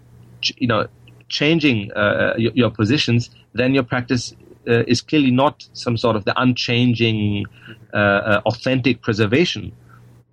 you 0.56 0.66
know, 0.66 0.86
changing 1.28 1.92
uh, 1.92 2.34
your, 2.36 2.52
your, 2.54 2.70
positions, 2.70 3.30
then 3.54 3.74
your 3.74 3.82
practice 3.82 4.34
uh, 4.68 4.84
is 4.86 5.00
clearly 5.00 5.30
not 5.30 5.66
some 5.72 5.96
sort 5.96 6.16
of 6.16 6.24
the 6.24 6.40
unchanging, 6.40 7.44
uh, 7.92 8.40
authentic 8.46 9.02
preservation 9.02 9.72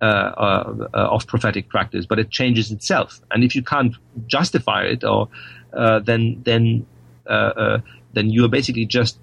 uh, 0.02 0.04
uh, 0.04 0.88
of 0.94 1.26
prophetic 1.26 1.68
practice, 1.68 2.06
but 2.06 2.18
it 2.18 2.30
changes 2.30 2.70
itself. 2.70 3.20
And 3.30 3.44
if 3.44 3.54
you 3.54 3.62
can't 3.62 3.94
justify 4.26 4.84
it, 4.84 5.04
or 5.04 5.28
uh, 5.74 5.98
then 5.98 6.40
then 6.44 6.86
then 7.26 8.30
you 8.30 8.46
are 8.46 8.48
basically 8.48 8.86
just 8.86 9.18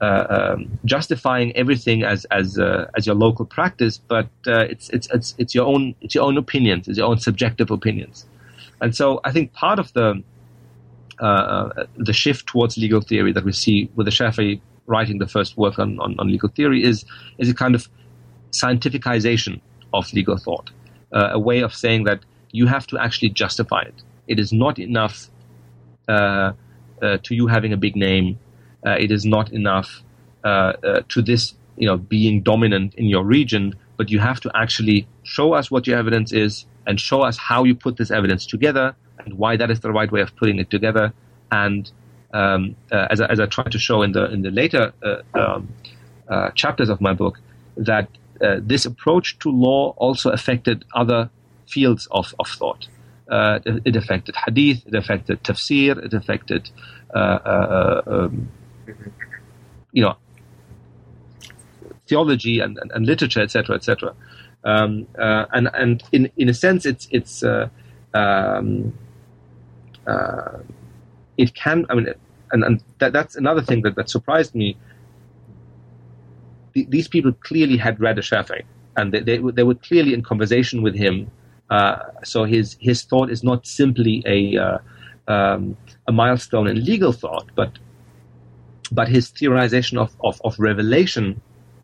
um, 0.00 0.78
justifying 0.84 1.54
everything 1.56 2.02
as 2.04 2.24
as 2.26 2.58
as 2.96 3.06
your 3.06 3.14
local 3.14 3.44
practice, 3.44 3.98
but 3.98 4.28
it's 4.46 4.88
it's 4.90 5.08
it's 5.10 5.34
it's 5.38 5.54
your 5.54 5.66
own 5.66 5.94
it's 6.00 6.14
your 6.14 6.24
own 6.24 6.36
opinions, 6.38 6.88
it's 6.88 6.98
your 6.98 7.08
own 7.08 7.18
subjective 7.18 7.70
opinions. 7.70 8.26
And 8.80 8.96
so 8.96 9.20
I 9.24 9.32
think 9.32 9.52
part 9.52 9.78
of 9.78 9.92
the 9.92 10.22
uh, 11.20 11.84
the 11.96 12.12
shift 12.12 12.46
towards 12.46 12.76
legal 12.78 13.00
theory 13.00 13.32
that 13.32 13.44
we 13.44 13.52
see 13.52 13.90
with 13.94 14.06
the 14.06 14.10
Shafi'i 14.10 14.60
writing 14.86 15.18
the 15.18 15.26
first 15.26 15.56
work 15.56 15.78
on, 15.78 16.00
on, 16.00 16.18
on, 16.18 16.28
legal 16.28 16.48
theory 16.48 16.82
is 16.82 17.04
is 17.38 17.48
a 17.50 17.54
kind 17.54 17.74
of 17.74 17.88
scientificization 18.52 19.60
of 19.92 20.10
legal 20.14 20.38
thought, 20.38 20.70
uh, 21.12 21.28
a 21.32 21.38
way 21.38 21.60
of 21.60 21.74
saying 21.74 22.04
that 22.04 22.20
you 22.52 22.66
have 22.66 22.86
to 22.86 22.98
actually 22.98 23.28
justify 23.28 23.82
it. 23.82 23.94
It 24.28 24.38
is 24.38 24.52
not 24.52 24.78
enough 24.78 25.28
uh, 26.08 26.52
uh, 27.02 27.18
to 27.22 27.34
you 27.34 27.46
having 27.46 27.72
a 27.72 27.76
big 27.76 27.96
name. 27.96 28.38
Uh, 28.84 28.96
it 28.98 29.10
is 29.10 29.24
not 29.24 29.52
enough 29.52 30.02
uh, 30.44 30.48
uh, 30.48 31.02
to 31.08 31.22
this, 31.22 31.54
you 31.76 31.86
know, 31.86 31.96
being 31.96 32.42
dominant 32.42 32.94
in 32.94 33.06
your 33.06 33.24
region. 33.24 33.74
But 33.96 34.10
you 34.10 34.18
have 34.18 34.40
to 34.40 34.50
actually 34.54 35.06
show 35.22 35.52
us 35.52 35.70
what 35.70 35.86
your 35.86 35.98
evidence 35.98 36.32
is 36.32 36.64
and 36.86 36.98
show 36.98 37.22
us 37.22 37.36
how 37.36 37.64
you 37.64 37.74
put 37.74 37.96
this 37.96 38.10
evidence 38.10 38.46
together 38.46 38.94
and 39.18 39.34
why 39.34 39.56
that 39.56 39.70
is 39.70 39.80
the 39.80 39.92
right 39.92 40.10
way 40.10 40.22
of 40.22 40.34
putting 40.36 40.58
it 40.58 40.70
together. 40.70 41.12
And 41.52 41.90
um, 42.32 42.76
as, 42.90 43.20
I, 43.20 43.26
as 43.26 43.40
I 43.40 43.46
tried 43.46 43.72
to 43.72 43.78
show 43.78 44.02
in 44.02 44.12
the 44.12 44.30
in 44.30 44.42
the 44.42 44.50
later 44.50 44.92
um, 45.34 45.68
chapters 46.54 46.88
of 46.88 47.00
my 47.00 47.12
book, 47.12 47.38
that 47.76 48.08
uh, 48.40 48.56
this 48.62 48.86
approach 48.86 49.38
to 49.40 49.50
law 49.50 49.92
also 49.98 50.30
affected 50.30 50.84
other 50.94 51.28
fields 51.68 52.08
of, 52.10 52.34
of 52.38 52.48
thought. 52.48 52.88
Uh, 53.30 53.60
it, 53.84 53.94
affected 53.94 54.34
hadith, 54.46 54.82
it 54.86 54.94
affected 54.94 55.42
tafsir, 55.44 55.96
it 56.04 56.12
affected, 56.14 56.68
uh, 57.14 57.18
uh, 57.18 58.02
um, 58.06 58.48
you 59.92 60.02
know, 60.02 60.16
theology 62.06 62.60
and, 62.60 62.78
and, 62.78 62.90
and 62.92 63.06
literature, 63.06 63.40
etc., 63.40 63.76
etc. 63.76 64.14
Um, 64.64 65.06
uh, 65.18 65.46
and 65.52 65.68
and 65.74 66.02
in 66.12 66.30
in 66.36 66.48
a 66.48 66.54
sense, 66.54 66.86
it's 66.86 67.08
it's 67.10 67.42
um, 68.14 68.92
it 71.36 71.54
can. 71.54 71.86
I 71.88 71.94
mean, 71.94 72.08
and 72.52 72.64
and 72.64 72.82
that, 72.98 73.12
that's 73.12 73.36
another 73.36 73.62
thing 73.62 73.82
that, 73.82 73.96
that 73.96 74.10
surprised 74.10 74.54
me 74.54 74.76
these 76.74 77.08
people 77.08 77.32
clearly 77.32 77.76
had 77.76 78.00
read 78.00 78.18
a 78.18 78.22
Shafi'i, 78.22 78.62
and 78.96 79.12
they, 79.12 79.20
they, 79.20 79.38
they 79.38 79.62
were 79.62 79.74
clearly 79.74 80.14
in 80.14 80.22
conversation 80.22 80.82
with 80.82 80.94
him. 80.94 81.30
Uh, 81.68 81.98
so 82.24 82.44
his 82.44 82.76
his 82.80 83.02
thought 83.02 83.30
is 83.30 83.44
not 83.44 83.66
simply 83.66 84.22
a 84.26 84.56
uh, 84.56 84.78
um, 85.28 85.76
a 86.08 86.12
milestone 86.12 86.66
in 86.66 86.84
legal 86.84 87.12
thought, 87.12 87.48
but 87.54 87.78
but 88.90 89.08
his 89.08 89.30
theorization 89.30 89.98
of, 89.98 90.14
of, 90.22 90.40
of 90.44 90.58
revelation 90.58 91.40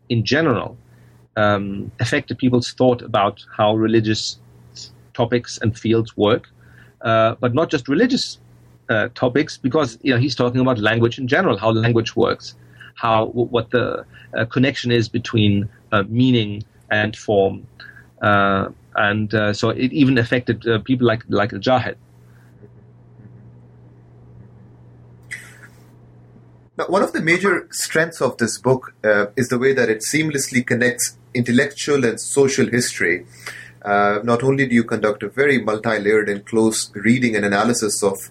in 0.09 0.23
general 0.23 0.77
um, 1.35 1.91
affected 1.99 2.37
people's 2.37 2.71
thought 2.71 3.01
about 3.01 3.43
how 3.55 3.75
religious 3.75 4.39
topics 5.13 5.57
and 5.61 5.77
fields 5.77 6.17
work, 6.17 6.49
uh, 7.01 7.35
but 7.39 7.53
not 7.53 7.69
just 7.69 7.87
religious 7.87 8.39
uh, 8.89 9.09
topics, 9.15 9.57
because 9.57 9.97
you 10.01 10.13
know 10.13 10.19
he's 10.19 10.35
talking 10.35 10.61
about 10.61 10.79
language 10.79 11.17
in 11.19 11.27
general, 11.27 11.57
how 11.57 11.71
language 11.71 12.15
works, 12.15 12.55
how 12.95 13.27
what 13.27 13.69
the 13.71 14.05
uh, 14.37 14.45
connection 14.45 14.91
is 14.91 15.07
between 15.09 15.69
uh, 15.91 16.03
meaning 16.07 16.63
and 16.89 17.15
form, 17.15 17.67
uh, 18.21 18.69
and 18.95 19.33
uh, 19.33 19.53
so 19.53 19.69
it 19.69 19.91
even 19.93 20.17
affected 20.17 20.65
people 20.85 21.05
like 21.05 21.23
like 21.29 21.51
Jahiz. 21.51 21.95
Now, 26.77 26.85
one 26.87 27.01
of 27.01 27.11
the 27.11 27.21
major 27.21 27.67
strengths 27.71 28.21
of 28.21 28.37
this 28.37 28.59
book 28.59 28.93
uh, 29.03 29.27
is 29.35 29.49
the 29.49 29.57
way 29.57 29.73
that 29.73 29.89
it 29.89 30.03
seamlessly 30.13 30.65
connects 30.65 31.17
intellectual 31.33 32.05
and 32.05 32.19
social 32.19 32.67
history. 32.67 33.25
not 33.83 34.43
only 34.43 34.67
do 34.67 34.75
you 34.75 34.83
conduct 34.83 35.23
a 35.23 35.29
very 35.29 35.57
multi-layered 35.59 36.29
and 36.29 36.45
close 36.45 36.91
reading 36.93 37.35
and 37.35 37.45
analysis 37.45 38.03
of 38.03 38.29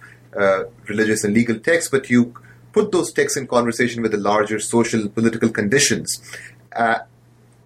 religious 0.88 1.24
and 1.24 1.34
legal 1.34 1.58
texts, 1.58 1.90
but 1.90 2.08
you 2.08 2.34
put 2.72 2.92
those 2.92 3.12
texts 3.12 3.36
in 3.38 3.46
conversation 3.46 4.02
with 4.02 4.12
the 4.12 4.18
larger 4.18 4.60
social 4.60 5.00
and 5.00 5.14
political 5.14 5.48
conditions 5.48 6.20
uh, 6.76 6.98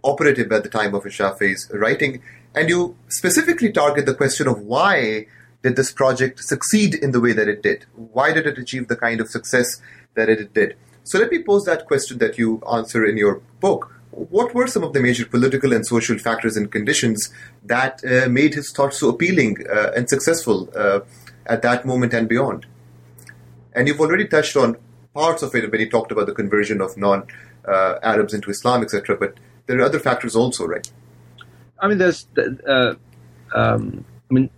operative 0.05 0.51
at 0.53 0.62
the 0.62 0.68
time 0.68 0.95
of 0.95 1.03
Shafi's 1.05 1.68
writing, 1.74 2.22
and 2.55 2.68
you 2.68 2.97
specifically 3.09 3.72
target 3.72 4.07
the 4.07 4.14
question 4.14 4.47
of 4.49 4.61
why 4.61 5.26
did 5.62 5.76
this 5.76 5.93
project 5.93 6.39
succeed 6.43 6.95
in 6.95 7.11
the 7.11 7.20
way 7.20 7.33
that 7.33 7.49
it 7.49 7.62
did? 7.62 7.85
Why 7.95 8.33
did 8.33 8.47
it 8.47 8.57
achieve 8.57 8.89
the 8.89 8.97
kind 8.97 9.20
of 9.20 9.28
success 9.28 9.83
that 10.14 10.28
it 10.28 10.52
did? 10.54 10.76
So 11.04 11.18
let 11.18 11.30
me 11.30 11.42
pose 11.42 11.64
that 11.64 11.86
question 11.86 12.18
that 12.18 12.38
you 12.38 12.62
answer 12.70 13.04
in 13.04 13.16
your 13.16 13.42
book. 13.61 13.92
What 14.11 14.54
were 14.54 14.66
some 14.66 14.82
of 14.82 14.92
the 14.92 15.00
major 15.00 15.24
political 15.24 15.72
and 15.72 15.86
social 15.86 16.18
factors 16.18 16.56
and 16.56 16.70
conditions 16.70 17.32
that 17.64 18.02
uh, 18.04 18.28
made 18.28 18.54
his 18.54 18.70
thought 18.70 18.92
so 18.92 19.08
appealing 19.08 19.56
uh, 19.72 19.92
and 19.96 20.08
successful 20.08 20.68
uh, 20.76 21.00
at 21.46 21.62
that 21.62 21.86
moment 21.86 22.12
and 22.12 22.28
beyond? 22.28 22.66
And 23.72 23.88
you've 23.88 24.00
already 24.00 24.26
touched 24.26 24.56
on 24.56 24.76
parts 25.14 25.42
of 25.42 25.54
it 25.54 25.70
when 25.70 25.80
you 25.80 25.88
talked 25.88 26.12
about 26.12 26.26
the 26.26 26.34
conversion 26.34 26.80
of 26.80 26.96
non 26.96 27.26
uh, 27.66 27.98
Arabs 28.02 28.34
into 28.34 28.50
Islam, 28.50 28.82
etc. 28.82 29.16
But 29.16 29.34
there 29.66 29.78
are 29.78 29.82
other 29.82 30.00
factors 30.00 30.34
also, 30.34 30.66
right? 30.66 30.90
I 31.78 31.88
mean, 31.88 31.98
there's, 31.98 32.26
uh, 32.36 32.94
um, 33.54 34.04
I 34.30 34.34
mean, 34.34 34.50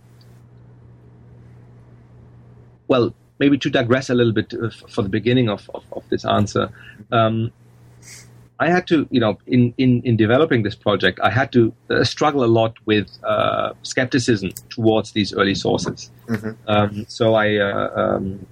well, 2.87 3.13
maybe 3.43 3.57
to 3.57 3.69
digress 3.69 4.09
a 4.09 4.15
little 4.19 4.35
bit 4.39 4.53
uh, 4.53 4.69
for 4.93 5.01
the 5.07 5.13
beginning 5.19 5.47
of, 5.49 5.61
of, 5.75 5.83
of 5.91 6.03
this 6.09 6.23
answer, 6.39 6.65
um, 7.11 7.51
I 8.65 8.67
had 8.69 8.87
to, 8.87 8.97
you 9.15 9.19
know, 9.19 9.33
in, 9.45 9.73
in, 9.77 10.01
in 10.03 10.15
developing 10.15 10.63
this 10.63 10.75
project, 10.75 11.19
I 11.21 11.31
had 11.39 11.51
to 11.51 11.61
uh, 11.89 12.05
struggle 12.05 12.41
a 12.45 12.51
lot 12.59 12.73
with 12.85 13.07
uh, 13.33 13.73
skepticism 13.81 14.51
towards 14.69 15.11
these 15.11 15.29
early 15.33 15.55
sources. 15.55 15.99
Mm-hmm. 16.29 16.51
Um, 16.73 17.05
so 17.09 17.25
I, 17.33 17.47
uh, 17.57 17.89
um, 18.01 18.45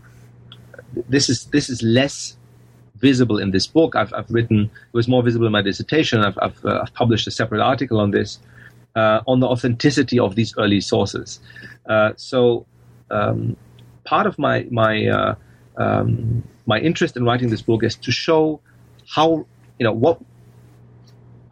this 1.15 1.29
is 1.29 1.45
this 1.55 1.69
is 1.69 1.81
less 1.81 2.35
visible 3.07 3.37
in 3.43 3.51
this 3.51 3.67
book. 3.77 3.95
I've, 3.95 4.13
I've 4.17 4.29
written 4.29 4.59
it 4.91 4.97
was 5.01 5.07
more 5.07 5.23
visible 5.23 5.45
in 5.45 5.53
my 5.53 5.61
dissertation. 5.61 6.19
I've, 6.27 6.37
I've, 6.41 6.65
uh, 6.65 6.81
I've 6.83 6.93
published 6.93 7.25
a 7.27 7.31
separate 7.31 7.61
article 7.61 7.97
on 8.05 8.11
this 8.11 8.39
uh, 8.99 9.19
on 9.31 9.39
the 9.39 9.47
authenticity 9.47 10.19
of 10.19 10.35
these 10.35 10.51
early 10.57 10.81
sources. 10.81 11.39
Uh, 11.93 12.11
so 12.17 12.65
um, 13.09 13.55
part 14.11 14.27
of 14.31 14.35
my 14.37 14.55
my 14.81 14.93
uh, 15.17 15.33
um, 15.83 16.43
my 16.65 16.79
interest 16.79 17.13
in 17.17 17.23
writing 17.27 17.49
this 17.49 17.63
book 17.69 17.81
is 17.89 17.95
to 18.05 18.11
show 18.25 18.59
how 19.15 19.27
you 19.79 19.85
know 19.87 19.95
what 20.03 20.17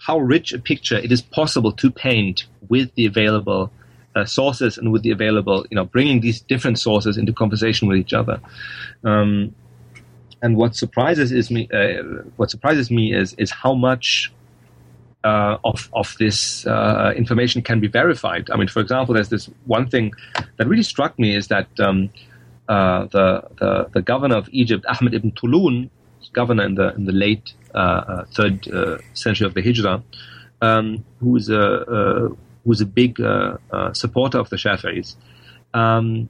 how 0.08 0.16
rich 0.36 0.54
a 0.54 0.60
picture 0.72 0.98
it 0.98 1.12
is 1.18 1.22
possible 1.40 1.72
to 1.82 1.88
paint 2.08 2.38
with 2.74 2.88
the 2.96 3.06
available 3.14 3.72
uh, 4.16 4.26
sources 4.26 4.78
and 4.78 4.92
with 4.92 5.04
the 5.04 5.12
available, 5.12 5.66
you 5.70 5.76
know, 5.76 5.86
bringing 5.86 6.20
these 6.22 6.42
different 6.42 6.80
sources 6.80 7.18
into 7.18 7.32
conversation 7.32 7.88
with 7.88 7.98
each 7.98 8.14
other. 8.14 8.42
Um, 9.04 9.54
and 10.42 10.58
what 10.58 10.76
surprises 10.76 11.32
is 11.32 11.52
me, 11.52 11.70
uh, 11.74 12.04
what 12.38 12.50
surprises 12.50 12.90
me 12.90 13.14
is 13.14 13.34
is 13.44 13.52
how 13.52 13.74
much 13.74 14.32
uh, 15.24 15.58
of 15.64 15.90
of 15.94 16.16
this 16.18 16.66
uh, 16.66 17.14
information 17.16 17.62
can 17.62 17.80
be 17.80 17.88
verified. 17.88 18.50
I 18.52 18.56
mean, 18.58 18.70
for 18.76 18.80
example, 18.80 19.14
there's 19.16 19.30
this 19.30 19.50
one 19.66 19.90
thing 19.90 20.14
that 20.58 20.68
really 20.68 20.88
struck 20.94 21.20
me 21.20 21.36
is 21.36 21.48
that 21.48 21.68
um, 21.80 22.10
uh, 22.70 23.06
the, 23.08 23.44
the 23.60 23.90
the 23.94 24.02
governor 24.02 24.38
of 24.38 24.48
Egypt, 24.52 24.86
Ahmed 24.88 25.14
ibn 25.14 25.32
Tulun, 25.32 25.90
governor 26.34 26.64
in 26.64 26.76
the 26.76 26.94
in 26.96 27.06
the 27.06 27.12
late 27.12 27.54
uh, 27.74 28.24
third 28.36 28.66
century 29.14 29.48
of 29.48 29.54
the 29.56 29.62
Hijrah, 29.62 30.04
um, 30.62 31.04
who 31.20 31.36
is 31.36 31.50
a 31.50 32.30
who's 32.64 32.82
a 32.82 32.86
big 32.86 33.18
supporter 33.94 34.38
of 34.38 34.50
the 34.50 34.56
Shafi'is. 34.56 35.16
Um, 35.74 36.30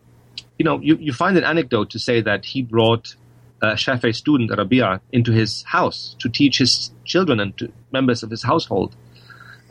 you 0.58 0.66
know, 0.66 0.80
you, 0.80 0.98
you 0.98 1.14
find 1.14 1.38
an 1.38 1.44
anecdote 1.44 1.90
to 1.92 2.00
say 2.00 2.22
that 2.22 2.46
he 2.46 2.62
brought 2.62 3.16
a 3.62 3.68
Shafi'i 3.74 4.16
student, 4.16 4.52
Rabia, 4.56 5.02
into 5.12 5.32
his 5.32 5.64
house 5.64 6.16
to 6.20 6.30
teach 6.30 6.58
his 6.58 6.92
children 7.06 7.40
and 7.40 7.58
to 7.58 7.72
members 7.92 8.24
of 8.24 8.30
his 8.30 8.44
household. 8.44 8.96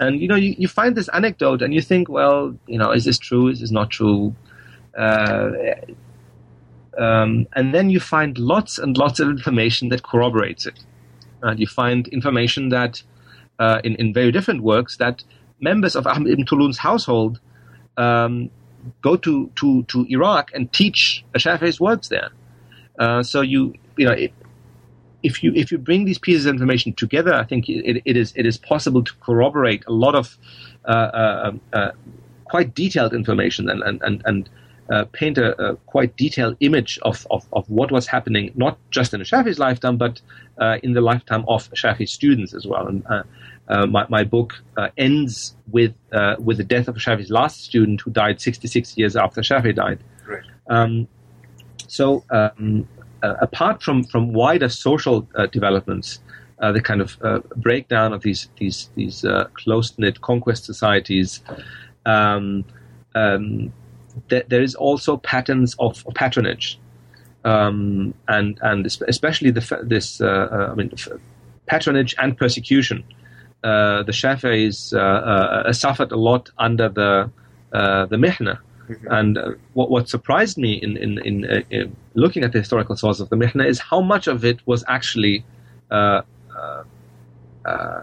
And 0.01 0.21
you 0.21 0.29
know, 0.29 0.37
you, 0.37 0.55
you 0.59 0.69
find 0.69 0.97
this 0.97 1.09
anecdote 1.09 1.63
and 1.63 1.75
you 1.75 1.83
think, 1.83 2.09
well, 2.09 2.57
you 2.67 2.79
know, 2.79 2.93
is 2.93 3.05
this 3.05 3.19
true? 3.19 3.49
Is 3.49 3.61
this 3.61 3.71
not 3.71 3.91
true? 3.91 4.35
Uh, 4.97 5.51
um, 6.99 7.47
and 7.55 7.75
then 7.75 7.91
you 7.91 8.01
find 8.01 8.39
lots 8.39 8.79
and 8.79 8.97
lots 8.97 9.21
of 9.21 9.29
information 9.29 9.89
that 9.91 10.03
corroborates 10.03 10.67
it. 10.67 10.81
And 11.43 11.61
you 11.61 11.67
find 11.67 12.09
information 12.09 12.71
that, 12.71 13.03
uh, 13.59 13.81
in, 13.85 13.95
in 13.97 14.13
very 14.13 14.33
different 14.33 14.63
works, 14.63 14.97
that 14.97 15.23
members 15.61 15.95
of 15.95 16.07
Ahmed 16.07 16.33
ibn 16.33 16.45
Tulun's 16.45 16.79
household 16.79 17.41
um, 17.97 18.51
go 19.03 19.17
to, 19.17 19.51
to, 19.57 19.85
to 19.85 20.07
Iraq 20.09 20.51
and 20.55 20.73
teach 20.73 21.25
Shafi'i's 21.35 21.81
words 21.81 22.09
there. 22.09 22.31
Uh, 22.99 23.23
so 23.23 23.41
you 23.41 23.75
you 23.97 24.05
know 24.05 24.13
it, 24.13 24.33
if 25.23 25.43
you 25.43 25.53
if 25.55 25.71
you 25.71 25.79
bring 25.79 26.05
these 26.05 26.19
pieces 26.19 26.47
of 26.47 26.55
information 26.55 26.93
together, 26.95 27.33
I 27.33 27.45
think 27.45 27.69
it, 27.69 28.03
it 28.05 28.17
is 28.17 28.33
it 28.35 28.45
is 28.45 28.59
possible 28.59 29.05
to 29.05 29.13
corroborate 29.21 29.85
a 29.87 29.93
lot 29.93 30.15
of 30.15 30.37
uh, 30.85 30.91
uh, 30.91 31.43
um, 31.45 31.61
uh 31.73 31.91
quite 32.45 32.75
detailed 32.75 33.15
information 33.15 33.69
and 33.69 33.83
and 33.83 34.03
and, 34.03 34.23
and 34.25 34.51
uh, 34.91 35.05
paint 35.13 35.39
a, 35.39 35.61
a, 35.63 35.77
quite 35.77 36.17
detailed 36.17 36.57
image 36.61 36.99
of, 37.03 37.27
of, 37.31 37.47
of 37.53 37.69
what 37.69 37.91
was 37.91 38.07
happening, 38.07 38.53
not 38.55 38.79
just 38.91 39.13
in 39.13 39.21
Shafi's 39.21 39.59
lifetime, 39.59 39.97
but 39.97 40.21
uh, 40.59 40.79
in 40.83 40.93
the 40.93 41.01
lifetime 41.01 41.45
of 41.47 41.71
Shafi's 41.73 42.13
students 42.13 42.55
as 42.55 42.67
well. 42.67 42.87
And 42.87 43.05
my, 43.93 44.07
my 44.09 44.25
book 44.25 44.55
ends 44.97 45.57
with 45.71 45.95
with 46.39 46.57
the 46.57 46.65
death 46.65 46.89
of 46.89 46.97
Shafi's 46.97 47.31
last 47.31 47.65
student, 47.65 48.01
who 48.01 48.11
died 48.11 48.41
66 48.41 48.97
years 48.97 49.15
after 49.17 49.43
Shafi 49.43 49.75
died. 49.75 49.99
Right. 50.27 50.45
Um, 50.69 51.09
so 51.87 52.25
um, 52.31 52.87
uh, 53.23 53.35
apart 53.41 53.83
from 53.83 54.05
from 54.05 54.33
wider 54.33 54.69
social 54.69 55.29
uh, 55.35 55.47
developments, 55.47 56.21
uh, 56.61 56.73
the 56.73 56.81
kind 56.81 57.01
of 57.01 57.19
breakdown 57.57 58.13
of 58.13 58.23
these 58.23 58.49
these 58.59 58.91
these 58.95 59.25
close 59.55 59.99
knit 59.99 60.21
conquest 60.21 60.65
societies. 60.65 61.43
Um, 62.07 62.65
there 64.29 64.63
is 64.63 64.75
also 64.75 65.17
patterns 65.19 65.75
of, 65.79 66.05
patronage, 66.15 66.79
um, 67.45 68.15
and 68.29 68.59
and 68.63 68.87
especially 68.87 69.51
the, 69.51 69.81
this 69.83 70.21
I 70.21 70.75
mean 70.75 70.93
patronage 71.67 72.15
and 72.19 72.37
persecution. 72.37 73.05
Uh, 73.65 74.05
the 74.05 74.13
Shafi'is 74.13 74.95
uh, 74.95 74.99
uh, 74.99 75.73
suffered 75.73 76.13
a 76.13 76.17
lot 76.17 76.51
under 76.59 76.89
the 76.89 77.31
the 77.71 78.17
Mihna, 78.17 78.59
Mm-hmm. 78.89 79.07
And 79.11 79.39
uh, 79.39 79.51
what, 79.75 79.91
what 79.91 80.09
surprised 80.09 80.57
me 80.57 80.75
in, 80.75 80.97
in, 80.97 81.19
in, 81.19 81.45
uh, 81.45 81.61
in, 81.71 81.95
looking 82.15 82.43
at 82.43 82.53
the 82.53 82.59
historical 82.59 82.97
source 82.97 83.21
of 83.21 83.29
the 83.29 83.37
Mihna 83.37 83.67
is 83.67 83.79
how 83.79 84.01
much 84.01 84.27
of 84.27 84.45
it 84.45 84.67
was 84.67 84.85
actually 84.89 85.45
uh, 85.91 86.23
uh, 86.57 86.85
uh 87.65 88.03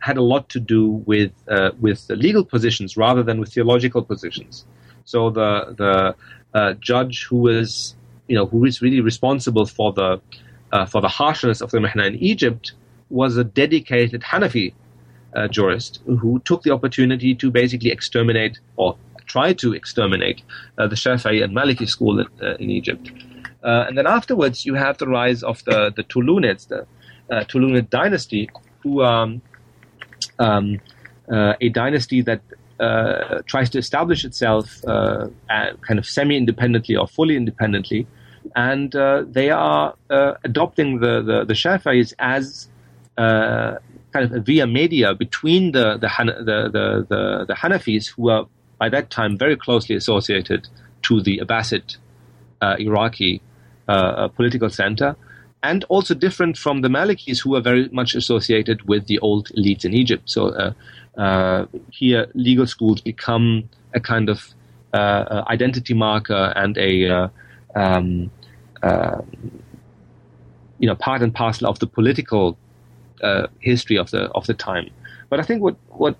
had 0.00 0.16
a 0.16 0.22
lot 0.22 0.48
to 0.48 0.60
do 0.60 1.02
with 1.06 1.32
uh, 1.48 1.70
with 1.80 2.06
the 2.06 2.14
legal 2.14 2.44
positions 2.44 2.96
rather 2.96 3.22
than 3.22 3.40
with 3.40 3.52
theological 3.52 4.02
positions. 4.02 4.64
So 5.12 5.30
the 5.30 6.14
the 6.52 6.76
judge 6.80 7.24
who 7.24 7.48
is 7.48 7.96
you 8.26 8.36
know 8.36 8.44
who 8.44 8.66
is 8.66 8.82
really 8.82 9.00
responsible 9.00 9.64
for 9.64 9.92
the 9.92 10.20
for 10.92 11.00
the 11.00 11.08
harshness 11.08 11.62
of 11.62 11.70
the 11.70 11.78
Mihna 11.78 12.06
in 12.06 12.16
Egypt 12.16 12.72
was 13.08 13.38
a 13.38 13.44
dedicated 13.44 14.20
Hanafi 14.20 14.74
jurist 15.50 16.00
who 16.04 16.40
took 16.40 16.62
the 16.62 16.72
opportunity 16.72 17.34
to 17.34 17.50
basically 17.50 17.90
exterminate 17.90 18.60
or 18.76 18.98
try 19.28 19.52
to 19.52 19.72
exterminate 19.72 20.42
uh, 20.76 20.86
the 20.86 20.96
Shafi'i 20.96 21.42
and 21.44 21.54
Maliki 21.54 21.88
school 21.88 22.20
in, 22.20 22.26
uh, 22.42 22.54
in 22.56 22.70
Egypt. 22.70 23.10
Uh, 23.62 23.84
and 23.86 23.96
then 23.96 24.06
afterwards, 24.06 24.66
you 24.66 24.74
have 24.74 24.98
the 24.98 25.06
rise 25.06 25.42
of 25.42 25.62
the, 25.64 25.92
the 25.94 26.02
Tulunids, 26.04 26.68
the 26.68 26.86
uh, 27.30 27.44
Tulunid 27.44 27.90
dynasty, 27.90 28.48
who 28.82 29.02
um, 29.02 29.42
um, 30.38 30.80
a 31.30 31.68
dynasty 31.68 32.22
that 32.22 32.40
uh, 32.80 33.42
tries 33.46 33.70
to 33.70 33.78
establish 33.78 34.24
itself 34.24 34.84
uh, 34.86 35.28
kind 35.48 35.98
of 35.98 36.06
semi-independently 36.06 36.96
or 36.96 37.06
fully 37.06 37.36
independently, 37.36 38.06
and 38.56 38.94
uh, 38.94 39.24
they 39.26 39.50
are 39.50 39.94
adopting 40.44 41.00
the 41.00 41.22
the, 41.22 41.44
the 41.44 41.54
Shafi'is 41.54 42.14
as 42.18 42.68
kind 44.12 44.24
of 44.24 44.32
a 44.32 44.40
via 44.40 44.66
media 44.66 45.14
between 45.14 45.72
the 45.72 45.96
the, 45.98 46.08
the 46.38 46.70
the, 46.72 47.06
the, 47.08 47.44
the 47.48 47.54
Hanafis, 47.54 48.08
who 48.08 48.30
are 48.30 48.46
by 48.78 48.88
that 48.88 49.10
time 49.10 49.36
very 49.36 49.56
closely 49.56 49.96
associated 49.96 50.68
to 51.02 51.20
the 51.20 51.40
Abbasid 51.44 51.96
uh, 52.62 52.76
Iraqi 52.78 53.40
uh, 53.88 53.92
uh, 53.92 54.28
political 54.28 54.70
center, 54.70 55.16
and 55.62 55.84
also 55.88 56.14
different 56.14 56.56
from 56.56 56.82
the 56.82 56.88
Malikis, 56.88 57.40
who 57.42 57.54
are 57.56 57.60
very 57.60 57.88
much 57.88 58.14
associated 58.14 58.82
with 58.88 59.06
the 59.06 59.18
old 59.20 59.48
elites 59.56 59.84
in 59.84 59.94
Egypt. 59.94 60.30
So 60.30 60.48
uh, 60.48 60.72
uh, 61.18 61.66
here, 61.90 62.26
legal 62.34 62.66
schools 62.66 63.00
become 63.00 63.68
a 63.94 64.00
kind 64.00 64.28
of 64.28 64.48
uh, 64.92 65.44
identity 65.48 65.94
marker 65.94 66.52
and 66.56 66.78
a 66.78 67.30
um, 67.74 68.30
you 70.78 70.86
know 70.86 70.94
part 70.94 71.20
and 71.22 71.34
parcel 71.34 71.68
of 71.68 71.78
the 71.80 71.86
political 71.86 72.56
history 73.60 73.98
of 73.98 74.10
the 74.10 74.30
of 74.30 74.46
the 74.46 74.54
time. 74.54 74.88
But 75.28 75.40
I 75.40 75.42
think 75.42 75.62
what 75.62 75.76
what 75.88 76.16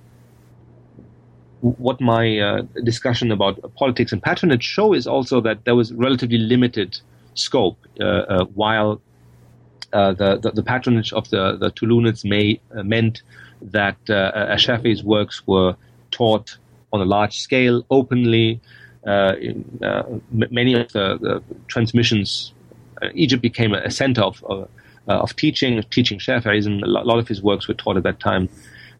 what 1.61 2.01
my 2.01 2.39
uh, 2.39 2.63
discussion 2.85 3.33
about 3.33 3.75
politics 3.75 4.13
and 4.13 4.23
patronage 4.23 4.63
show 4.63 4.93
is 4.93 5.07
also 5.07 5.41
that 5.41 5.65
there 5.65 5.75
was 5.75 5.93
relatively 5.93 6.39
limited 6.39 6.99
scope, 7.35 7.79
uh, 8.01 8.05
uh, 8.05 8.45
while 8.55 9.01
uh, 9.93 10.13
the, 10.13 10.37
the, 10.39 10.51
the 10.51 10.63
patronage 10.63 11.13
of 11.13 11.29
the 11.31 11.57
the 11.57 11.71
Tulunids 11.71 12.25
may 12.25 12.61
uh, 12.77 12.83
meant 12.83 13.23
that 13.63 13.97
uh, 14.09 14.57
Shafi's 14.57 15.03
works 15.03 15.47
were 15.47 15.77
taught 16.11 16.57
on 16.93 17.01
a 17.01 17.05
large 17.05 17.39
scale, 17.39 17.85
openly. 17.91 18.61
In, 19.05 19.65
many 20.31 20.75
of 20.75 20.93
the, 20.93 21.19
the 21.19 21.43
transmissions, 21.67 22.53
Egypt 23.15 23.43
became 23.43 23.73
a, 23.73 23.91
center 23.91 24.23
of, 24.23 24.45
of, 24.45 24.69
of 25.07 25.35
teaching, 25.37 25.79
of 25.79 25.89
teaching. 25.91 26.21
A 26.29 26.87
lot 26.87 27.19
of 27.19 27.29
his 27.29 27.43
works 27.43 27.69
were 27.69 27.75
taught 27.75 27.97
at 27.97 28.03
that 28.03 28.21
time. 28.21 28.49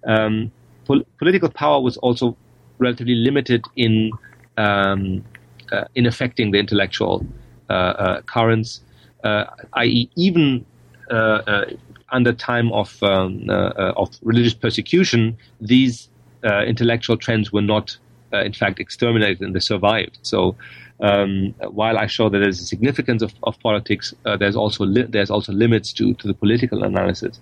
Um, 0.05 0.51
pol- 0.87 1.05
political 1.19 1.51
power 1.51 1.81
was 1.81 1.97
also 1.99 2.37
relatively 2.79 3.15
limited 3.15 3.65
in 3.77 4.13
um, 4.57 5.25
uh, 5.71 5.85
in 5.95 6.07
affecting 6.07 6.51
the 6.51 6.59
intellectual 6.59 7.25
uh, 7.69 7.73
uh 7.73 8.21
currents, 8.23 8.81
uh, 9.25 9.45
i.e., 9.75 10.11
even 10.17 10.65
uh, 11.11 11.67
under 12.11 12.33
time 12.33 12.73
of 12.73 13.03
um, 13.03 13.49
of 13.49 14.11
religious 14.23 14.55
persecution, 14.55 15.37
these 15.61 16.09
intellectual 16.45 17.17
trends 17.17 17.53
were 17.53 17.63
not, 17.63 17.97
in 18.33 18.53
fact, 18.53 18.81
exterminated 18.81 19.41
and 19.41 19.55
they 19.55 19.61
survived. 19.61 20.19
So. 20.23 20.57
Um, 21.01 21.55
while 21.61 21.97
I 21.97 22.09
show 22.09 22.29
that 22.29 22.41
there's 22.41 22.61
a 22.61 22.67
significance 22.67 23.23
of, 23.23 23.33
of 23.45 23.57
politics, 23.61 24.13
there's 24.25 24.57
also 24.57 24.85
li- 24.85 25.07
there's 25.09 25.31
also 25.31 25.53
limits 25.53 25.93
to, 25.93 26.13
to 26.15 26.27
the 26.27 26.35
political 26.35 26.83
analysis. 26.83 27.39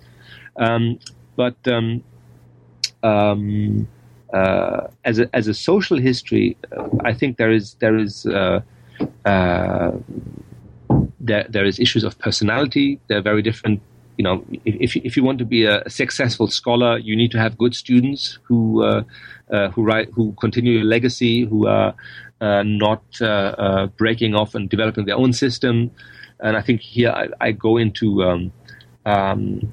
Um, 0.57 0.99
but 1.37 1.57
um, 1.67 2.05
um 3.03 3.89
uh, 4.33 4.89
as 5.05 5.19
a 5.19 5.35
as 5.35 5.49
a 5.49 5.55
social 5.55 5.99
history, 5.99 6.57
uh, 6.77 6.89
I 7.05 7.15
think 7.15 7.37
there 7.37 7.51
is 7.51 7.75
there 7.75 7.97
is 7.97 8.27
uh, 8.27 8.61
uh, 9.25 9.93
there 11.21 11.47
there 11.49 11.65
is 11.65 11.79
issues 11.79 12.05
of 12.05 12.19
personality. 12.19 13.01
They're 13.09 13.23
very 13.23 13.43
different. 13.43 13.81
You 14.19 14.25
know, 14.25 14.45
if 14.65 14.97
if 14.97 15.17
you 15.17 15.25
want 15.25 15.39
to 15.39 15.45
be 15.45 15.65
a, 15.65 15.89
successful 15.89 16.49
scholar, 16.49 16.99
you 16.99 17.17
need 17.17 17.31
to 17.33 17.39
have 17.39 17.59
good 17.59 17.75
students 17.75 18.39
who 18.45 18.83
uh, 18.83 19.03
uh, 19.53 19.69
who 19.71 19.83
write 19.83 20.09
who 20.13 20.33
continue 20.41 20.73
your 20.79 20.85
legacy, 20.85 21.45
who 21.45 21.67
are 21.67 21.95
not 22.41 23.03
breaking 23.97 24.35
off 24.35 24.55
and 24.55 24.69
developing 24.71 25.07
their 25.07 25.17
own 25.17 25.33
system. 25.33 25.91
And 26.41 26.57
I 26.57 26.63
think 26.63 26.81
here 26.81 27.11
I, 27.11 27.29
I 27.41 27.53
go 27.53 27.79
into 27.79 28.23
um, 28.23 28.53
um, 29.07 29.73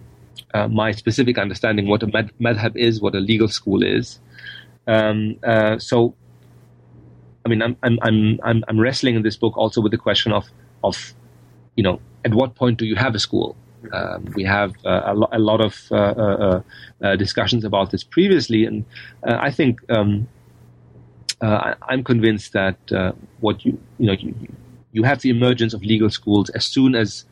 uh, 0.53 0.67
my 0.67 0.91
specific 0.91 1.37
understanding 1.37 1.87
what 1.87 2.03
a 2.03 2.07
med- 2.07 2.31
madhab 2.39 2.75
is, 2.75 3.01
what 3.01 3.15
a 3.15 3.19
legal 3.19 3.47
school 3.47 3.83
is. 3.83 4.19
Um, 4.87 5.37
uh, 5.43 5.79
so, 5.79 6.15
I 7.45 7.49
mean, 7.49 7.61
I'm, 7.61 7.75
I'm, 7.83 7.99
I'm, 8.01 8.63
I'm 8.67 8.79
wrestling 8.79 9.15
in 9.15 9.23
this 9.23 9.35
book 9.35 9.57
also 9.57 9.81
with 9.81 9.91
the 9.91 9.97
question 9.97 10.31
of, 10.31 10.47
of, 10.83 11.13
you 11.75 11.83
know, 11.83 11.99
at 12.23 12.33
what 12.33 12.55
point 12.55 12.77
do 12.77 12.85
you 12.85 12.95
have 12.95 13.15
a 13.15 13.19
school? 13.19 13.55
Um, 13.91 14.25
we 14.35 14.43
have 14.43 14.73
uh, 14.85 15.01
a, 15.05 15.13
lo- 15.13 15.29
a, 15.31 15.39
lot 15.39 15.61
of 15.61 15.87
uh, 15.91 16.61
uh, 17.01 17.15
discussions 17.15 17.65
about 17.65 17.91
this 17.91 18.03
previously, 18.03 18.65
and 18.65 18.85
I 19.23 19.51
think 19.51 19.81
um, 19.89 20.27
I'm 21.41 22.03
convinced 22.03 22.53
that 22.53 22.77
what 23.39 23.65
you, 23.65 23.77
you 23.99 24.07
know, 24.07 24.13
you, 24.13 24.33
you 24.93 25.03
have 25.03 25.21
the 25.21 25.29
emergence 25.29 25.73
of 25.73 25.83
legal 25.83 26.09
schools 26.09 26.49
as 26.51 26.65
soon 26.65 26.95
as 26.95 27.25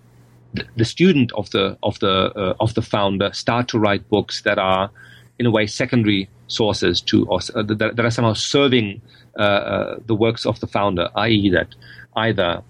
the, 0.76 0.86
student 0.86 1.32
of 1.34 1.50
the 1.52 1.78
of 1.84 2.00
the 2.00 2.32
uh, 2.36 2.54
of 2.60 2.74
the 2.74 2.82
founder 2.82 3.32
start 3.34 3.68
to 3.70 3.80
write 3.80 4.08
books 4.10 4.42
that 4.42 4.58
are 4.58 4.92
in 5.40 5.46
a 5.46 5.52
way 5.52 5.66
secondary 5.66 6.30
sources 6.48 7.02
to 7.02 7.26
or 7.28 7.40
uh, 7.56 7.64
that, 7.64 7.96
that, 7.96 8.06
are 8.06 8.12
somehow 8.12 8.34
serving 8.34 9.02
uh, 9.38 9.96
the 10.06 10.16
works 10.16 10.46
of 10.46 10.60
the 10.60 10.68
founder, 10.68 11.10
i.e., 11.16 11.50
that 11.50 11.74
either 12.18 12.62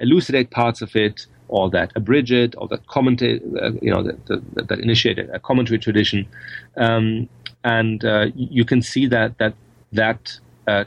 elucidate 0.00 0.50
parts 0.50 0.82
of 0.82 0.94
it 0.96 1.26
or 1.50 1.68
that 1.70 1.92
abridge 1.96 2.32
it 2.32 2.54
or 2.58 2.68
that 2.68 2.86
commentate, 2.86 3.40
uh, 3.62 3.72
you 3.82 3.90
know, 3.90 4.02
that, 4.02 4.26
that, 4.26 4.68
that, 4.68 4.78
initiate 4.78 5.18
a 5.18 5.38
commentary 5.38 5.78
tradition, 5.78 6.26
um, 6.76 7.28
and 7.64 8.02
you 8.34 8.64
can 8.64 8.80
see 8.80 9.06
that 9.06 9.36
that 9.38 9.54
that 9.92 10.38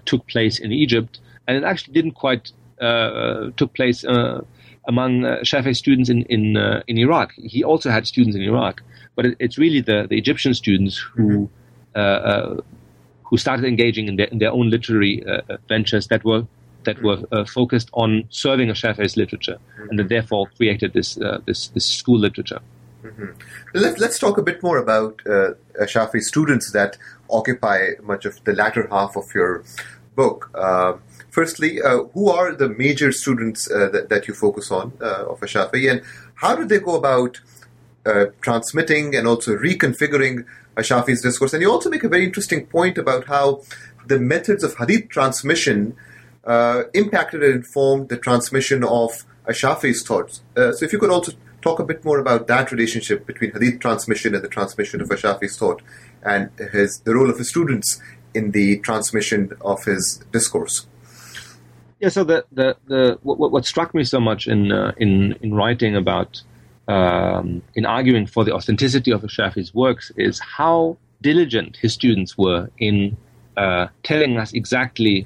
took 0.05 0.25
place 0.27 0.59
in 0.59 0.71
Egypt, 0.71 1.19
and 1.47 1.57
it 1.57 1.63
actually 1.63 1.93
didn't 1.93 2.13
quite 2.13 2.51
took 3.57 3.73
place 3.73 4.03
among 4.87 5.25
uh, 5.25 5.37
Shafi'i 5.43 5.75
students 5.75 6.09
in 6.09 6.23
in, 6.23 6.57
uh, 6.57 6.83
in 6.87 6.97
Iraq. 6.97 7.33
He 7.35 7.63
also 7.63 7.89
had 7.89 8.07
students 8.07 8.35
in 8.35 8.41
Iraq, 8.41 8.81
but 9.15 9.25
it, 9.25 9.37
it's 9.39 9.57
really 9.57 9.81
the, 9.81 10.07
the 10.09 10.17
Egyptian 10.17 10.53
students 10.53 10.97
who 10.97 11.49
uh, 11.95 11.99
uh 11.99 12.61
who 13.23 13.37
started 13.37 13.65
engaging 13.65 14.07
in 14.07 14.15
their, 14.17 14.27
in 14.27 14.37
their 14.37 14.51
own 14.51 14.69
literary 14.69 15.23
uh, 15.25 15.57
ventures 15.67 16.07
that 16.07 16.23
were 16.23 16.45
that 16.85 17.01
were 17.01 17.23
uh, 17.31 17.45
focused 17.45 17.89
on 17.93 18.25
serving 18.29 18.69
a 18.69 18.73
Shafi'ist 18.73 19.17
literature, 19.17 19.57
mm-hmm. 19.57 19.89
and 19.89 19.99
that 19.99 20.09
therefore 20.09 20.47
created 20.57 20.93
this 20.93 21.15
this 21.45 21.67
this 21.69 21.85
school 21.85 22.19
literature. 22.19 22.59
Mm-hmm. 23.03 23.31
Let, 23.73 24.01
us 24.01 24.17
talk 24.17 24.37
a 24.37 24.41
bit 24.41 24.63
more 24.63 24.77
about 24.77 25.17
Shafi'i 25.81 26.21
students 26.21 26.71
that 26.71 26.97
occupy 27.29 27.89
much 28.01 28.25
of 28.25 28.41
the 28.45 28.53
latter 28.53 28.87
half 28.89 29.17
of 29.17 29.25
your 29.35 29.63
book. 30.15 30.49
Firstly, 31.33 31.81
uh, 31.81 32.03
who 32.13 32.29
are 32.29 32.53
the 32.53 32.69
major 32.69 33.11
students 33.11 33.69
uh, 33.69 33.89
that, 33.89 34.09
that, 34.09 34.27
you 34.27 34.35
focus 34.35 34.69
on 34.69 34.93
uh, 35.01 35.25
of 35.25 35.41
a 35.41 35.47
Shafi'i, 35.47 35.89
and 35.89 36.03
how 36.35 36.55
do 36.55 36.63
they 36.63 36.77
go 36.77 36.95
about 36.95 37.41
uh, 38.05 38.25
transmitting 38.41 39.15
and 39.15 39.27
also 39.27 39.55
reconfiguring 39.57 40.45
a 40.77 40.81
Shafi'i's 40.81 41.23
discourse? 41.23 41.51
And 41.53 41.63
you 41.63 41.71
also 41.71 41.89
make 41.89 42.03
a 42.03 42.07
very 42.07 42.23
interesting 42.23 42.67
point 42.67 42.99
about 42.99 43.25
how 43.25 43.63
the 44.05 44.19
methods 44.19 44.63
of 44.63 44.75
hadith 44.75 45.09
transmission 45.09 45.95
uh, 46.45 46.83
impacted 46.93 47.43
and 47.43 47.55
informed 47.55 48.09
the 48.09 48.17
transmission 48.17 48.83
of 48.83 49.25
a 49.45 49.51
Shafi'i's 49.51 50.03
thoughts. 50.03 50.41
Uh, 50.55 50.71
so, 50.71 50.85
if 50.85 50.93
you 50.93 50.99
could 50.99 51.09
also 51.09 51.33
talk 51.61 51.79
a 51.79 51.83
bit 51.83 52.03
more 52.03 52.19
about 52.19 52.47
that 52.47 52.71
relationship 52.71 53.25
between 53.25 53.51
hadith 53.51 53.79
transmission 53.79 54.35
and 54.35 54.43
the 54.43 54.49
transmission 54.49 55.01
of 55.01 55.09
a 55.09 55.15
Shafi'i's 55.15 55.57
thought, 55.57 55.81
and 56.23 56.49
his 56.71 56.99
the 56.99 57.13
role 57.15 57.29
of 57.29 57.37
his 57.37 57.49
students 57.49 58.01
in 58.33 58.51
the 58.51 58.79
transmission 58.79 59.51
of 59.61 59.83
his 59.83 60.23
discourse. 60.31 60.87
Yeah. 61.99 62.09
So 62.09 62.23
the 62.23 62.45
the, 62.51 62.75
the 62.87 63.19
what, 63.23 63.51
what 63.51 63.65
struck 63.65 63.93
me 63.93 64.03
so 64.03 64.19
much 64.19 64.47
in 64.47 64.71
uh, 64.71 64.93
in 64.97 65.33
in 65.41 65.53
writing 65.53 65.95
about 65.95 66.41
um, 66.87 67.61
in 67.75 67.85
arguing 67.85 68.27
for 68.27 68.43
the 68.43 68.53
authenticity 68.53 69.11
of 69.11 69.21
Shafi's 69.21 69.73
works 69.73 70.11
is 70.17 70.39
how 70.39 70.97
diligent 71.21 71.77
his 71.77 71.93
students 71.93 72.37
were 72.37 72.69
in 72.77 73.15
uh, 73.55 73.87
telling 74.03 74.37
us 74.37 74.51
exactly, 74.53 75.25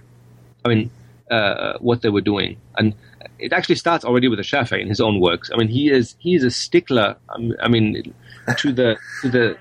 I 0.63 0.69
mean, 0.69 0.91
uh, 1.31 1.77
what 1.79 2.01
they 2.01 2.09
were 2.09 2.21
doing, 2.21 2.57
and 2.77 2.93
it 3.39 3.53
actually 3.53 3.75
starts 3.75 4.05
already 4.05 4.27
with 4.27 4.37
the 4.37 4.43
Shafi 4.43 4.79
in 4.81 4.87
his 4.87 5.01
own 5.01 5.19
works. 5.19 5.49
I 5.53 5.57
mean, 5.57 5.67
he 5.67 5.89
is 5.89 6.15
he 6.19 6.35
is 6.35 6.43
a 6.43 6.51
stickler. 6.51 7.15
I 7.61 7.67
mean, 7.67 8.13
to 8.57 8.71
the 8.71 8.97
to 9.21 9.29
the, 9.29 9.57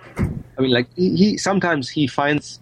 I 0.58 0.60
mean, 0.60 0.70
like 0.70 0.88
he, 0.94 1.16
he 1.16 1.38
sometimes 1.38 1.88
he 1.88 2.06
finds 2.06 2.60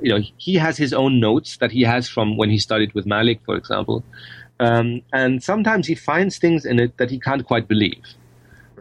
you 0.00 0.10
know, 0.10 0.20
he 0.36 0.54
has 0.56 0.76
his 0.76 0.92
own 0.92 1.20
notes 1.20 1.56
that 1.58 1.72
he 1.72 1.82
has 1.82 2.08
from 2.08 2.36
when 2.36 2.50
he 2.50 2.58
studied 2.58 2.92
with 2.94 3.06
Malik, 3.06 3.40
for 3.44 3.56
example. 3.56 4.04
Um, 4.60 5.02
and 5.12 5.42
sometimes 5.42 5.86
he 5.86 5.94
finds 5.94 6.38
things 6.38 6.64
in 6.64 6.78
it 6.78 6.96
that 6.98 7.10
he 7.10 7.18
can't 7.18 7.44
quite 7.44 7.66
believe. 7.66 8.04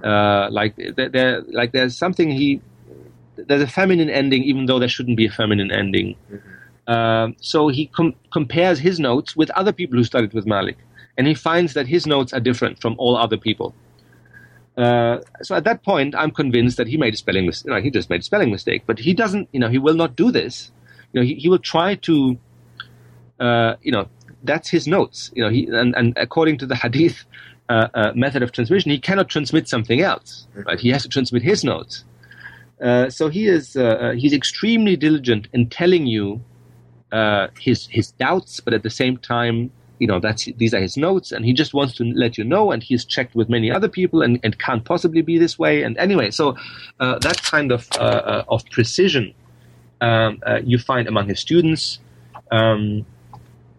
Uh, 0.03 0.47
like 0.51 0.75
there, 0.95 1.41
like 1.51 1.71
there's 1.71 1.97
something 1.97 2.31
he 2.31 2.61
there's 3.35 3.61
a 3.61 3.67
feminine 3.67 4.09
ending, 4.09 4.43
even 4.43 4.65
though 4.65 4.79
there 4.79 4.89
shouldn't 4.89 5.17
be 5.17 5.25
a 5.25 5.31
feminine 5.31 5.71
ending. 5.71 6.15
Mm-hmm. 6.31 6.49
Uh, 6.87 7.29
so 7.39 7.67
he 7.67 7.87
com- 7.87 8.15
compares 8.31 8.79
his 8.79 8.99
notes 8.99 9.35
with 9.35 9.49
other 9.51 9.71
people 9.71 9.97
who 9.97 10.03
studied 10.03 10.33
with 10.33 10.45
Malik, 10.45 10.77
and 11.17 11.27
he 11.27 11.33
finds 11.33 11.73
that 11.73 11.87
his 11.87 12.05
notes 12.07 12.33
are 12.33 12.39
different 12.39 12.81
from 12.81 12.95
all 12.97 13.15
other 13.15 13.37
people. 13.37 13.73
Uh, 14.77 15.19
so 15.41 15.55
at 15.55 15.63
that 15.65 15.83
point, 15.83 16.15
I'm 16.15 16.31
convinced 16.31 16.77
that 16.77 16.87
he 16.87 16.97
made 16.97 17.13
a 17.13 17.17
spelling 17.17 17.45
mistake. 17.45 17.67
You 17.67 17.75
know, 17.75 17.81
he 17.81 17.91
just 17.91 18.09
made 18.09 18.21
a 18.21 18.23
spelling 18.23 18.51
mistake, 18.51 18.83
but 18.85 18.99
he 18.99 19.13
doesn't. 19.13 19.49
You 19.51 19.59
know, 19.59 19.69
he 19.69 19.77
will 19.77 19.95
not 19.95 20.15
do 20.15 20.31
this 20.31 20.71
you 21.13 21.21
know, 21.21 21.25
he, 21.25 21.35
he 21.35 21.49
will 21.49 21.59
try 21.59 21.95
to, 21.95 22.37
uh, 23.39 23.75
you 23.81 23.91
know, 23.91 24.07
that's 24.43 24.69
his 24.69 24.87
notes. 24.87 25.31
You 25.35 25.43
know, 25.43 25.49
he 25.49 25.65
and, 25.65 25.95
and 25.95 26.13
according 26.17 26.57
to 26.59 26.65
the 26.65 26.75
hadith 26.75 27.25
uh, 27.69 27.87
uh, 27.93 28.11
method 28.15 28.43
of 28.43 28.51
transmission, 28.51 28.91
he 28.91 28.99
cannot 28.99 29.29
transmit 29.29 29.67
something 29.67 30.01
else. 30.01 30.47
Right? 30.53 30.79
He 30.79 30.89
has 30.89 31.03
to 31.03 31.09
transmit 31.09 31.43
his 31.43 31.63
notes. 31.63 32.03
Uh, 32.81 33.09
so 33.09 33.29
he 33.29 33.47
is 33.47 33.75
uh, 33.75 34.13
he's 34.17 34.33
extremely 34.33 34.95
diligent 34.95 35.47
in 35.53 35.69
telling 35.69 36.07
you 36.07 36.41
his 37.59 37.87
his 37.87 38.11
doubts, 38.11 38.59
but 38.59 38.73
at 38.73 38.83
the 38.83 38.89
same 38.89 39.17
time, 39.17 39.71
you 39.99 40.07
know 40.07 40.19
that's 40.19 40.45
these 40.57 40.73
are 40.73 40.81
his 40.81 40.97
notes, 40.97 41.31
and 41.31 41.45
he 41.45 41.53
just 41.53 41.73
wants 41.73 41.95
to 41.95 42.03
let 42.03 42.37
you 42.37 42.43
know. 42.43 42.71
And 42.71 42.81
he's 42.83 43.05
checked 43.05 43.35
with 43.35 43.49
many 43.49 43.71
other 43.71 43.89
people, 43.89 44.21
and, 44.21 44.39
and 44.43 44.57
can't 44.59 44.83
possibly 44.83 45.21
be 45.21 45.37
this 45.37 45.59
way. 45.59 45.83
And 45.83 45.97
anyway, 45.97 46.31
so 46.31 46.55
that 46.99 47.41
kind 47.43 47.71
of 47.71 47.89
of 47.97 48.65
precision 48.71 49.33
um, 50.01 50.39
uh, 50.45 50.59
you 50.63 50.79
find 50.79 51.07
among 51.07 51.27
his 51.27 51.39
students 51.39 51.99
um, 52.51 53.05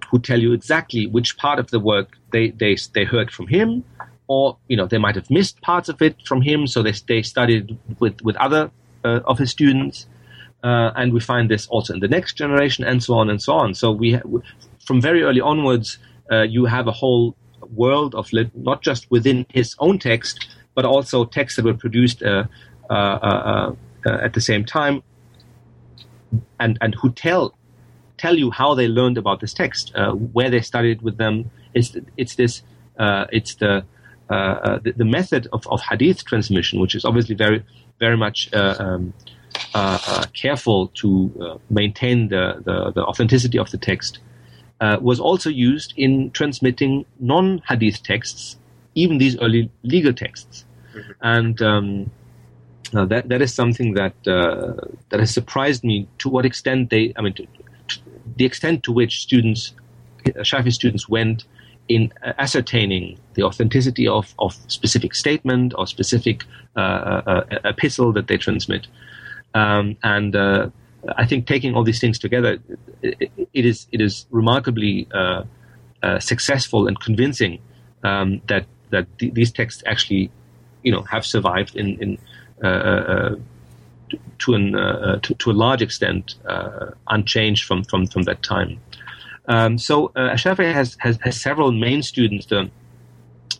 who 0.08 0.18
tell 0.18 0.40
you 0.40 0.52
exactly 0.52 1.06
which 1.06 1.36
part 1.36 1.58
of 1.58 1.70
the 1.70 1.80
work 1.80 2.16
they, 2.30 2.50
they, 2.50 2.76
they 2.94 3.04
heard 3.04 3.30
from 3.30 3.48
him, 3.48 3.84
or 4.28 4.56
you 4.68 4.76
know 4.76 4.86
they 4.86 4.98
might 4.98 5.16
have 5.16 5.28
missed 5.30 5.60
parts 5.60 5.88
of 5.88 6.00
it 6.00 6.16
from 6.26 6.40
him, 6.40 6.66
so 6.66 6.82
they, 6.82 6.94
they 7.08 7.22
studied 7.22 7.76
with, 7.98 8.22
with 8.22 8.36
other 8.36 8.70
uh, 9.04 9.20
of 9.24 9.38
his 9.38 9.50
students. 9.50 10.06
Uh, 10.62 10.92
and 10.94 11.12
we 11.12 11.20
find 11.20 11.50
this 11.50 11.66
also 11.68 11.92
in 11.94 12.00
the 12.00 12.08
next 12.08 12.34
generation, 12.34 12.84
and 12.84 13.02
so 13.02 13.14
on 13.14 13.28
and 13.28 13.42
so 13.42 13.54
on. 13.54 13.74
So 13.74 13.90
we, 13.90 14.20
from 14.86 15.00
very 15.00 15.22
early 15.22 15.40
onwards, 15.40 15.98
uh, 16.30 16.42
you 16.42 16.66
have 16.66 16.86
a 16.86 16.92
whole 16.92 17.34
world 17.74 18.14
of 18.14 18.32
lit- 18.32 18.56
not 18.56 18.82
just 18.82 19.10
within 19.10 19.44
his 19.48 19.74
own 19.78 19.98
text, 19.98 20.48
but 20.74 20.84
also 20.84 21.24
texts 21.24 21.56
that 21.56 21.64
were 21.64 21.74
produced 21.74 22.22
uh, 22.22 22.44
uh, 22.88 23.72
at 24.06 24.34
the 24.34 24.40
same 24.40 24.64
time 24.64 25.02
and 26.58 26.78
and 26.80 26.94
who 26.94 27.10
tell 27.12 27.54
tell 28.16 28.36
you 28.36 28.50
how 28.50 28.74
they 28.74 28.88
learned 28.88 29.18
about 29.18 29.40
this 29.40 29.52
text, 29.52 29.92
uh, 29.94 30.12
where 30.12 30.50
they 30.50 30.60
studied 30.60 31.02
with 31.02 31.16
them. 31.16 31.50
It's 31.74 31.96
it's 32.16 32.34
this 32.36 32.62
uh, 32.98 33.26
it's 33.32 33.54
the, 33.56 33.84
uh, 34.30 34.34
uh 34.34 34.78
the, 34.84 34.92
the 34.92 35.04
method 35.04 35.48
of, 35.52 35.66
of 35.66 35.80
hadith 35.80 36.24
transmission, 36.24 36.80
which 36.80 36.94
is 36.94 37.04
obviously 37.04 37.34
very 37.34 37.64
very 37.98 38.16
much 38.16 38.48
uh, 38.52 38.76
um, 38.78 39.12
uh, 39.26 39.31
careful 40.34 40.88
to 40.88 41.60
maintain 41.70 42.28
the, 42.28 42.62
the, 42.64 42.92
the 42.92 43.04
authenticity 43.04 43.58
of 43.58 43.70
the 43.70 43.78
text. 43.78 44.18
was 44.80 45.20
also 45.20 45.50
used 45.50 45.94
in 45.96 46.30
transmitting 46.32 47.04
non-hadith 47.20 48.02
texts, 48.02 48.56
even 48.94 49.18
these 49.18 49.38
early 49.38 49.70
legal 49.82 50.12
texts, 50.12 50.64
mm-hmm. 50.94 51.12
and 51.22 51.62
um, 51.62 52.10
now 52.92 53.06
that 53.06 53.28
that 53.28 53.40
is 53.40 53.54
something 53.54 53.94
that 53.94 54.14
uh, 54.26 54.74
that 55.08 55.20
has 55.20 55.32
surprised 55.32 55.82
me 55.84 56.06
to 56.18 56.28
what 56.28 56.44
extent 56.44 56.90
they 56.90 57.12
I 57.16 57.22
mean 57.22 57.32
to, 57.34 57.46
to 57.88 58.00
the 58.36 58.44
extent 58.44 58.82
to 58.84 58.92
which 58.92 59.22
students 59.22 59.72
Shafi 60.24 60.72
students 60.72 61.08
went 61.08 61.44
in 61.88 62.12
ascertaining 62.38 63.18
the 63.34 63.42
authenticity 63.42 64.06
of, 64.06 64.34
of 64.38 64.54
specific 64.68 65.14
statement 65.14 65.74
or 65.76 65.86
specific 65.86 66.44
uh, 66.76 66.80
uh, 66.80 67.44
uh 67.50 67.58
epistle 67.64 68.12
that 68.12 68.28
they 68.28 68.36
transmit. 68.36 68.86
Um, 69.54 69.96
and 70.02 70.34
uh, 70.34 70.70
I 71.16 71.26
think 71.26 71.46
taking 71.46 71.74
all 71.74 71.84
these 71.84 72.00
things 72.00 72.18
together, 72.18 72.58
it, 73.02 73.30
it 73.52 73.66
is 73.66 73.86
it 73.92 74.00
is 74.00 74.26
remarkably 74.30 75.08
uh, 75.12 75.44
successful 76.18 76.86
and 76.86 76.98
convincing 77.00 77.60
um, 78.02 78.40
that 78.48 78.66
that 78.90 79.06
th- 79.18 79.34
these 79.34 79.50
texts 79.50 79.82
actually, 79.86 80.30
you 80.82 80.92
know, 80.92 81.02
have 81.02 81.26
survived 81.26 81.76
in, 81.76 82.00
in 82.00 82.18
uh, 82.62 82.66
uh, 82.66 83.36
to, 84.38 84.54
an, 84.54 84.74
uh, 84.74 85.18
to, 85.22 85.34
to, 85.34 85.50
a 85.50 85.52
large 85.52 85.80
extent 85.80 86.34
unchanged 87.08 87.64
from, 87.64 87.82
from, 87.84 88.06
from 88.06 88.22
that 88.22 88.42
time. 88.42 88.78
Um, 89.48 89.78
so 89.78 90.12
uh, 90.14 90.36
has, 90.36 90.96
has, 91.00 91.18
has 91.22 91.40
several 91.40 91.72
main 91.72 92.02
students. 92.02 92.46
The, 92.46 92.70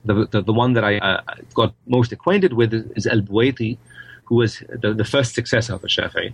the, 0.05 0.29
the, 0.31 0.43
the 0.43 0.53
one 0.53 0.75
that 0.75 0.85
I 0.85 0.99
uh, 0.99 1.23
got 1.55 1.75
most 1.87 2.13
acquainted 2.13 2.53
with 2.53 2.73
is, 2.75 2.85
is 2.95 3.07
Al-Buwaiti, 3.07 3.79
who 4.25 4.37
was 4.37 4.63
the, 4.69 4.95
the 4.95 5.05
first 5.05 5.35
successor 5.35 5.75
of 5.75 5.83
Shafi'i. 5.83 6.33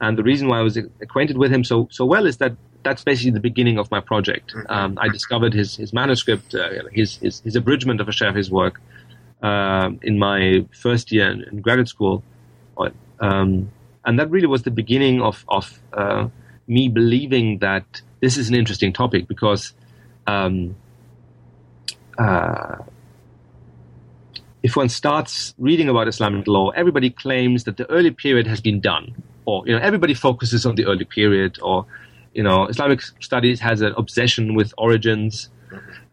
And 0.00 0.16
the 0.16 0.22
reason 0.22 0.48
why 0.48 0.60
I 0.60 0.62
was 0.62 0.76
acquainted 0.76 1.38
with 1.38 1.52
him 1.52 1.64
so, 1.64 1.88
so 1.90 2.04
well 2.04 2.26
is 2.26 2.36
that 2.36 2.52
that's 2.84 3.02
basically 3.02 3.32
the 3.32 3.40
beginning 3.40 3.78
of 3.78 3.90
my 3.90 4.00
project. 4.00 4.54
Mm-hmm. 4.54 4.70
Um, 4.70 4.98
I 5.00 5.08
discovered 5.08 5.52
his, 5.52 5.76
his 5.76 5.92
manuscript, 5.92 6.54
uh, 6.54 6.70
his, 6.92 7.16
his, 7.16 7.40
his 7.40 7.56
abridgment 7.56 8.00
of 8.00 8.06
Shafi'i's 8.08 8.50
work, 8.50 8.80
uh, 9.42 9.90
in 10.02 10.18
my 10.18 10.66
first 10.72 11.12
year 11.12 11.30
in, 11.30 11.42
in 11.44 11.60
graduate 11.60 11.88
school, 11.88 12.22
um, 13.20 13.70
and 14.04 14.18
that 14.18 14.30
really 14.30 14.46
was 14.46 14.62
the 14.62 14.70
beginning 14.70 15.20
of 15.22 15.44
of 15.48 15.80
uh, 15.92 16.28
me 16.66 16.88
believing 16.88 17.58
that 17.58 18.02
this 18.20 18.36
is 18.36 18.48
an 18.48 18.54
interesting 18.54 18.92
topic 18.92 19.28
because 19.28 19.72
um, 20.26 20.76
uh, 22.18 22.76
if 24.62 24.76
one 24.76 24.88
starts 24.88 25.54
reading 25.58 25.88
about 25.88 26.08
Islamic 26.08 26.46
law, 26.46 26.70
everybody 26.70 27.10
claims 27.10 27.64
that 27.64 27.76
the 27.76 27.88
early 27.90 28.10
period 28.10 28.46
has 28.46 28.60
been 28.60 28.80
done, 28.80 29.14
or 29.44 29.66
you 29.66 29.72
know, 29.72 29.80
everybody 29.80 30.14
focuses 30.14 30.66
on 30.66 30.74
the 30.74 30.84
early 30.86 31.04
period, 31.04 31.58
or 31.62 31.86
you 32.34 32.42
know, 32.42 32.66
Islamic 32.66 33.00
studies 33.20 33.60
has 33.60 33.80
an 33.80 33.94
obsession 33.96 34.54
with 34.54 34.74
origins. 34.76 35.48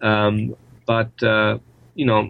Um, 0.02 0.56
but 0.86 1.24
uh, 1.24 1.58
you 1.96 2.06
know, 2.06 2.30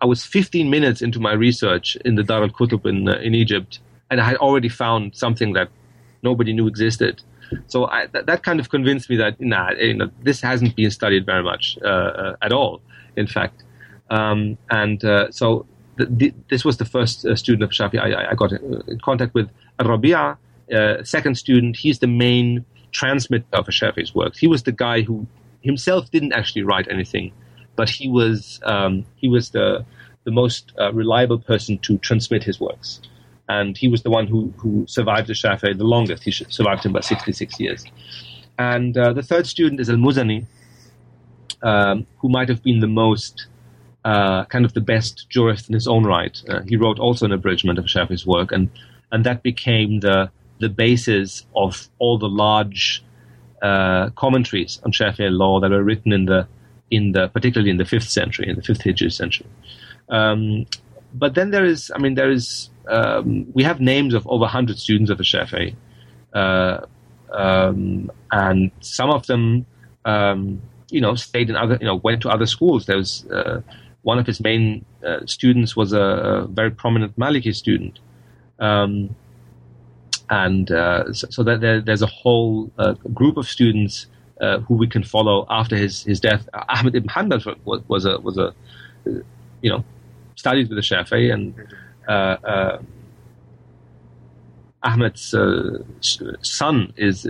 I 0.00 0.06
was 0.06 0.24
15 0.24 0.70
minutes 0.70 1.02
into 1.02 1.18
my 1.20 1.32
research 1.32 1.96
in 2.04 2.14
the 2.14 2.22
Dar 2.22 2.42
al 2.42 2.50
Kutub 2.50 2.86
in 2.86 3.08
uh, 3.08 3.14
in 3.14 3.34
Egypt, 3.34 3.80
and 4.10 4.20
I 4.20 4.24
had 4.24 4.36
already 4.36 4.68
found 4.68 5.16
something 5.16 5.52
that 5.54 5.68
nobody 6.22 6.52
knew 6.52 6.68
existed. 6.68 7.22
So 7.66 7.90
I, 7.90 8.06
th- 8.06 8.26
that 8.26 8.44
kind 8.44 8.60
of 8.60 8.70
convinced 8.70 9.10
me 9.10 9.16
that 9.16 9.40
nah, 9.40 9.72
you 9.72 9.94
know, 9.94 10.10
this 10.22 10.40
hasn't 10.40 10.76
been 10.76 10.92
studied 10.92 11.26
very 11.26 11.42
much 11.42 11.76
uh, 11.82 11.88
uh 11.88 12.36
at 12.40 12.52
all. 12.52 12.80
In 13.16 13.26
fact, 13.26 13.64
um, 14.10 14.58
and 14.70 15.04
uh, 15.04 15.30
so 15.30 15.66
this 15.96 16.64
was 16.64 16.78
the 16.78 16.84
first 16.84 17.24
uh, 17.24 17.36
student 17.36 17.62
of 17.62 17.70
Shafi 17.70 18.00
I, 18.00 18.30
I, 18.30 18.34
got 18.34 18.52
in 18.52 19.00
contact 19.02 19.34
with. 19.34 19.50
Rabia, 19.78 20.36
uh, 20.74 21.02
second 21.04 21.36
student, 21.36 21.76
he's 21.76 22.00
the 22.00 22.06
main 22.06 22.64
transmitter 22.92 23.46
of 23.52 23.66
Shafi's 23.66 24.14
works. 24.14 24.38
He 24.38 24.46
was 24.46 24.64
the 24.64 24.72
guy 24.72 25.02
who 25.02 25.26
himself 25.62 26.10
didn't 26.10 26.32
actually 26.32 26.62
write 26.62 26.88
anything, 26.90 27.32
but 27.76 27.88
he 27.88 28.08
was 28.08 28.60
um, 28.64 29.04
he 29.16 29.28
was 29.28 29.50
the 29.50 29.84
the 30.24 30.30
most 30.30 30.72
uh, 30.78 30.92
reliable 30.92 31.38
person 31.38 31.78
to 31.78 31.98
transmit 31.98 32.44
his 32.44 32.60
works. 32.60 33.00
And 33.48 33.76
he 33.76 33.88
was 33.88 34.02
the 34.02 34.10
one 34.10 34.26
who, 34.26 34.52
who 34.58 34.84
survived 34.86 35.26
the 35.28 35.32
Shafi'i 35.32 35.76
the 35.76 35.84
longest. 35.84 36.22
He 36.22 36.30
survived 36.30 36.84
him 36.84 36.92
by 36.92 37.00
66 37.00 37.58
years. 37.58 37.84
And 38.58 38.96
uh, 38.96 39.12
the 39.12 39.22
third 39.22 39.46
student 39.46 39.80
is 39.80 39.88
Al 39.88 39.96
Muzani, 39.96 40.46
um, 41.62 42.06
who 42.18 42.28
might 42.28 42.48
have 42.48 42.62
been 42.62 42.80
the 42.80 42.86
most 42.86 43.46
uh, 44.04 44.44
kind 44.46 44.64
of 44.64 44.72
the 44.72 44.80
best 44.80 45.26
jurist 45.28 45.68
in 45.68 45.74
his 45.74 45.86
own 45.86 46.04
right. 46.04 46.42
Uh, 46.48 46.60
he 46.66 46.76
wrote 46.76 46.98
also 46.98 47.26
an 47.26 47.32
abridgment 47.32 47.78
of 47.78 47.84
Shafi's 47.84 48.26
work, 48.26 48.52
and 48.52 48.70
and 49.12 49.24
that 49.24 49.42
became 49.42 50.00
the 50.00 50.30
the 50.58 50.68
basis 50.68 51.46
of 51.56 51.88
all 51.98 52.18
the 52.18 52.28
large 52.28 53.02
uh, 53.62 54.10
commentaries 54.10 54.80
on 54.84 54.92
Shafi'i 54.92 55.30
law 55.30 55.60
that 55.60 55.70
were 55.70 55.82
written 55.82 56.12
in 56.12 56.26
the 56.26 56.46
in 56.90 57.12
the 57.12 57.28
particularly 57.28 57.70
in 57.70 57.76
the 57.76 57.84
fifth 57.84 58.08
century, 58.08 58.48
in 58.48 58.56
the 58.56 58.62
fifth 58.62 58.82
Hijri 58.82 59.12
century. 59.12 59.46
Um, 60.08 60.66
but 61.14 61.34
then 61.34 61.50
there 61.50 61.64
is, 61.64 61.90
I 61.94 61.98
mean, 61.98 62.14
there 62.14 62.30
is. 62.30 62.70
Um, 62.88 63.46
we 63.52 63.62
have 63.62 63.80
names 63.80 64.14
of 64.14 64.26
over 64.26 64.46
hundred 64.46 64.78
students 64.78 65.10
of 65.10 65.18
the 65.18 65.24
Shafi'i, 65.24 65.76
uh, 66.34 66.86
um, 67.32 68.10
and 68.32 68.70
some 68.80 69.10
of 69.10 69.26
them, 69.26 69.66
um, 70.04 70.62
you 70.90 71.00
know, 71.00 71.14
stayed 71.14 71.50
in 71.50 71.56
other, 71.56 71.78
you 71.80 71.86
know, 71.86 71.96
went 71.96 72.22
to 72.22 72.28
other 72.28 72.46
schools. 72.46 72.86
There 72.86 72.96
was 72.96 73.26
uh, 73.26 73.60
one 74.02 74.18
of 74.18 74.26
his 74.26 74.40
main 74.40 74.84
uh, 75.06 75.20
students 75.26 75.76
was 75.76 75.92
a, 75.92 76.00
a, 76.00 76.46
very 76.46 76.70
prominent 76.70 77.18
Maliki 77.18 77.54
student. 77.54 77.98
Um, 78.58 79.14
and 80.28 80.70
uh, 80.70 81.12
so, 81.12 81.28
so, 81.30 81.42
that 81.42 81.60
there, 81.60 81.80
there's 81.80 82.02
a 82.02 82.06
whole 82.06 82.70
uh, 82.78 82.92
group 83.12 83.36
of 83.36 83.48
students 83.48 84.06
uh, 84.40 84.60
who 84.60 84.74
we 84.74 84.86
can 84.86 85.02
follow 85.02 85.46
after 85.50 85.76
his, 85.76 86.02
his 86.04 86.20
death. 86.20 86.48
Ahmed 86.68 86.94
ibn 86.94 87.08
Hanbal 87.08 87.56
was, 87.64 87.82
was 87.88 88.04
a 88.06 88.18
was 88.20 88.38
a 88.38 88.54
you 89.60 89.70
know 89.70 89.84
studied 90.36 90.68
with 90.68 90.76
the 90.76 90.82
Shafi'i 90.82 91.32
and 91.32 91.54
uh, 92.08 92.12
uh, 92.12 92.82
Ahmed's 94.82 95.34
son 96.42 96.92
is 96.96 97.26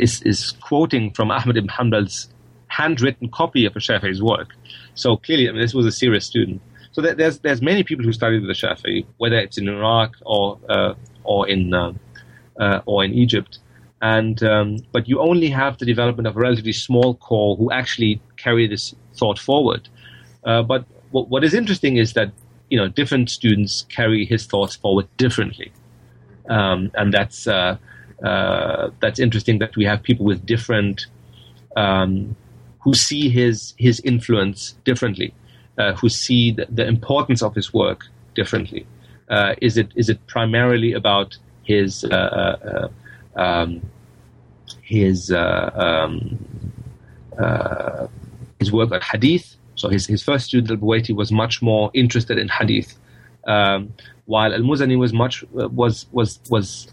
is 0.00 0.22
is 0.22 0.50
quoting 0.52 1.12
from 1.12 1.30
Ahmed 1.30 1.58
ibn 1.58 1.68
Hanbal's 1.68 2.28
handwritten 2.78 3.28
copy 3.28 3.66
of 3.66 3.76
a 3.76 3.78
Shafi'i's 3.78 4.22
work. 4.22 4.50
So 4.94 5.16
clearly, 5.16 5.48
I 5.48 5.52
mean, 5.52 5.60
this 5.60 5.74
was 5.74 5.86
a 5.86 5.92
serious 5.92 6.24
student. 6.24 6.60
So 6.92 7.00
there's 7.00 7.38
there's 7.38 7.62
many 7.62 7.82
people 7.84 8.04
who 8.04 8.12
studied 8.12 8.42
the 8.42 8.52
Shafi'i, 8.52 9.06
whether 9.16 9.38
it's 9.38 9.58
in 9.58 9.68
Iraq 9.68 10.10
or 10.26 10.58
uh, 10.68 10.94
or 11.24 11.48
in 11.48 11.72
uh, 11.72 11.92
uh, 12.60 12.80
or 12.84 13.02
in 13.04 13.12
Egypt, 13.14 13.58
and 14.02 14.42
um, 14.42 14.76
but 14.92 15.08
you 15.08 15.18
only 15.20 15.48
have 15.48 15.78
the 15.78 15.86
development 15.86 16.26
of 16.26 16.36
a 16.36 16.40
relatively 16.40 16.72
small 16.72 17.14
core 17.14 17.56
who 17.56 17.70
actually 17.70 18.20
carry 18.36 18.66
this 18.66 18.94
thought 19.14 19.38
forward. 19.38 19.88
Uh, 20.44 20.62
but 20.62 20.84
what, 21.12 21.28
what 21.28 21.44
is 21.44 21.54
interesting 21.54 21.96
is 21.96 22.12
that 22.12 22.30
you 22.68 22.78
know 22.78 22.88
different 22.88 23.30
students 23.30 23.86
carry 23.88 24.26
his 24.26 24.44
thoughts 24.44 24.76
forward 24.76 25.06
differently, 25.16 25.72
um, 26.50 26.90
and 26.94 27.12
that's 27.12 27.46
uh, 27.46 27.76
uh, 28.22 28.90
that's 29.00 29.18
interesting 29.18 29.60
that 29.60 29.76
we 29.76 29.84
have 29.86 30.02
people 30.02 30.26
with 30.26 30.44
different 30.44 31.06
um, 31.76 32.36
who 32.82 32.94
see 32.94 33.28
his 33.28 33.74
his 33.78 34.00
influence 34.00 34.74
differently, 34.84 35.32
uh, 35.78 35.92
who 35.94 36.08
see 36.08 36.52
the, 36.52 36.66
the, 36.68 36.86
importance 36.86 37.42
of 37.42 37.54
his 37.54 37.72
work 37.72 38.06
differently. 38.34 38.86
Uh, 39.30 39.54
is 39.62 39.76
it 39.76 39.88
is 39.94 40.08
it 40.08 40.24
primarily 40.26 40.92
about 40.92 41.36
his 41.62 42.04
uh, 42.04 42.08
uh, 42.08 42.88
uh 43.36 43.40
um, 43.40 43.80
his 44.82 45.30
um, 45.32 46.38
his 48.58 48.72
work 48.72 48.92
on 48.92 49.00
hadith? 49.00 49.56
So 49.76 49.88
his 49.88 50.06
his 50.06 50.22
first 50.22 50.46
student 50.46 50.70
al-Buwaiti 50.70 51.14
was 51.14 51.32
much 51.32 51.62
more 51.62 51.90
interested 51.94 52.36
in 52.36 52.48
hadith, 52.48 52.98
um, 53.46 53.94
while 54.26 54.52
al-Muzani 54.52 54.98
was 54.98 55.12
much 55.12 55.44
was 55.52 56.06
was 56.12 56.40
was 56.50 56.92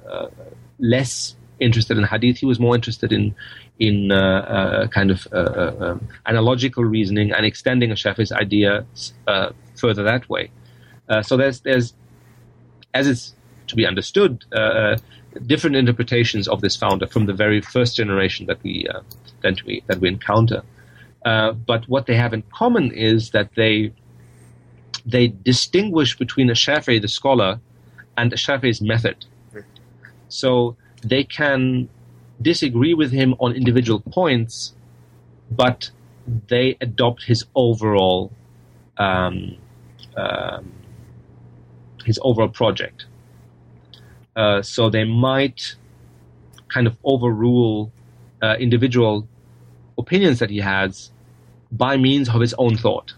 less 0.80 1.36
interested 1.60 1.98
in 1.98 2.04
hadith. 2.04 2.38
He 2.38 2.46
was 2.46 2.60
more 2.60 2.76
interested 2.76 3.12
in 3.12 3.36
in 3.80 4.12
uh, 4.12 4.16
uh, 4.16 4.88
kind 4.88 5.12
of 5.12 5.28
uh, 5.32 5.72
um, 5.80 6.08
analogical 6.26 6.84
reasoning 6.84 7.32
and 7.32 7.46
extending 7.46 7.92
a 7.92 7.96
Shafi's 7.96 8.32
idea 8.32 8.86
further 9.76 10.04
that 10.04 10.30
way. 10.30 10.52
so 11.22 11.38
there's 11.38 11.62
there's 11.62 11.94
as 12.94 13.08
it's 13.08 13.34
to 13.68 13.76
be 13.76 13.86
understood 13.86 14.46
different 15.46 15.76
interpretations 15.76 16.48
of 16.48 16.62
this 16.62 16.76
founder 16.76 17.06
from 17.06 17.28
the 17.28 17.34
very 17.34 17.62
first 17.62 17.96
generation 17.96 18.48
that 18.48 18.62
we 18.64 18.88
that 19.44 19.64
we 19.66 19.84
that 19.88 20.00
we 20.00 20.08
encounter. 20.08 20.62
but 21.24 21.88
what 21.88 22.06
they 22.08 22.16
have 22.16 22.34
in 22.34 22.44
common 22.52 22.92
is 22.92 23.32
that 23.32 23.50
they 23.56 23.92
they 25.06 25.28
distinguish 25.28 26.18
between 26.18 26.50
a 26.50 26.54
Shafi'i, 26.54 27.02
the 27.02 27.08
scholar, 27.08 27.60
and 28.18 28.34
a 28.34 28.36
Shafi'i's 28.36 28.82
method. 28.82 29.26
So 30.28 30.76
they 31.04 31.24
can 31.24 31.90
disagree 32.42 32.94
with 32.94 33.12
him 33.12 33.36
on 33.40 33.54
individual 33.54 34.00
points, 34.00 34.74
but 35.52 35.92
they 36.48 36.78
adopt 36.82 37.24
his 37.24 37.46
overall 37.56 38.32
um, 38.98 39.58
um, 40.16 40.72
his 42.06 42.20
overall 42.22 42.50
project. 42.50 43.06
Uh, 44.36 44.62
so 44.62 44.90
they 44.90 45.04
might 45.04 45.76
kind 46.70 46.88
of 46.88 46.98
overrule 47.04 47.92
uh, 48.42 48.56
individual 48.60 49.28
opinions 49.98 50.40
that 50.40 50.50
he 50.50 50.60
has 50.60 51.12
by 51.72 51.98
means 51.98 52.30
of 52.30 52.42
his 52.42 52.54
own 52.58 52.78
thought. 52.78 53.14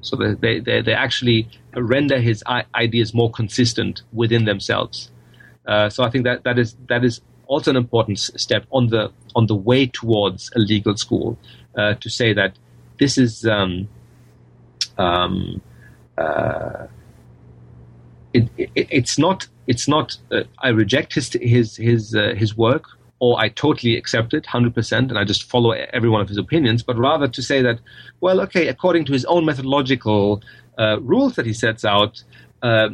So 0.00 0.16
they, 0.16 0.60
they, 0.60 0.80
they 0.82 0.92
actually 0.92 1.48
render 1.74 2.20
his 2.20 2.42
ideas 2.74 3.14
more 3.14 3.30
consistent 3.30 4.02
within 4.12 4.44
themselves. 4.44 5.10
Uh, 5.66 5.88
so 5.88 6.04
I 6.04 6.10
think 6.10 6.24
that 6.24 6.44
that 6.44 6.58
is 6.58 6.76
that 6.88 7.04
is 7.04 7.20
also 7.46 7.70
an 7.70 7.76
important 7.76 8.18
step 8.18 8.66
on 8.70 8.88
the 8.88 9.10
on 9.34 9.46
the 9.46 9.54
way 9.54 9.86
towards 9.86 10.50
a 10.54 10.58
legal 10.58 10.96
school 10.96 11.38
uh, 11.76 11.94
to 11.94 12.08
say 12.10 12.32
that 12.32 12.56
this 12.98 13.18
is 13.18 13.46
um, 13.46 13.88
um, 14.98 15.60
uh, 16.18 16.86
it, 18.32 18.48
it, 18.56 18.70
it's 18.74 19.18
not 19.18 19.46
it's 19.66 19.88
not 19.88 20.16
uh, 20.30 20.42
I 20.58 20.68
reject 20.68 21.14
his 21.14 21.32
his 21.40 21.76
his 21.76 22.14
uh, 22.14 22.34
his 22.36 22.56
work 22.56 22.84
or 23.18 23.40
I 23.40 23.48
totally 23.48 23.96
accept 23.96 24.34
it 24.34 24.44
100% 24.44 24.92
and 24.92 25.18
I 25.18 25.24
just 25.24 25.44
follow 25.44 25.70
every 25.70 26.10
one 26.10 26.20
of 26.20 26.28
his 26.28 26.36
opinions, 26.36 26.82
but 26.82 26.98
rather 26.98 27.26
to 27.26 27.42
say 27.42 27.62
that, 27.62 27.78
well, 28.20 28.40
okay, 28.42 28.68
according 28.68 29.06
to 29.06 29.12
his 29.12 29.24
own 29.24 29.44
methodological 29.46 30.42
uh, 30.78 31.00
rules 31.00 31.34
that 31.36 31.46
he 31.46 31.54
sets 31.54 31.84
out, 31.84 32.22
uh, 32.62 32.90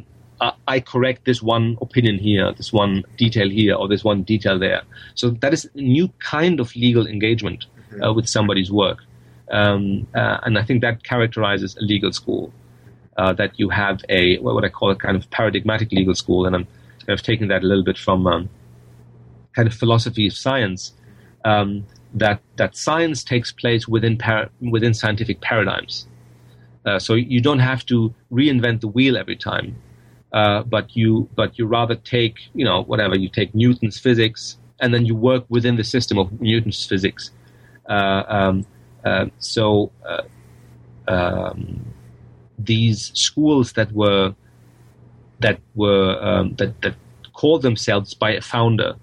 I 0.67 0.81
correct 0.81 1.25
this 1.25 1.43
one 1.43 1.79
opinion 1.81 2.19
here, 2.19 2.53
this 2.53 2.73
one 2.73 3.05
detail 3.17 3.49
here, 3.49 3.75
or 3.75 3.87
this 3.89 4.03
one 4.03 4.23
detail 4.23 4.59
there. 4.59 4.83
So 5.15 5.31
that 5.31 5.53
is 5.53 5.69
a 5.75 5.81
new 5.81 6.09
kind 6.19 6.59
of 6.59 6.75
legal 6.75 7.07
engagement 7.07 7.67
uh, 7.67 7.95
mm-hmm. 7.95 8.17
with 8.17 8.29
somebody's 8.29 8.71
work. 8.71 8.99
Um, 9.51 10.07
uh, 10.15 10.39
and 10.45 10.59
I 10.59 10.63
think 10.65 10.81
that 10.81 11.05
characterizes 11.05 11.77
a 11.77 11.83
legal 11.83 12.13
school. 12.13 12.53
Uh, 13.19 13.33
that 13.35 13.53
you 13.59 13.69
have 13.69 14.01
a 14.09 14.39
what 14.39 14.65
I 14.65 14.71
call 14.71 14.91
a 14.91 14.97
kind 14.97 15.19
of 15.19 15.31
paradigmatic 15.31 15.93
legal 15.93 16.15
school, 16.15 16.47
and 16.47 16.57
I'm 16.57 16.67
kind 17.07 17.19
of 17.19 17.23
taking 17.23 17.49
that 17.49 17.63
a 17.63 17.67
little 17.67 17.85
bit 17.85 17.99
from 17.99 18.27
um, 18.27 18.49
kind 19.55 19.69
of 19.69 19.75
philosophy 19.75 20.27
of 20.27 20.33
science. 20.33 20.95
Um, 21.45 21.85
that 22.15 22.41
that 22.57 22.75
science 22.75 23.23
takes 23.23 23.53
place 23.53 23.87
within 23.87 24.17
para- 24.17 24.49
within 24.61 24.95
scientific 24.95 25.43
paradigms. 25.43 26.07
Uh, 26.87 26.99
so 26.99 27.13
you 27.15 27.41
don't 27.41 27.59
have 27.59 27.85
to 27.87 28.15
reinvent 28.33 28.81
the 28.81 28.89
wheel 28.89 29.19
every 29.19 29.37
time. 29.37 29.77
Uh, 30.33 30.63
but 30.63 30.97
you 30.97 31.29
but 31.35 31.59
you 31.59 31.67
rather 31.67 31.95
take 31.95 32.37
you 32.55 32.65
know 32.65 32.83
whatever 32.85 33.15
you 33.17 33.29
take 33.29 33.55
Newton's 33.55 33.99
physics 33.99 34.57
and 34.81 34.93
then 34.93 35.07
you 35.07 35.15
work 35.15 35.45
within 35.49 35.77
the 35.77 35.85
system 35.85 36.19
of 36.19 36.41
Newton's 36.41 36.85
physics. 36.85 37.31
Uh, 37.89 38.23
um, 38.27 38.67
uh, 39.05 39.27
so 39.39 39.91
uh, 40.07 40.23
um, 41.09 41.85
these 42.59 43.13
schools 43.15 43.73
that 43.73 43.93
were 43.93 44.35
that 45.41 45.61
were 45.75 46.19
um, 46.21 46.55
that 46.57 46.81
that 46.83 46.95
called 47.33 47.63
themselves 47.63 48.15
by 48.15 48.33
a 48.33 48.41
founder 48.41 48.95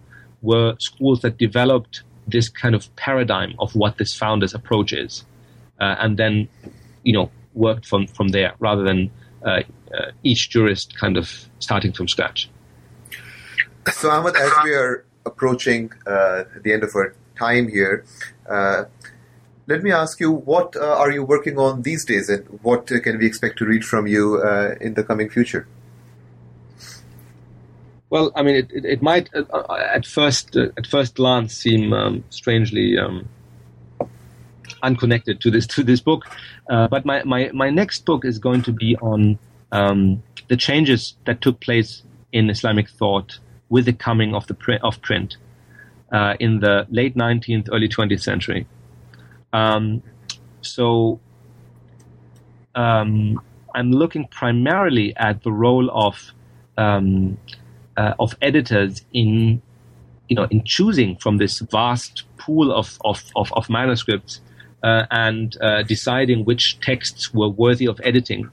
were 0.41 0.75
schools 0.79 1.21
that 1.21 1.37
developed 1.37 2.03
this 2.27 2.47
kind 2.47 2.75
of 2.75 2.93
paradigm 2.95 3.53
of 3.59 3.75
what 3.75 3.97
this 3.97 4.13
founder's 4.13 4.53
approach 4.53 4.93
is, 4.93 5.25
uh, 5.79 5.95
and 5.99 6.17
then 6.17 6.47
you 7.03 7.13
know 7.13 7.29
worked 7.53 7.85
from 7.85 8.07
from 8.07 8.29
there 8.29 8.53
rather 8.59 8.83
than 8.83 9.09
uh, 9.43 9.61
uh, 9.93 10.11
each 10.23 10.49
jurist 10.49 10.97
kind 10.97 11.17
of 11.17 11.49
starting 11.59 11.93
from 11.93 12.07
scratch. 12.07 12.49
So 13.91 14.09
Ahmed, 14.09 14.35
as 14.35 14.51
we 14.63 14.73
are 14.73 15.05
approaching 15.25 15.91
uh, 16.05 16.43
the 16.61 16.73
end 16.73 16.83
of 16.83 16.95
our 16.95 17.15
time 17.37 17.67
here, 17.67 18.05
uh, 18.49 18.85
let 19.67 19.83
me 19.83 19.91
ask 19.91 20.19
you, 20.19 20.31
what 20.31 20.75
uh, 20.75 20.97
are 20.97 21.11
you 21.11 21.23
working 21.23 21.57
on 21.59 21.83
these 21.83 22.03
days, 22.05 22.29
and 22.29 22.45
what 22.63 22.87
can 22.87 23.17
we 23.19 23.25
expect 23.25 23.57
to 23.59 23.65
read 23.65 23.85
from 23.85 24.07
you 24.07 24.41
in 24.81 24.95
the 24.95 25.03
coming 25.03 25.29
future? 25.29 25.67
Well, 28.09 28.31
I 28.35 28.41
mean, 28.41 28.55
it, 28.55 28.71
it, 28.71 28.85
it 28.85 29.01
might 29.01 29.29
uh, 29.35 29.43
at 29.71 30.05
first 30.05 30.57
uh, 30.57 30.69
at 30.77 30.87
first 30.87 31.15
glance 31.15 31.53
seem 31.53 31.93
um, 31.93 32.23
strangely 32.29 32.97
um, 32.97 33.29
unconnected 34.81 35.41
to 35.41 35.51
this 35.51 35.67
to 35.67 35.83
this 35.83 36.01
book, 36.01 36.25
uh, 36.69 36.87
but 36.87 37.05
my, 37.05 37.23
my, 37.23 37.51
my 37.53 37.69
next 37.69 38.05
book 38.05 38.25
is 38.25 38.39
going 38.39 38.63
to 38.63 38.71
be 38.71 38.95
on 38.97 39.37
um, 39.71 40.23
the 40.47 40.57
changes 40.57 41.15
that 41.25 41.41
took 41.41 41.59
place 41.59 42.03
in 42.31 42.49
Islamic 42.49 42.89
thought 42.89 43.39
with 43.69 43.85
the 43.85 43.93
coming 43.93 44.33
of 44.33 44.47
the 44.47 44.53
print, 44.53 44.81
of 44.83 45.01
print 45.01 45.37
uh, 46.11 46.35
in 46.39 46.59
the 46.59 46.87
late 46.89 47.15
19th, 47.15 47.69
early 47.71 47.87
20th 47.87 48.21
century. 48.21 48.67
Um, 49.53 50.01
so 50.61 51.19
um, 52.75 53.41
I'm 53.75 53.91
looking 53.91 54.27
primarily 54.27 55.15
at 55.15 55.43
the 55.43 55.51
role 55.51 55.89
of 55.91 56.31
um, 56.77 57.37
uh, 57.97 58.13
of 58.19 58.35
editors 58.41 59.05
in 59.13 59.61
you 60.29 60.35
know 60.35 60.47
in 60.49 60.63
choosing 60.63 61.17
from 61.17 61.37
this 61.37 61.59
vast 61.59 62.23
pool 62.37 62.71
of 62.71 62.97
of, 63.03 63.23
of, 63.35 63.51
of 63.53 63.69
manuscripts 63.69 64.41
uh, 64.83 65.05
and 65.11 65.57
uh, 65.61 65.83
deciding 65.83 66.45
which 66.45 66.79
texts 66.79 67.33
were 67.33 67.49
worthy 67.49 67.85
of 67.85 67.99
editing 68.03 68.49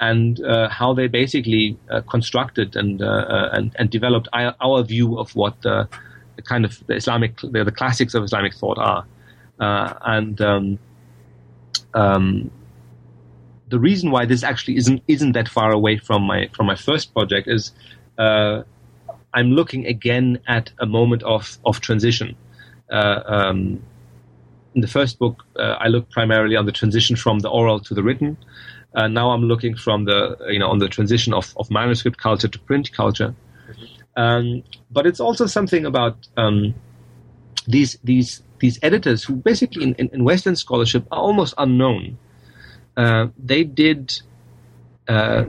and 0.00 0.40
uh, 0.44 0.68
how 0.68 0.94
they 0.94 1.06
basically 1.06 1.76
uh, 1.90 2.00
constructed 2.02 2.74
and, 2.74 3.02
uh, 3.02 3.50
and, 3.52 3.72
and 3.78 3.90
developed 3.90 4.28
our, 4.32 4.82
view 4.82 5.18
of 5.18 5.34
what 5.36 5.60
the, 5.62 5.88
the 6.36 6.42
kind 6.42 6.64
of 6.64 6.84
the 6.86 6.94
Islamic 6.94 7.36
the, 7.42 7.64
the, 7.64 7.72
classics 7.72 8.14
of 8.14 8.24
Islamic 8.24 8.54
thought 8.54 8.78
are 8.78 9.04
and 9.60 10.40
um, 10.40 10.78
um, 11.94 12.50
the 13.68 13.78
reason 13.78 14.10
why 14.10 14.26
this 14.26 14.42
actually 14.42 14.76
isn't 14.76 15.02
isn't 15.08 15.32
that 15.32 15.48
far 15.48 15.70
away 15.70 15.96
from 15.96 16.22
my 16.22 16.48
from 16.54 16.66
my 16.66 16.74
first 16.74 17.14
project 17.14 17.48
is 17.48 17.72
uh, 18.18 18.62
I'm 19.32 19.52
looking 19.52 19.86
again 19.86 20.38
at 20.46 20.70
a 20.78 20.86
moment 20.86 21.22
of 21.22 21.58
of 21.64 21.80
transition. 21.80 22.36
Uh, 22.90 23.22
um, 23.26 23.82
in 24.74 24.80
the 24.82 24.88
first 24.88 25.18
book, 25.18 25.44
uh, 25.56 25.76
I 25.80 25.88
looked 25.88 26.10
primarily 26.10 26.56
on 26.56 26.66
the 26.66 26.72
transition 26.72 27.16
from 27.16 27.40
the 27.40 27.48
oral 27.48 27.80
to 27.80 27.94
the 27.94 28.02
written. 28.02 28.36
Uh, 28.94 29.06
now 29.08 29.30
I'm 29.30 29.44
looking 29.44 29.76
from 29.76 30.04
the 30.04 30.36
you 30.48 30.58
know 30.58 30.68
on 30.68 30.78
the 30.78 30.88
transition 30.88 31.32
of, 31.32 31.52
of 31.56 31.70
manuscript 31.70 32.18
culture 32.18 32.48
to 32.48 32.58
print 32.58 32.92
culture. 32.92 33.34
Um, 34.16 34.64
but 34.90 35.06
it's 35.06 35.20
also 35.20 35.46
something 35.46 35.86
about 35.86 36.16
um, 36.36 36.74
these 37.66 37.98
these 38.02 38.42
these 38.58 38.78
editors 38.82 39.24
who 39.24 39.36
basically 39.36 39.84
in, 39.84 39.94
in, 39.94 40.24
Western 40.24 40.56
scholarship 40.56 41.06
are 41.10 41.20
almost 41.20 41.54
unknown. 41.56 42.18
Uh, 42.96 43.28
they 43.38 43.64
did 43.64 44.20
uh, 45.08 45.44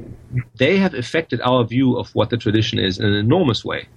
they 0.55 0.77
have 0.77 0.93
affected 0.93 1.41
our 1.41 1.63
view 1.63 1.97
of 1.97 2.13
what 2.15 2.29
the 2.29 2.37
tradition 2.37 2.79
is 2.79 2.99
in 2.99 3.05
an 3.05 3.13
enormous 3.13 3.65
way. 3.65 3.87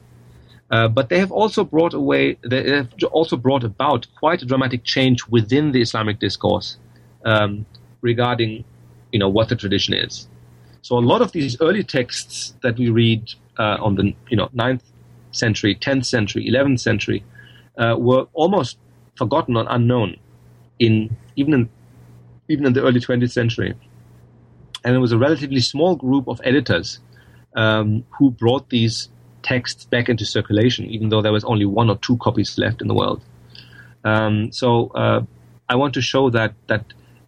Uh, 0.70 0.88
but 0.88 1.08
they 1.08 1.18
have 1.18 1.30
also 1.30 1.62
brought 1.62 1.94
away, 1.94 2.36
they 2.42 2.68
have 2.70 2.92
also 3.12 3.36
brought 3.36 3.64
about 3.64 4.06
quite 4.18 4.42
a 4.42 4.46
dramatic 4.46 4.82
change 4.84 5.26
within 5.28 5.72
the 5.72 5.80
Islamic 5.80 6.18
discourse 6.18 6.78
um, 7.24 7.64
regarding, 8.00 8.64
you 9.14 9.18
know, 9.18 9.30
what 9.36 9.48
the 9.48 9.56
tradition 9.56 9.94
is. 9.94 10.28
So 10.82 10.98
a 10.98 11.04
lot 11.12 11.22
of 11.22 11.32
these 11.32 11.56
early 11.60 11.84
texts 11.84 12.54
that 12.62 12.76
we 12.76 12.90
read 12.90 13.22
uh, 13.58 13.78
on 13.86 13.94
the, 13.94 14.14
you 14.28 14.36
know, 14.36 14.48
9th 14.48 14.82
century, 15.30 15.74
10th 15.74 16.04
century, 16.04 16.42
11th 16.54 16.80
century 16.80 17.24
uh, 17.78 17.96
were 17.98 18.26
almost 18.34 18.76
forgotten 19.16 19.56
or 19.56 19.66
unknown 19.68 20.16
in 20.78 21.16
even 21.36 21.54
in 21.54 21.68
even 22.48 22.66
in 22.66 22.72
the 22.72 22.82
early 22.82 23.00
20th 23.00 23.30
century 23.30 23.72
and 24.84 24.94
it 24.94 24.98
was 24.98 25.12
a 25.12 25.18
relatively 25.18 25.60
small 25.60 25.96
group 25.96 26.28
of 26.28 26.40
editors 26.44 26.98
um, 27.56 28.04
who 28.10 28.30
brought 28.30 28.68
these 28.68 29.08
texts 29.42 29.84
back 29.84 30.08
into 30.08 30.24
circulation, 30.24 30.86
even 30.86 31.08
though 31.08 31.22
there 31.22 31.32
was 31.32 31.44
only 31.44 31.64
one 31.64 31.88
or 31.88 31.96
two 31.98 32.16
copies 32.18 32.58
left 32.58 32.82
in 32.82 32.88
the 32.88 32.94
world. 32.94 33.22
Um, 34.04 34.52
so 34.52 34.88
uh, 34.88 35.22
I 35.68 35.76
want 35.76 35.94
to 35.94 36.02
show 36.02 36.30
that 36.30 36.54
that 36.66 36.84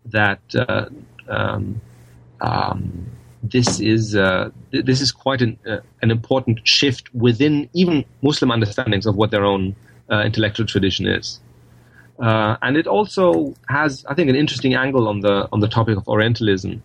that 0.07 0.41
uh, 0.55 0.87
um, 1.29 1.81
um 2.41 3.07
this 3.43 3.81
is 3.81 4.17
uh, 4.17 4.51
this 4.71 5.01
is 5.01 5.13
quite 5.13 5.43
an, 5.43 5.59
uh, 5.67 5.79
an 6.03 6.11
important 6.11 6.67
shift 6.67 7.13
within 7.15 7.69
even 7.73 8.05
Muslim 8.23 8.51
understandings 8.51 9.07
of 9.07 9.17
what 9.17 9.31
their 9.31 9.45
own 9.45 9.75
uh, 10.11 10.23
intellectual 10.23 10.67
tradition 10.67 11.07
is. 11.07 11.41
Uh, 12.19 12.57
and 12.63 12.77
it 12.77 12.87
also 12.87 13.55
has, 13.69 14.05
I 14.09 14.15
think, 14.15 14.31
an 14.31 14.37
interesting 14.37 14.75
angle 14.75 15.09
on 15.09 15.21
the 15.21 15.49
on 15.53 15.61
the 15.61 15.69
topic 15.69 15.97
of 15.97 16.09
Orientalism, 16.09 16.83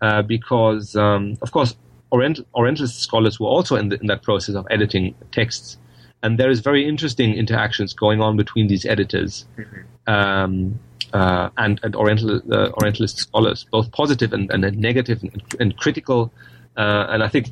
uh, 0.00 0.22
because, 0.22 0.96
um, 0.96 1.36
of 1.42 1.52
course, 1.52 1.76
Orient- 2.10 2.46
Orientalist 2.54 3.00
scholars 3.00 3.38
were 3.38 3.48
also 3.48 3.76
in, 3.76 3.88
the, 3.88 4.00
in, 4.00 4.06
that 4.06 4.22
process 4.22 4.54
of 4.54 4.66
editing 4.70 5.14
texts. 5.30 5.78
And 6.22 6.38
there 6.38 6.50
is 6.50 6.60
very 6.60 6.86
interesting 6.86 7.34
interactions 7.34 7.92
going 7.92 8.20
on 8.20 8.36
between 8.36 8.68
these 8.68 8.86
editors 8.86 9.44
mm-hmm. 9.58 10.10
um, 10.12 10.78
uh, 11.12 11.50
and, 11.56 11.80
and 11.82 11.94
Oriental, 11.94 12.40
uh, 12.52 12.70
Orientalist 12.72 13.18
scholars, 13.18 13.66
both 13.70 13.90
positive 13.92 14.32
and, 14.32 14.50
and 14.50 14.78
negative 14.78 15.22
and, 15.22 15.42
and 15.60 15.76
critical. 15.76 16.32
Uh, 16.76 17.06
and 17.10 17.22
I 17.22 17.28
think, 17.28 17.48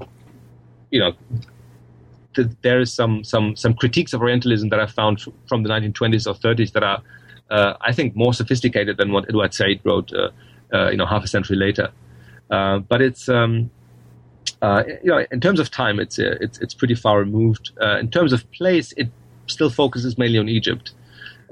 you 0.91 1.01
know, 1.01 1.13
th- 2.35 2.49
there 2.63 2.81
is 2.81 2.93
some, 2.93 3.25
some, 3.25 3.57
some 3.57 3.75
critiques 3.75 4.13
of 4.13 4.21
Orientalism 4.21 4.69
that 4.71 4.81
I 4.81 4.87
found 4.87 5.23
from 5.47 5.63
the 5.63 5.69
1920s 5.69 6.27
or 6.27 6.35
30s 6.35 6.73
that 6.73 6.83
are, 6.83 7.03
uh, 7.51 7.75
I 7.81 7.93
think, 7.93 8.17
more 8.17 8.33
sophisticated 8.33 8.97
than 8.97 9.13
what 9.13 9.29
Edward 9.29 9.53
Said 9.55 9.81
wrote, 9.85 10.11
you 10.13 10.97
know, 10.97 11.07
half 11.07 11.25
a 11.25 11.29
century 11.29 11.57
later. 11.57 11.91
Uh, 12.51 12.79
but 12.81 13.01
it's 13.01 13.29
um, 13.29 13.71
uh, 14.61 14.83
you 15.03 15.11
know 15.11 15.25
in 15.31 15.41
terms 15.41 15.61
of 15.61 15.71
time, 15.71 16.01
it's 16.01 16.19
uh, 16.19 16.37
it's 16.41 16.59
it's 16.59 16.75
pretty 16.75 16.95
far 16.95 17.19
removed. 17.19 17.71
in 17.81 18.11
terms 18.11 18.33
of 18.33 18.51
place, 18.53 18.93
it 18.97 19.09
still 19.47 19.71
focuses 19.71 20.19
mainly 20.19 20.39
on 20.39 20.49
Egypt. 20.49 20.93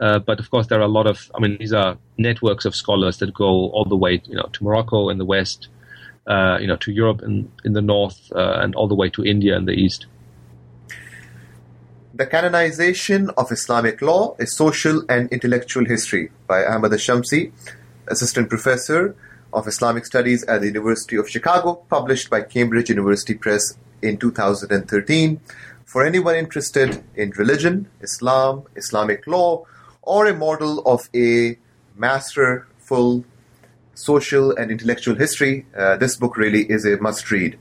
Uh, 0.00 0.18
but 0.18 0.38
of 0.38 0.50
course, 0.50 0.68
there 0.68 0.78
are 0.78 0.84
a 0.84 0.88
lot 0.88 1.06
of. 1.06 1.30
I 1.34 1.40
mean, 1.40 1.56
these 1.58 1.72
are 1.72 1.98
networks 2.16 2.64
of 2.64 2.74
scholars 2.74 3.18
that 3.18 3.34
go 3.34 3.70
all 3.70 3.84
the 3.84 3.96
way, 3.96 4.22
you 4.26 4.36
know, 4.36 4.48
to 4.52 4.64
Morocco 4.64 5.08
in 5.08 5.18
the 5.18 5.24
west, 5.24 5.68
uh, 6.26 6.58
you 6.60 6.66
know, 6.66 6.76
to 6.76 6.92
Europe 6.92 7.22
in 7.22 7.50
in 7.64 7.72
the 7.72 7.82
north, 7.82 8.30
uh, 8.34 8.58
and 8.62 8.74
all 8.74 8.86
the 8.86 8.94
way 8.94 9.10
to 9.10 9.24
India 9.24 9.56
in 9.56 9.64
the 9.64 9.72
east. 9.72 10.06
The 12.14 12.26
Canonization 12.26 13.30
of 13.36 13.50
Islamic 13.50 14.00
Law: 14.00 14.36
A 14.38 14.46
Social 14.46 15.02
and 15.08 15.28
Intellectual 15.32 15.84
History 15.84 16.30
by 16.46 16.64
Ahmed 16.64 16.92
Shamsy, 16.92 17.52
Assistant 18.06 18.48
Professor 18.48 19.16
of 19.52 19.66
Islamic 19.66 20.04
Studies 20.04 20.44
at 20.44 20.60
the 20.60 20.66
University 20.66 21.16
of 21.16 21.28
Chicago, 21.28 21.74
published 21.88 22.30
by 22.30 22.42
Cambridge 22.42 22.90
University 22.90 23.34
Press 23.34 23.76
in 24.02 24.16
2013. 24.18 25.40
For 25.84 26.04
anyone 26.04 26.36
interested 26.36 27.02
in 27.16 27.30
religion, 27.30 27.88
Islam, 28.00 28.64
Islamic 28.76 29.26
law, 29.26 29.64
or 30.08 30.26
a 30.26 30.34
model 30.34 30.80
of 30.86 31.08
a 31.14 31.58
masterful 31.94 33.24
social 33.94 34.52
and 34.56 34.70
intellectual 34.70 35.14
history, 35.14 35.66
uh, 35.76 35.96
this 35.96 36.16
book 36.16 36.36
really 36.36 36.62
is 36.62 36.86
a 36.86 36.96
must 36.96 37.30
read. 37.30 37.58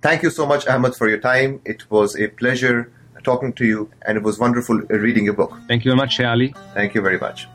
Thank 0.00 0.22
you 0.22 0.30
so 0.30 0.46
much, 0.46 0.66
Ahmed, 0.68 0.94
for 0.94 1.08
your 1.08 1.18
time. 1.18 1.60
It 1.64 1.90
was 1.90 2.16
a 2.16 2.28
pleasure 2.28 2.92
talking 3.24 3.52
to 3.54 3.64
you, 3.66 3.90
and 4.06 4.16
it 4.16 4.22
was 4.22 4.38
wonderful 4.38 4.78
reading 5.06 5.24
your 5.24 5.34
book. 5.34 5.58
Thank 5.66 5.84
you 5.84 5.90
very 5.90 5.96
much, 5.96 6.20
Ali. 6.20 6.54
Thank 6.74 6.94
you 6.94 7.02
very 7.02 7.18
much. 7.18 7.48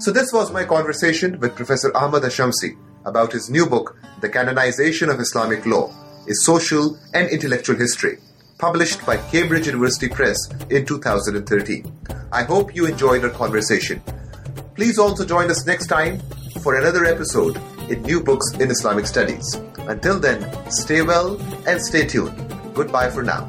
So 0.00 0.10
this 0.10 0.32
was 0.32 0.52
my 0.52 0.64
conversation 0.64 1.38
with 1.38 1.54
Professor 1.54 1.96
Ahmed 1.96 2.24
El 2.24 2.30
Shamsy 2.30 2.76
about 3.04 3.32
his 3.32 3.48
new 3.48 3.66
book, 3.66 3.96
The 4.20 4.28
Canonization 4.28 5.08
of 5.08 5.20
Islamic 5.20 5.64
Law, 5.64 5.92
a 6.28 6.34
Social 6.34 6.98
and 7.14 7.28
Intellectual 7.28 7.76
History, 7.76 8.18
published 8.62 9.04
by 9.04 9.16
Cambridge 9.16 9.66
University 9.66 10.08
Press 10.08 10.38
in 10.70 10.86
2013. 10.86 11.92
I 12.30 12.44
hope 12.44 12.76
you 12.76 12.86
enjoyed 12.86 13.24
our 13.24 13.30
conversation. 13.30 14.00
Please 14.76 15.00
also 15.00 15.26
join 15.26 15.50
us 15.50 15.66
next 15.66 15.88
time 15.88 16.20
for 16.62 16.76
another 16.76 17.04
episode 17.04 17.60
in 17.90 18.00
New 18.02 18.22
Books 18.22 18.52
in 18.60 18.70
Islamic 18.70 19.08
Studies. 19.08 19.56
Until 19.88 20.20
then, 20.20 20.46
stay 20.70 21.02
well 21.02 21.40
and 21.66 21.82
stay 21.82 22.06
tuned. 22.06 22.38
Goodbye 22.72 23.10
for 23.10 23.24
now. 23.24 23.48